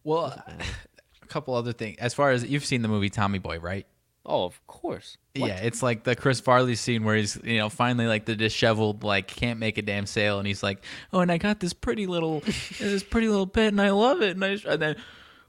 [0.04, 0.42] Well,
[1.22, 1.98] a couple other things.
[2.00, 3.86] As far as you've seen the movie Tommy Boy, right?
[4.26, 5.18] Oh, of course.
[5.36, 5.48] What?
[5.48, 9.04] Yeah, it's like the Chris Farley scene where he's, you know, finally like the disheveled,
[9.04, 10.84] like can't make a damn sale, and he's like,
[11.14, 12.40] "Oh, and I got this pretty little,
[12.80, 14.96] this pretty little pet, and I love it." And, I, and then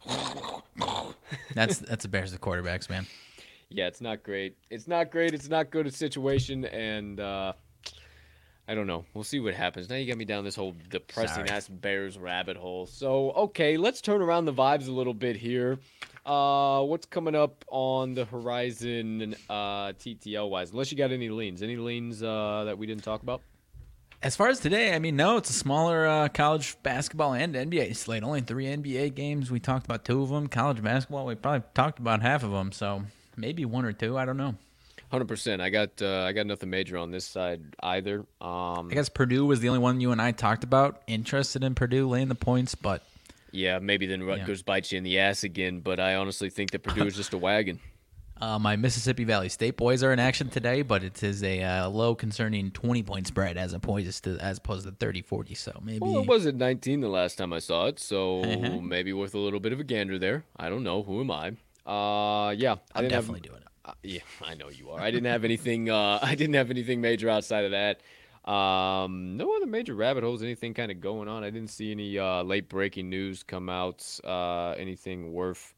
[1.54, 3.06] that's that's the Bears, the quarterbacks, man.
[3.70, 4.56] Yeah, it's not great.
[4.70, 5.34] It's not great.
[5.34, 7.54] It's not good a situation, and uh,
[8.68, 9.04] I don't know.
[9.14, 9.88] We'll see what happens.
[9.88, 11.50] Now you got me down this whole depressing Sorry.
[11.50, 12.86] ass Bears rabbit hole.
[12.86, 15.78] So okay, let's turn around the vibes a little bit here.
[16.26, 20.72] Uh, what's coming up on the horizon, uh, TTL wise?
[20.72, 23.42] Unless you got any leans, any leans uh, that we didn't talk about?
[24.22, 27.94] As far as today, I mean, no, it's a smaller uh, college basketball and NBA
[27.94, 28.24] slate.
[28.24, 29.52] Only three NBA games.
[29.52, 30.48] We talked about two of them.
[30.48, 32.72] College basketball, we probably talked about half of them.
[32.72, 33.04] So
[33.36, 34.18] maybe one or two.
[34.18, 34.56] I don't know.
[35.12, 35.62] Hundred percent.
[35.62, 38.26] I got uh, I got nothing major on this side either.
[38.40, 41.02] Um, I guess Purdue was the only one you and I talked about.
[41.06, 43.04] Interested in Purdue laying the points, but
[43.52, 46.82] yeah, maybe then Rutgers bites you in the ass again, but I honestly think that
[46.82, 47.80] Purdue is just a wagon.
[48.38, 51.88] Uh, my Mississippi Valley State boys are in action today, but it is a uh,
[51.88, 55.54] low concerning 20 point spread as opposed to as opposed to 30 40.
[55.54, 58.78] So maybe Well, it was at 19 the last time I saw it, so Uh-huh.
[58.82, 60.44] maybe worth a little bit of a gander there.
[60.54, 61.02] I don't know.
[61.02, 61.52] Who am I?
[61.90, 63.68] Uh, yeah, I I'm didn't have- definitely doing it.
[63.86, 65.00] Uh, yeah, I know you are.
[65.00, 65.88] I didn't have anything.
[65.88, 68.02] Uh, I didn't have anything major outside of that.
[68.46, 70.42] Um, no other major rabbit holes.
[70.42, 71.42] Anything kind of going on?
[71.42, 74.20] I didn't see any uh, late breaking news come out.
[74.22, 75.74] Uh, anything worth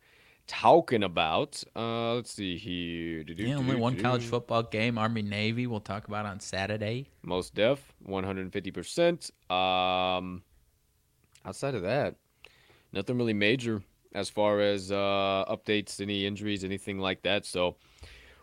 [0.47, 1.63] talking about?
[1.75, 3.25] Uh, let's see here.
[3.25, 3.53] Did you know?
[3.53, 5.67] Yeah, only one college football game, Army Navy.
[5.67, 7.09] We'll talk about on Saturday.
[7.23, 9.31] Most def, 150%.
[9.51, 10.43] Um,
[11.45, 12.17] outside of that,
[12.93, 13.83] nothing really major
[14.15, 17.47] as far as uh, updates, any injuries, anything like that.
[17.47, 17.77] So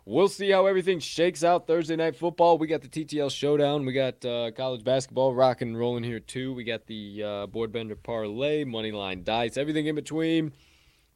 [0.06, 2.58] we'll see how everything shakes out Thursday night football.
[2.58, 3.86] We got the TTL showdown.
[3.86, 6.54] We got uh, college basketball rocking and rolling here too.
[6.54, 10.54] We got the uh, board bender parlay, money line dice, everything in between.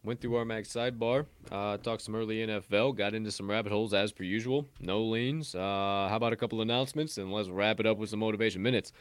[0.02, 3.94] Went through our max sidebar, uh, talked some early NFL, got into some rabbit holes
[3.94, 4.66] as per usual.
[4.80, 5.54] No leans.
[5.54, 8.94] Uh, how about a couple announcements and let's wrap it up with some motivation minutes.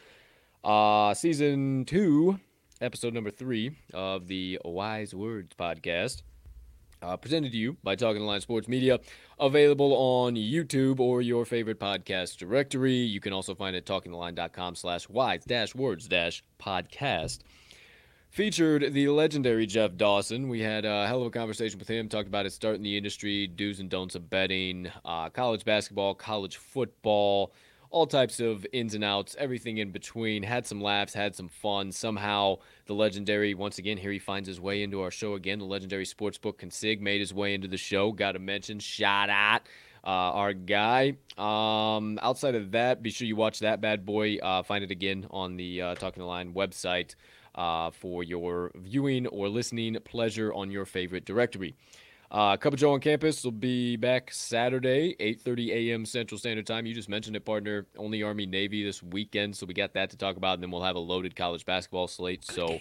[0.64, 2.40] Uh, season two,
[2.80, 6.22] episode number three of the Wise Words podcast.
[7.00, 8.98] Uh, presented to you by Talking the Line Sports Media,
[9.38, 12.96] available on YouTube or your favorite podcast directory.
[12.96, 17.40] You can also find it at talkingtheline.com slash wise dash words dash podcast
[18.30, 20.48] featured the legendary Jeff Dawson.
[20.48, 22.96] We had a hell of a conversation with him, talked about his start in the
[22.96, 27.52] industry, do's and don'ts of betting, uh, college basketball, college football,
[27.90, 30.42] all types of ins and outs, everything in between.
[30.42, 31.92] Had some laughs, had some fun.
[31.92, 35.58] Somehow, the legendary, once again, here he finds his way into our show again.
[35.58, 38.12] The legendary sportsbook Consig made his way into the show.
[38.12, 39.62] Got to mention, shout out.
[40.04, 41.14] uh, our guy.
[41.36, 44.36] Um, outside of that, be sure you watch that bad boy.
[44.38, 47.14] Uh, find it again on the uh, Talking the Line website
[47.54, 51.74] uh, for your viewing or listening pleasure on your favorite directory.
[52.30, 56.04] Uh, Cup of Joe on campus will be back Saturday, 8:30 a.m.
[56.04, 56.84] Central Standard Time.
[56.84, 57.86] You just mentioned it, partner.
[57.96, 60.82] Only Army Navy this weekend, so we got that to talk about, and then we'll
[60.82, 62.44] have a loaded college basketball slate.
[62.44, 62.80] so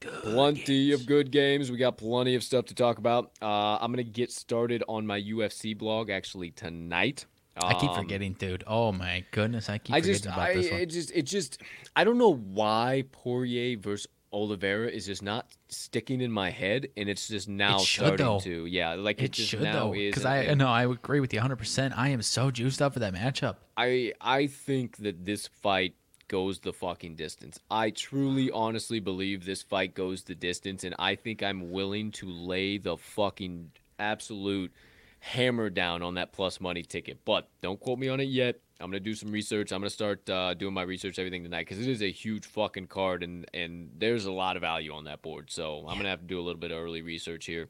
[0.00, 1.70] plenty of good games.
[1.72, 3.32] We got plenty of stuff to talk about.
[3.42, 7.26] Uh, I'm gonna get started on my UFC blog actually tonight.
[7.60, 8.62] I keep Um, forgetting, dude.
[8.68, 10.80] Oh my goodness, I keep I forgetting just, about I, this one.
[10.80, 11.60] it just, it just,
[11.96, 17.08] I don't know why Poirier versus Oliveira is just not sticking in my head, and
[17.08, 18.40] it's just now should, starting though.
[18.40, 18.66] to.
[18.66, 21.56] Yeah, like it, It should though, because I no, I agree with you 100.
[21.56, 23.56] percent I am so juiced up for that matchup.
[23.76, 25.94] I, I think that this fight
[26.28, 27.58] goes the fucking distance.
[27.70, 32.26] I truly, honestly believe this fight goes the distance, and I think I'm willing to
[32.28, 34.72] lay the fucking absolute
[35.20, 37.24] hammer down on that plus money ticket.
[37.24, 38.60] But don't quote me on it yet.
[38.80, 39.72] I'm gonna do some research.
[39.72, 42.86] I'm gonna start uh, doing my research everything tonight because it is a huge fucking
[42.86, 45.50] card and and there's a lot of value on that board.
[45.50, 47.68] So I'm gonna have to do a little bit of early research here.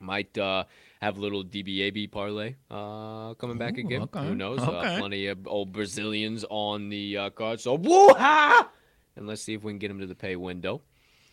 [0.00, 0.64] Might uh,
[1.00, 4.02] have a little DBAB parlay uh, coming back Ooh, again.
[4.02, 4.58] okay, Who knows?
[4.58, 4.98] Uh, okay.
[4.98, 7.60] plenty of old Brazilians on the uh, card.
[7.60, 8.68] So woo-ha!
[9.16, 10.82] And let's see if we can get them to the pay window.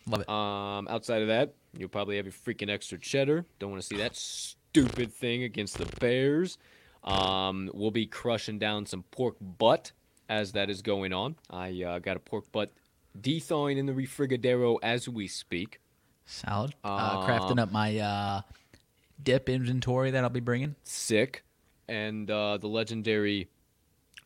[0.07, 0.29] Love it.
[0.29, 3.45] Um, outside of that, you'll probably have your freaking extra cheddar.
[3.59, 6.57] Don't want to see that stupid thing against the Bears.
[7.03, 9.91] Um, we'll be crushing down some pork butt
[10.29, 11.35] as that is going on.
[11.49, 12.71] I uh, got a pork butt
[13.19, 15.79] de-thawing in the refrigeradero as we speak.
[16.25, 16.73] Salad.
[16.83, 18.41] Uh, Uh, crafting up my uh,
[19.21, 20.75] dip inventory that I'll be bringing.
[20.83, 21.43] Sick.
[21.87, 23.49] And uh, the legendary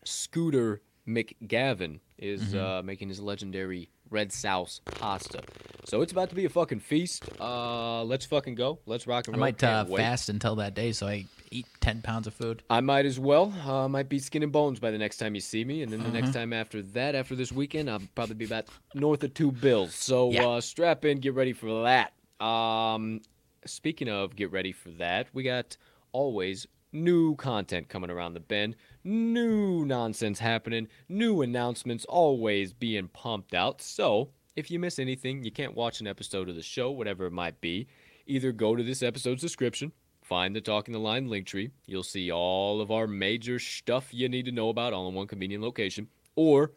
[0.03, 5.41] Scooter McGavin is uh, making his legendary red sauce pasta.
[5.85, 7.23] So it's about to be a fucking feast.
[7.39, 8.79] Uh, let's fucking go.
[8.85, 9.43] Let's rock and I roll.
[9.43, 12.61] I might uh, fast until that day, so I eat 10 pounds of food.
[12.69, 13.53] I might as well.
[13.65, 15.99] Uh, might be skin and bones by the next time you see me, and then
[15.99, 16.13] the Mm-hmm.
[16.13, 19.95] next time after that, after this weekend, I'll probably be about north of two bills.
[19.95, 20.45] So Yeah.
[20.45, 22.11] uh, strap in, get ready for that.
[22.45, 23.21] Um,
[23.65, 25.77] speaking of get ready for that, we got
[26.11, 28.75] always new content coming around the bend,
[29.07, 33.81] new nonsense happening, new announcements always being pumped out.
[33.81, 37.31] So if you miss anything, you can't watch an episode of the show, whatever it
[37.31, 37.87] might be,
[38.25, 41.71] either go to this episode's description, find the Talking the Line link tree.
[41.85, 45.27] You'll see all of our major stuff you need to know about all in one
[45.27, 46.09] convenient location.
[46.35, 46.73] Or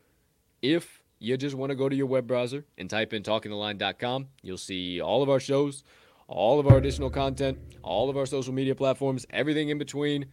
[0.62, 4.57] if you just want to go to your web browser and type in talkingtheline.com, you'll
[4.57, 5.82] see all of our shows,
[6.28, 10.27] all of our additional content, all of our social media platforms, everything in between.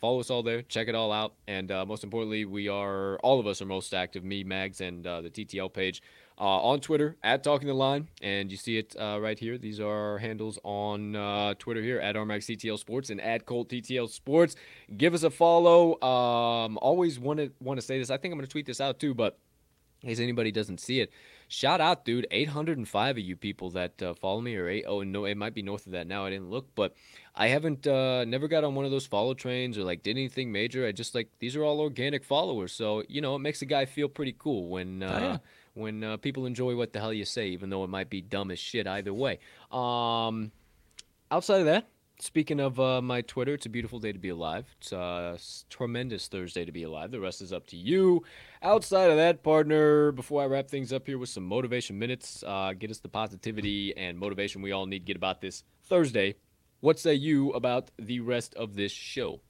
[0.00, 0.62] Follow us all there.
[0.62, 1.34] Check it all out.
[1.46, 4.24] And uh, most importantly, we are all of us are most active.
[4.24, 6.02] Me, Mags, and uh, the TTL page
[6.38, 9.56] uh, on Twitter at Talking the Line, and you see it uh, right here.
[9.56, 13.68] These are our handles on uh, Twitter here at RMAX TTL Sports and at Colt
[13.68, 14.56] TTL Sports.
[14.96, 16.00] Give us a follow.
[16.02, 18.10] Um, always want to want to say this.
[18.10, 19.38] I think I'm going to tweet this out too, but
[20.02, 21.10] in case anybody doesn't see it,
[21.54, 22.26] shout out, dude.
[22.30, 24.84] 805 of you people that uh, follow me, or eight.
[24.86, 26.24] oh no, it might be north of that now.
[26.26, 26.94] I didn't look, but
[27.34, 30.50] I haven't uh, never got on one of those follow trains or like did anything
[30.50, 30.86] major.
[30.86, 33.84] I just like these are all organic followers, so you know it makes a guy
[33.84, 35.38] feel pretty cool when uh, yeah.
[35.74, 38.50] when uh, people enjoy what the hell you say, even though it might be dumb
[38.50, 39.38] as shit either way.
[39.70, 40.50] Um,
[41.30, 41.86] outside of that,
[42.24, 44.66] speaking of uh, my Twitter, it's a beautiful day to be alive.
[44.80, 45.38] It's a
[45.68, 47.10] tremendous Thursday to be alive.
[47.10, 48.24] The rest is up to you.
[48.62, 52.72] Outside of that, partner, before I wrap things up here with some motivation minutes, uh,
[52.72, 56.34] get us the positivity and motivation we all need to get about this Thursday.
[56.80, 59.40] What say you about the rest of this show?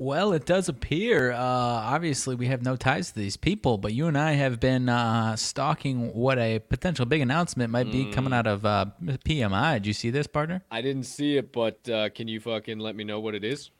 [0.00, 1.30] Well, it does appear.
[1.30, 4.88] Uh, obviously, we have no ties to these people, but you and I have been
[4.88, 9.74] uh, stalking what a potential big announcement might be coming out of uh, PMI.
[9.74, 10.62] Did you see this, partner?
[10.70, 13.72] I didn't see it, but uh, can you fucking let me know what it is?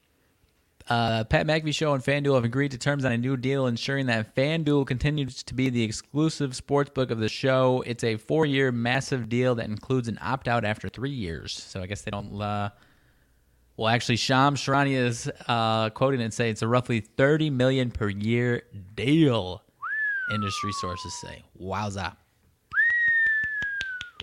[0.87, 4.05] Uh, Pat McAfee Show and FanDuel have agreed to terms on a new deal ensuring
[4.05, 7.83] that FanDuel continues to be the exclusive sportsbook of the show.
[7.87, 11.51] It's a four year massive deal that includes an opt out after three years.
[11.51, 12.39] So I guess they don't.
[12.39, 12.69] Uh,
[13.81, 17.89] well, actually, Shams Charania is uh, quoting it and saying it's a roughly 30 million
[17.89, 18.61] per year
[18.95, 19.63] deal.
[20.31, 22.15] Industry sources say, "Wowza!"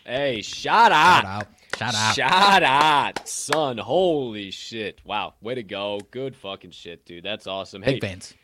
[0.07, 1.23] Hey, shout out.
[1.23, 1.47] Shout out!
[1.77, 2.15] Shout out!
[2.15, 3.79] Shout out, son.
[3.79, 5.01] Holy shit.
[5.05, 5.35] Wow.
[5.41, 6.01] Way to go.
[6.13, 7.25] Good fucking shit, dude.
[7.25, 7.83] That's awesome.
[7.83, 8.35] Hey, Big fans.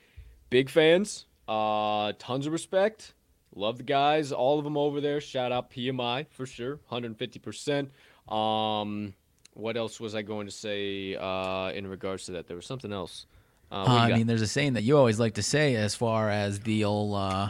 [0.51, 1.27] big fans.
[1.47, 3.15] Uh, tons of respect.
[3.55, 5.21] Love the guys, all of them over there.
[5.21, 7.89] Shout out PMI for sure, 150%.
[8.33, 9.15] Um,
[9.55, 12.47] what else was I going to say uh, in regards to that?
[12.47, 13.27] There was something else.
[13.73, 14.19] Uh, Uh, I got?
[14.19, 17.15] mean, there's a saying that you always like to say as far as the old.
[17.15, 17.49] Uh,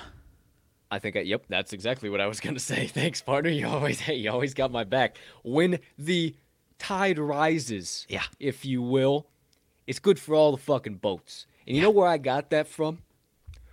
[0.90, 2.86] I think I, yep, that's exactly what I was gonna say.
[2.86, 3.50] Thanks, partner.
[3.50, 5.18] You always hey, you always got my back.
[5.42, 6.34] When the
[6.78, 8.22] tide rises, Yeah.
[8.38, 9.26] if you will,
[9.86, 11.46] It's good for all the fucking boats.
[11.66, 12.98] And you know where I got that from?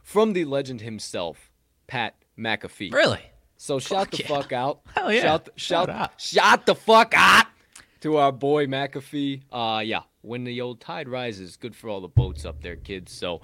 [0.04, 1.52] From the legend himself,
[1.88, 2.92] Pat McAfee.
[2.94, 3.22] Really?
[3.58, 4.28] So shout Fuck the yeah.
[4.28, 4.80] fuck out.
[4.96, 5.22] Hell yeah.
[5.22, 6.12] Shout, Shout shout, out.
[6.22, 7.46] shout the fuck out
[8.02, 9.44] to our boy McAfee.
[9.52, 13.12] Uh, yeah, when the old tide rises, good for all the boats up there, kids.
[13.12, 13.42] So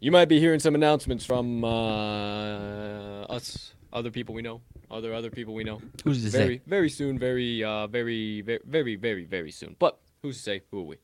[0.00, 4.60] you might be hearing some announcements from uh, us, other people we know,
[4.90, 5.80] other other people we know.
[6.04, 6.62] Who's to very say?
[6.66, 9.76] very soon, very uh, very very very very very soon.
[9.78, 10.62] But who's to say?
[10.70, 10.96] Who are we?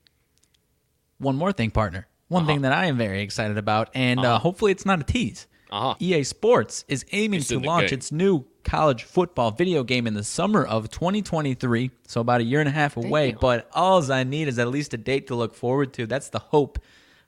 [1.18, 2.08] One more thing, partner.
[2.28, 5.46] One thing that I am very excited about, and uh, hopefully it's not a tease.
[5.70, 5.94] Uh huh.
[6.00, 7.98] EA Sports is aiming It's to launch game.
[7.98, 12.60] its new college football video game in the summer of 2023, so about a year
[12.60, 13.30] and a half away.
[13.32, 13.40] Damn.
[13.40, 16.06] But all I need is at least a date to look forward to.
[16.06, 16.78] That's the hope.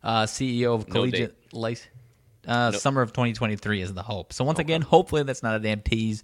[0.03, 1.87] Uh, CEO of No Collegiate Lice.
[2.47, 4.33] Uh, Summer of 2023 is the hope.
[4.33, 6.23] So once again, hopefully that's not a damn tease,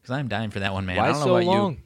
[0.00, 0.98] because I'm dying for that one, man.
[0.98, 1.72] I Why don't know so about long?
[1.72, 1.78] you.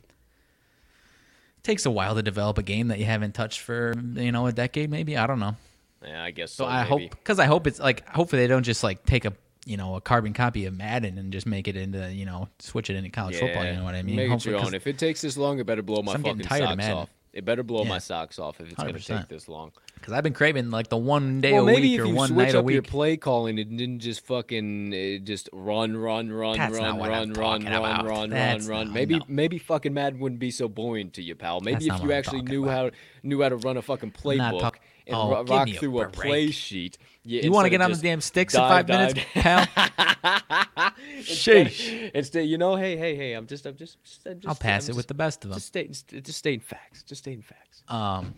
[1.64, 4.52] takes a while to develop a game that you haven't touched for you know a
[4.52, 5.16] decade, maybe.
[5.16, 5.56] I don't know.
[6.04, 6.68] Yeah, I guess So so.
[6.70, 6.88] I maybe.
[7.04, 9.32] hope because I hope it's like hopefully they don't just like take a
[9.66, 12.90] you know a carbon copy of Madden and just make it into you know switch
[12.90, 13.64] it into college football.
[13.64, 14.16] You know what I mean?
[14.16, 14.74] Make it Hopefully, your 'cause- own.
[14.74, 17.08] If it takes this long, it better blow my fucking socks off.
[17.32, 17.88] It better blow Yeah.
[17.88, 19.72] my socks off if it's gonna take this long.
[19.96, 22.60] Because I've been craving like the one day well, a week or one night a
[22.60, 22.86] up your week.
[22.90, 27.64] play calling and didn't just fucking uh, just run, run, run, That's run, run, run,
[27.64, 28.92] run, run, That's run, run.
[28.92, 29.24] Maybe no.
[29.26, 31.60] maybe fucking Madden wouldn't be so boring to you, pal.
[31.60, 32.90] Maybe That's if you actually knew how
[33.24, 34.74] knew how to run a fucking playbook
[35.06, 36.12] and Oh, ro- rock a through a, break.
[36.30, 36.98] play sheet.
[37.24, 39.14] Yeah, you want to get on the damn sticks in five dive.
[39.14, 39.66] minutes, pal?
[41.20, 42.10] Sheesh.
[42.12, 44.88] instead, you know, hey, hey, hey, I'm just, I'm just, just, I'm just I'll pass
[44.88, 45.56] I'm it with the best of them.
[45.56, 47.02] Just stay, just stating facts.
[47.02, 47.82] Just stating facts.
[47.88, 48.34] Um,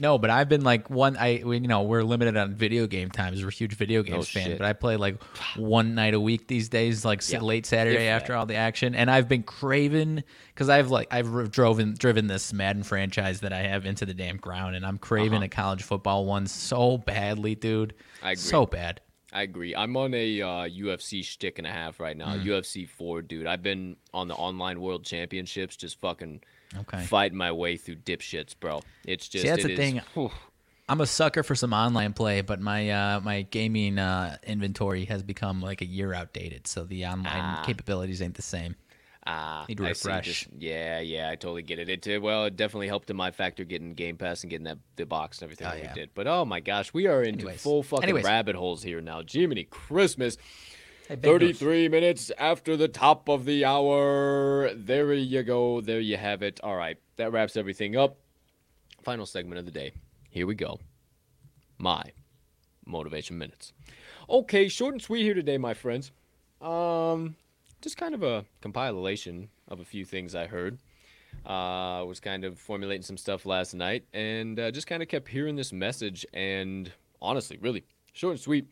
[0.00, 1.16] no, but I've been like one.
[1.16, 3.44] I we- you know we're limited on video game times.
[3.44, 4.58] We're huge video games fan, shit.
[4.58, 5.22] but I play like
[5.56, 8.38] one night a week these days, like Yeah, late Saturday if after that.
[8.38, 8.94] all the action.
[8.94, 10.24] And I've been craving
[10.54, 14.38] because I've like I've driven driven this Madden franchise that I have into the damn
[14.38, 15.44] ground, and I'm craving Uh-huh.
[15.44, 17.94] a college football one so badly, dude.
[18.22, 18.36] I agree.
[18.42, 19.00] So bad.
[19.34, 19.74] I agree.
[19.74, 22.34] I'm on a uh, UFC shtick and a half right now.
[22.36, 22.44] Mm.
[22.44, 23.46] UFC four, dude.
[23.46, 26.42] I've been on the online world championships, just fucking
[26.80, 27.02] Okay.
[27.04, 28.82] fighting my way through dipshits, bro.
[29.06, 30.00] It's just that's it the is- thing.
[30.14, 30.30] whew.
[30.88, 35.22] I'm a sucker for some online play, but my uh, my gaming uh, inventory has
[35.22, 37.62] become like a year outdated, so the online Ah.
[37.64, 38.74] capabilities ain't the same.
[39.24, 40.48] Ah, Need to refresh.
[40.58, 41.88] yeah, yeah, I totally get it.
[41.88, 44.78] It uh, well, it definitely helped in my factor getting Game Pass and getting that
[44.96, 45.92] the box and everything Oh, that yeah.
[45.94, 46.10] we did.
[46.14, 47.62] But oh my gosh, we are into Anyways.
[47.62, 48.24] full fucking Anyways.
[48.24, 49.22] rabbit holes here now.
[49.26, 50.36] Jiminy Christmas.
[51.08, 51.58] Hey, big news.
[51.58, 54.72] 33 minutes after the top of the hour.
[54.72, 55.80] There you go.
[55.80, 56.60] There you have it.
[56.62, 56.96] All right.
[57.16, 58.18] That wraps everything up.
[59.02, 59.92] Final segment of the day.
[60.30, 60.78] Here we go.
[61.76, 62.04] My
[62.86, 63.72] motivation minutes.
[64.30, 66.12] Okay, short and sweet here today, my friends.
[66.60, 67.34] Um,
[67.80, 70.78] just kind of a compilation of a few things I heard.
[71.44, 75.26] Uh, was kind of formulating some stuff last night and uh, just kind of kept
[75.26, 76.24] hearing this message.
[76.32, 78.68] And honestly, really short and sweet.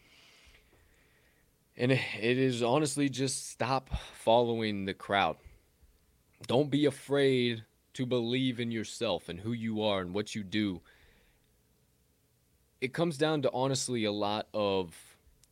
[1.76, 5.36] And it is honestly just stop following the crowd.
[6.47, 7.64] Don't be afraid
[7.94, 10.80] to believe in yourself and who you are and what you do.
[12.80, 14.94] It comes down to honestly a lot of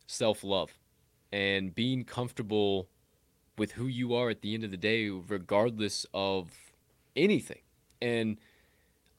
[0.07, 0.71] self love
[1.31, 2.87] and being comfortable
[3.57, 6.51] with who you are at the end of the day, regardless of
[7.15, 7.61] anything.
[8.01, 8.37] And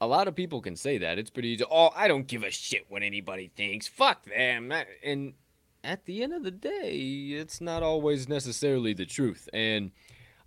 [0.01, 1.19] a lot of people can say that.
[1.19, 1.65] It's pretty easy.
[1.71, 3.87] Oh, I don't give a shit what anybody thinks.
[3.87, 4.73] Fuck them.
[5.05, 5.35] And
[5.83, 6.93] at the end of the day,
[7.33, 9.49] it's not always necessarily the truth.
[9.53, 9.93] And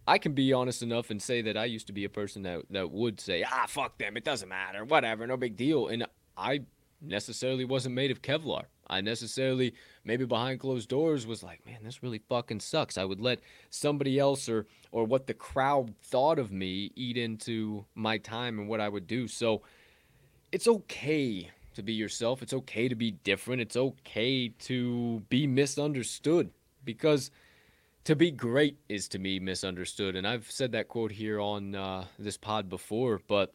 [0.07, 2.63] I can be honest enough and say that I used to be a person that,
[2.69, 4.17] that would say, ah, fuck them.
[4.17, 4.83] It doesn't matter.
[4.85, 5.25] Whatever.
[5.25, 5.87] No big deal.
[5.87, 6.05] And
[6.37, 6.61] I
[7.01, 8.63] necessarily wasn't made of Kevlar.
[8.87, 9.73] I necessarily,
[10.03, 12.97] maybe behind closed doors, was like, man, this really fucking sucks.
[12.97, 13.39] I would let
[13.69, 18.67] somebody else or, or what the crowd thought of me eat into my time and
[18.67, 19.27] what I would do.
[19.27, 19.61] So,
[20.51, 22.41] it's okay to be yourself.
[22.41, 23.61] It's okay to be different.
[23.61, 26.51] It's okay to be misunderstood
[26.83, 27.31] because
[28.05, 30.15] to be great is to me misunderstood.
[30.15, 33.53] And I've said that quote here on uh, this pod before, but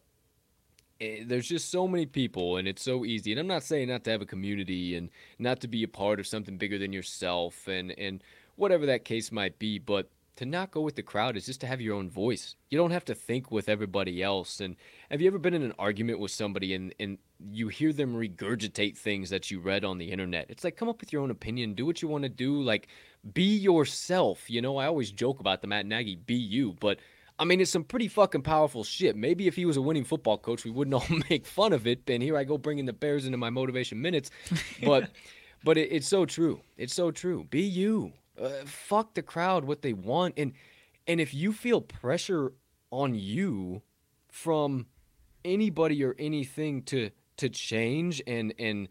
[0.99, 3.31] eh, there's just so many people and it's so easy.
[3.31, 6.19] And I'm not saying not to have a community and not to be a part
[6.19, 8.23] of something bigger than yourself and, and
[8.55, 10.09] whatever that case might be, but
[10.39, 12.55] to not go with the crowd is just to have your own voice.
[12.69, 14.61] You don't have to think with everybody else.
[14.61, 14.77] And
[15.11, 17.17] have you ever been in an argument with somebody and, and
[17.51, 20.45] you hear them regurgitate things that you read on the internet?
[20.47, 22.87] It's like, come up with your own opinion, do what you want to do, like,
[23.33, 24.49] be yourself.
[24.49, 26.99] You know, I always joke about the Matt Nagy, be you, but
[27.37, 29.17] I mean, it's some pretty fucking powerful shit.
[29.17, 32.09] Maybe if he was a winning football coach, we wouldn't all make fun of it.
[32.09, 34.31] And here I go bringing the Bears into my motivation minutes.
[34.81, 35.09] But,
[35.65, 36.61] but it, it's so true.
[36.77, 37.45] It's so true.
[37.49, 38.13] Be you.
[38.41, 40.53] Uh, fuck the crowd, what they want, and
[41.07, 42.53] and if you feel pressure
[42.91, 43.81] on you
[44.27, 44.85] from
[45.43, 48.87] anybody or anything to to change and and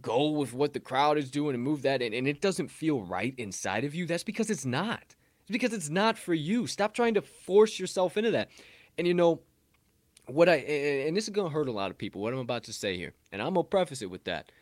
[0.00, 3.00] go with what the crowd is doing and move that and, and it doesn't feel
[3.00, 5.16] right inside of you, that's because it's not.
[5.40, 6.66] It's because it's not for you.
[6.66, 8.50] Stop trying to force yourself into that.
[8.98, 9.40] And you know,
[10.26, 12.72] what I and this is gonna hurt a lot of people, what I'm about to
[12.72, 13.14] say here.
[13.32, 14.52] And I'm gonna preface it with that.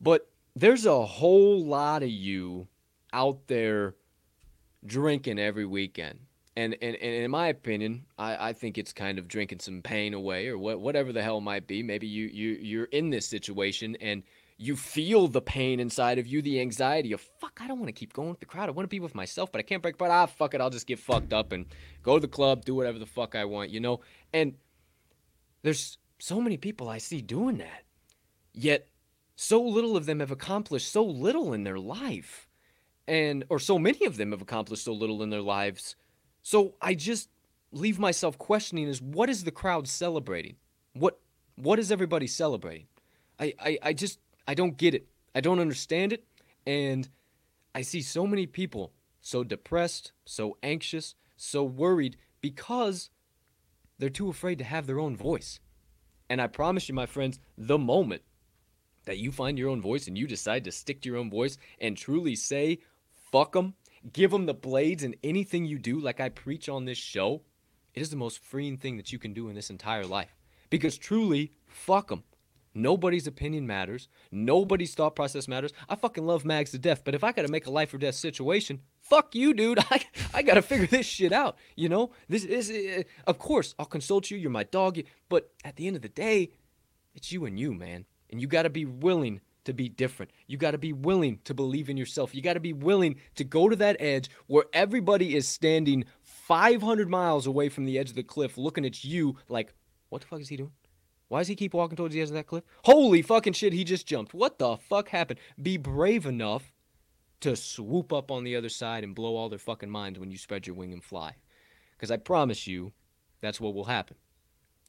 [0.00, 2.68] But there's a whole lot of you
[3.14, 3.94] out there
[4.84, 6.18] drinking every weekend.
[6.56, 10.14] And, and, and in my opinion, I, I think it's kind of drinking some pain
[10.14, 11.82] away or what, whatever the hell might be.
[11.82, 14.22] Maybe you, you, you're in this situation and
[14.56, 17.92] you feel the pain inside of you, the anxiety of, fuck, I don't want to
[17.92, 18.68] keep going with the crowd.
[18.68, 20.60] I want to be with myself, but I can't break, but ah, fuck it.
[20.60, 21.66] I'll just get fucked up and
[22.02, 24.00] go to the club, do whatever the fuck I want, you know?
[24.32, 24.54] And
[25.62, 27.82] there's so many people I see doing that.
[28.52, 28.86] Yet
[29.34, 32.48] so little of them have accomplished so little in their life.
[33.06, 35.96] And or so many of them have accomplished so little in their lives.
[36.42, 37.28] So I just
[37.72, 40.56] leave myself questioning is what is the crowd celebrating?
[40.94, 41.18] What
[41.56, 42.86] what is everybody celebrating?
[43.38, 45.06] I, I, I just I don't get it.
[45.34, 46.24] I don't understand it.
[46.66, 47.08] And
[47.74, 53.10] I see so many people so depressed, so anxious, so worried because
[53.98, 55.60] they're too afraid to have their own voice.
[56.28, 58.22] And I promise you, my friends, the moment
[59.04, 61.58] that you find your own voice and you decide to stick to your own voice
[61.80, 62.78] and truly say,
[63.34, 63.74] fuck them,
[64.12, 67.42] give them the blades and anything you do, like I preach on this show,
[67.92, 70.36] it is the most freeing thing that you can do in this entire life.
[70.70, 72.22] Because truly, fuck them.
[72.74, 74.06] Nobody's opinion matters.
[74.30, 75.72] Nobody's thought process matters.
[75.88, 78.14] I fucking love Mags to death, but if I gotta make a life or death
[78.14, 79.80] situation, fuck you, dude.
[79.90, 81.56] I, I gotta figure this shit out.
[81.74, 84.38] You know, this is, uh, of course, I'll consult you.
[84.38, 86.52] You're my dog, but at the end of the day,
[87.16, 88.04] it's you and you, man.
[88.30, 90.30] And you got to be willing to be different.
[90.46, 92.34] You got to be willing to believe in yourself.
[92.34, 97.08] You got to be willing to go to that edge where everybody is standing 500
[97.08, 99.72] miles away from the edge of the cliff looking at you like,
[100.08, 100.72] what the fuck is he doing?
[101.28, 102.64] Why does he keep walking towards the edge of that cliff?
[102.84, 104.34] Holy fucking shit, he just jumped.
[104.34, 105.40] What the fuck happened?
[105.60, 106.72] Be brave enough
[107.40, 110.38] to swoop up on the other side and blow all their fucking minds when you
[110.38, 111.34] spread your wing and fly.
[111.96, 112.92] Because I promise you,
[113.40, 114.16] that's what will happen.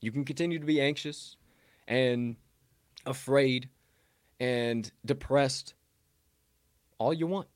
[0.02, 1.38] You can continue to be anxious
[1.88, 2.36] and
[3.06, 3.70] afraid,
[4.40, 5.74] and depressed
[6.98, 7.48] all you want.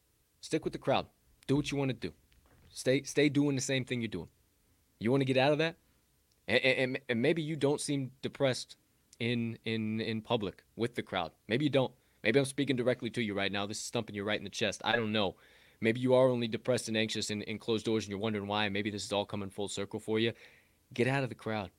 [0.41, 1.05] Stick with the crowd.
[1.47, 2.13] Do what you want to do.
[2.69, 4.29] Stay stay doing the same thing you're doing.
[4.99, 5.75] You want to get out of that?
[6.47, 8.75] And, and, and, maybe you don't seem depressed
[9.19, 11.31] in in in public with the crowd.
[11.47, 11.93] Maybe you don't.
[12.23, 13.65] Maybe I'm speaking directly to you right now.
[13.65, 14.81] This is stumping you right in the chest.
[14.83, 15.35] I don't know.
[15.81, 18.67] Maybe you are only depressed and anxious in, in closed doors and you're wondering why.
[18.67, 20.33] Maybe this is all coming full circle for you.
[20.93, 21.71] Get out of the crowd.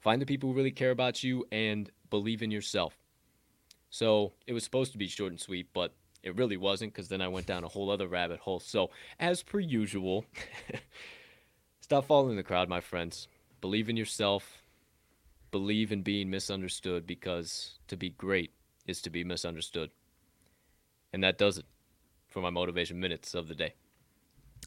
[0.00, 2.96] Find the people who really care about you and believe in yourself.
[3.94, 5.94] So it was supposed to be short and sweet, but
[6.24, 8.58] it really wasn't because then I went down a whole other rabbit hole.
[8.58, 8.90] So,
[9.20, 10.24] as per usual,
[11.80, 13.28] stop following the crowd, my friends.
[13.60, 14.64] Believe in yourself.
[15.52, 18.50] Believe in being misunderstood because to be great
[18.84, 19.92] is to be misunderstood.
[21.12, 21.66] And that does it
[22.26, 23.74] for my motivation minutes of the day.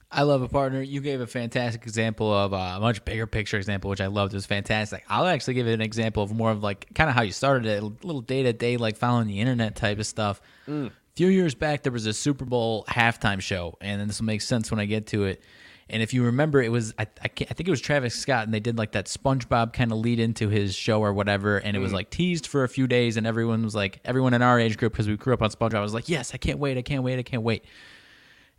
[0.09, 0.81] I love a partner.
[0.81, 4.33] You gave a fantastic example of uh, a much bigger picture example, which I loved.
[4.33, 5.03] It was fantastic.
[5.09, 7.65] I'll actually give it an example of more of like kind of how you started
[7.65, 10.41] it, a little day to day, like following the internet type of stuff.
[10.67, 10.87] Mm.
[10.87, 14.41] A few years back, there was a Super Bowl halftime show, and this will make
[14.41, 15.41] sense when I get to it.
[15.89, 18.53] And if you remember, it was I, I, I, think it was Travis Scott, and
[18.53, 21.79] they did like that SpongeBob kind of lead into his show or whatever, and it
[21.79, 21.95] was mm.
[21.95, 24.93] like teased for a few days, and everyone was like, everyone in our age group
[24.93, 27.19] because we grew up on SpongeBob was like, yes, I can't wait, I can't wait,
[27.19, 27.65] I can't wait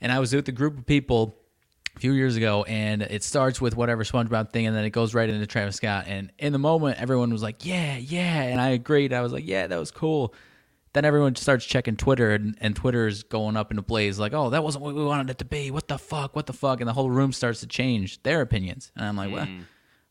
[0.01, 1.39] and I was with a group of people
[1.97, 5.15] a few years ago, and it starts with whatever SpongeBob thing, and then it goes
[5.15, 6.05] right into Travis Scott.
[6.07, 9.13] And in the moment, everyone was like, "Yeah, yeah," and I agreed.
[9.13, 10.35] I was like, "Yeah, that was cool."
[10.95, 14.33] Then everyone starts checking Twitter, and, and Twitter is going up in a blaze, like,
[14.33, 15.71] "Oh, that wasn't what we wanted it to be.
[15.71, 16.37] What the fuck?
[16.37, 19.31] What the fuck?" And the whole room starts to change their opinions, and I'm like,
[19.31, 19.33] mm.
[19.33, 19.49] "What?"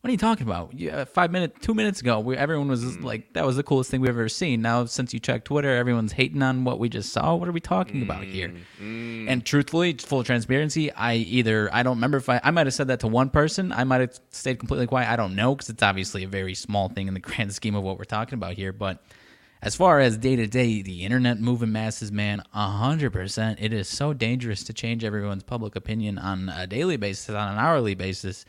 [0.00, 0.78] What are you talking about?
[0.78, 3.02] Yeah, five minutes, two minutes ago, we, everyone was mm.
[3.02, 6.12] like, "That was the coolest thing we've ever seen." Now, since you checked Twitter, everyone's
[6.12, 7.34] hating on what we just saw.
[7.34, 8.04] What are we talking mm.
[8.04, 8.54] about here?
[8.80, 9.28] Mm.
[9.28, 12.86] And truthfully, full transparency, I either I don't remember if I I might have said
[12.88, 13.72] that to one person.
[13.72, 15.10] I might have stayed completely quiet.
[15.10, 17.82] I don't know because it's obviously a very small thing in the grand scheme of
[17.82, 18.72] what we're talking about here.
[18.72, 19.02] But
[19.62, 23.88] as far as day to day, the internet moving masses, man, hundred percent, it is
[23.88, 28.44] so dangerous to change everyone's public opinion on a daily basis, on an hourly basis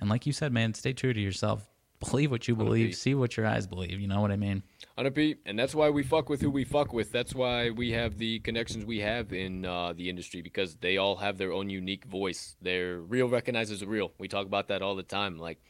[0.00, 1.66] and like you said, man, stay true to yourself.
[2.10, 2.94] Believe what you believe.
[2.94, 3.98] See what your eyes believe.
[3.98, 4.62] You know what I mean?
[4.96, 7.10] On beat, and that's why we fuck with who we fuck with.
[7.10, 11.16] That's why we have the connections we have in uh, the industry because they all
[11.16, 12.54] have their own unique voice.
[12.62, 14.12] They're real recognizes real.
[14.16, 15.38] We talk about that all the time.
[15.38, 15.60] Like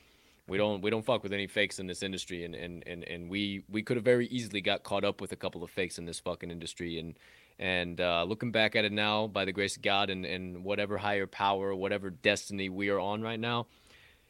[0.47, 3.31] we don't we don't fuck with any fakes in this industry, and and and, and
[3.31, 6.05] we we could have very easily got caught up with a couple of fakes in
[6.05, 7.15] this fucking industry, and
[7.59, 10.97] and uh, looking back at it now, by the grace of God and, and whatever
[10.97, 13.67] higher power, whatever destiny we are on right now,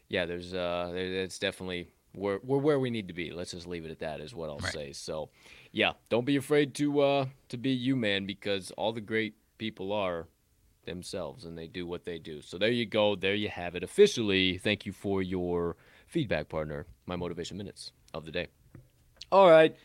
[0.09, 3.31] yeah, there's uh, it's definitely we're we're where we need to be.
[3.31, 4.19] Let's just leave it at that.
[4.19, 4.91] Is what I'll say.
[4.91, 5.29] So,
[5.71, 9.93] yeah, don't be afraid to uh to be you, man, because all the great people
[9.93, 10.27] are
[10.85, 12.41] themselves and they do what they do.
[12.41, 13.15] So there you go.
[13.15, 13.83] There you have it.
[13.83, 15.75] Officially, thank you for your
[16.07, 16.87] feedback, partner.
[17.05, 18.47] My motivation minutes of the day.
[19.31, 19.75] All right.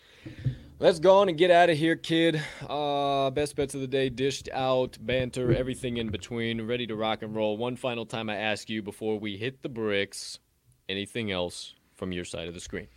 [0.81, 2.43] Let's go on and get out of here, kid.
[2.69, 7.23] Uh, best bets of the day dished out, banter, everything in between, ready to rock
[7.23, 7.57] and roll.
[7.57, 10.41] One final time I ask you before we hit the bricks
[10.89, 12.89] anything else from your side of the screen?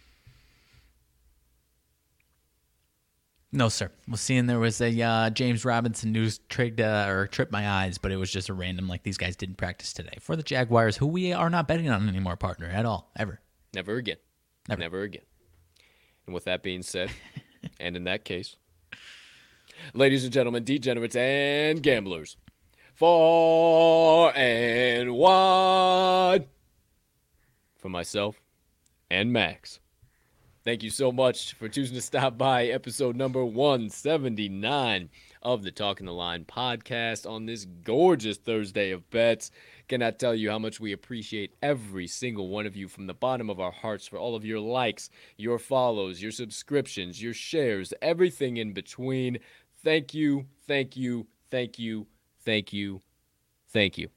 [3.51, 3.91] No, sir.
[4.07, 7.97] Well, seeing there was a uh, James Robinson news trigged uh, or tripped my eyes,
[7.97, 10.97] but it was just a random like these guys didn't practice today for the Jaguars,
[10.97, 13.39] who we are not betting on anymore, partner at all, ever.
[13.73, 14.17] Never again.
[14.67, 14.81] Never.
[14.81, 15.23] Never again.
[16.25, 17.09] And with that being said,
[17.79, 18.55] and in that case,
[19.93, 22.37] ladies and gentlemen, degenerates and gamblers,
[22.95, 26.47] far and wide,
[27.77, 28.41] for myself
[29.09, 29.79] and Max.
[30.67, 35.09] Thank you so much for choosing to stop by episode number 179
[35.41, 39.49] of the Talking the Line podcast on this gorgeous Thursday of bets.
[39.87, 43.49] Cannot tell you how much we appreciate every single one of you from the bottom
[43.49, 48.57] of our hearts for all of your likes, your follows, your subscriptions, your shares, everything
[48.57, 49.39] in between.
[49.85, 52.07] Thank you, thank you, thank you,
[52.43, 53.01] thank you,
[53.69, 54.09] thank you.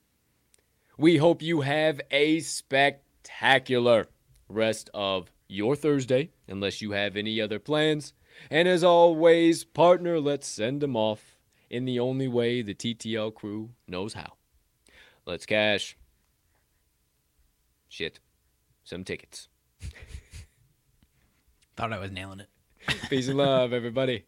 [0.99, 4.09] We hope you have a spectacular
[4.49, 8.13] rest of your Thursday, unless you have any other plans.
[8.51, 11.39] And as always, partner, let's send them off
[11.69, 14.33] in the only way the TTL crew knows how.
[15.27, 15.97] Let's cash.
[17.89, 18.21] Shit.
[18.85, 19.49] Some tickets.
[21.77, 22.49] Thought I was nailing it.
[23.09, 24.25] Peace and love, everybody.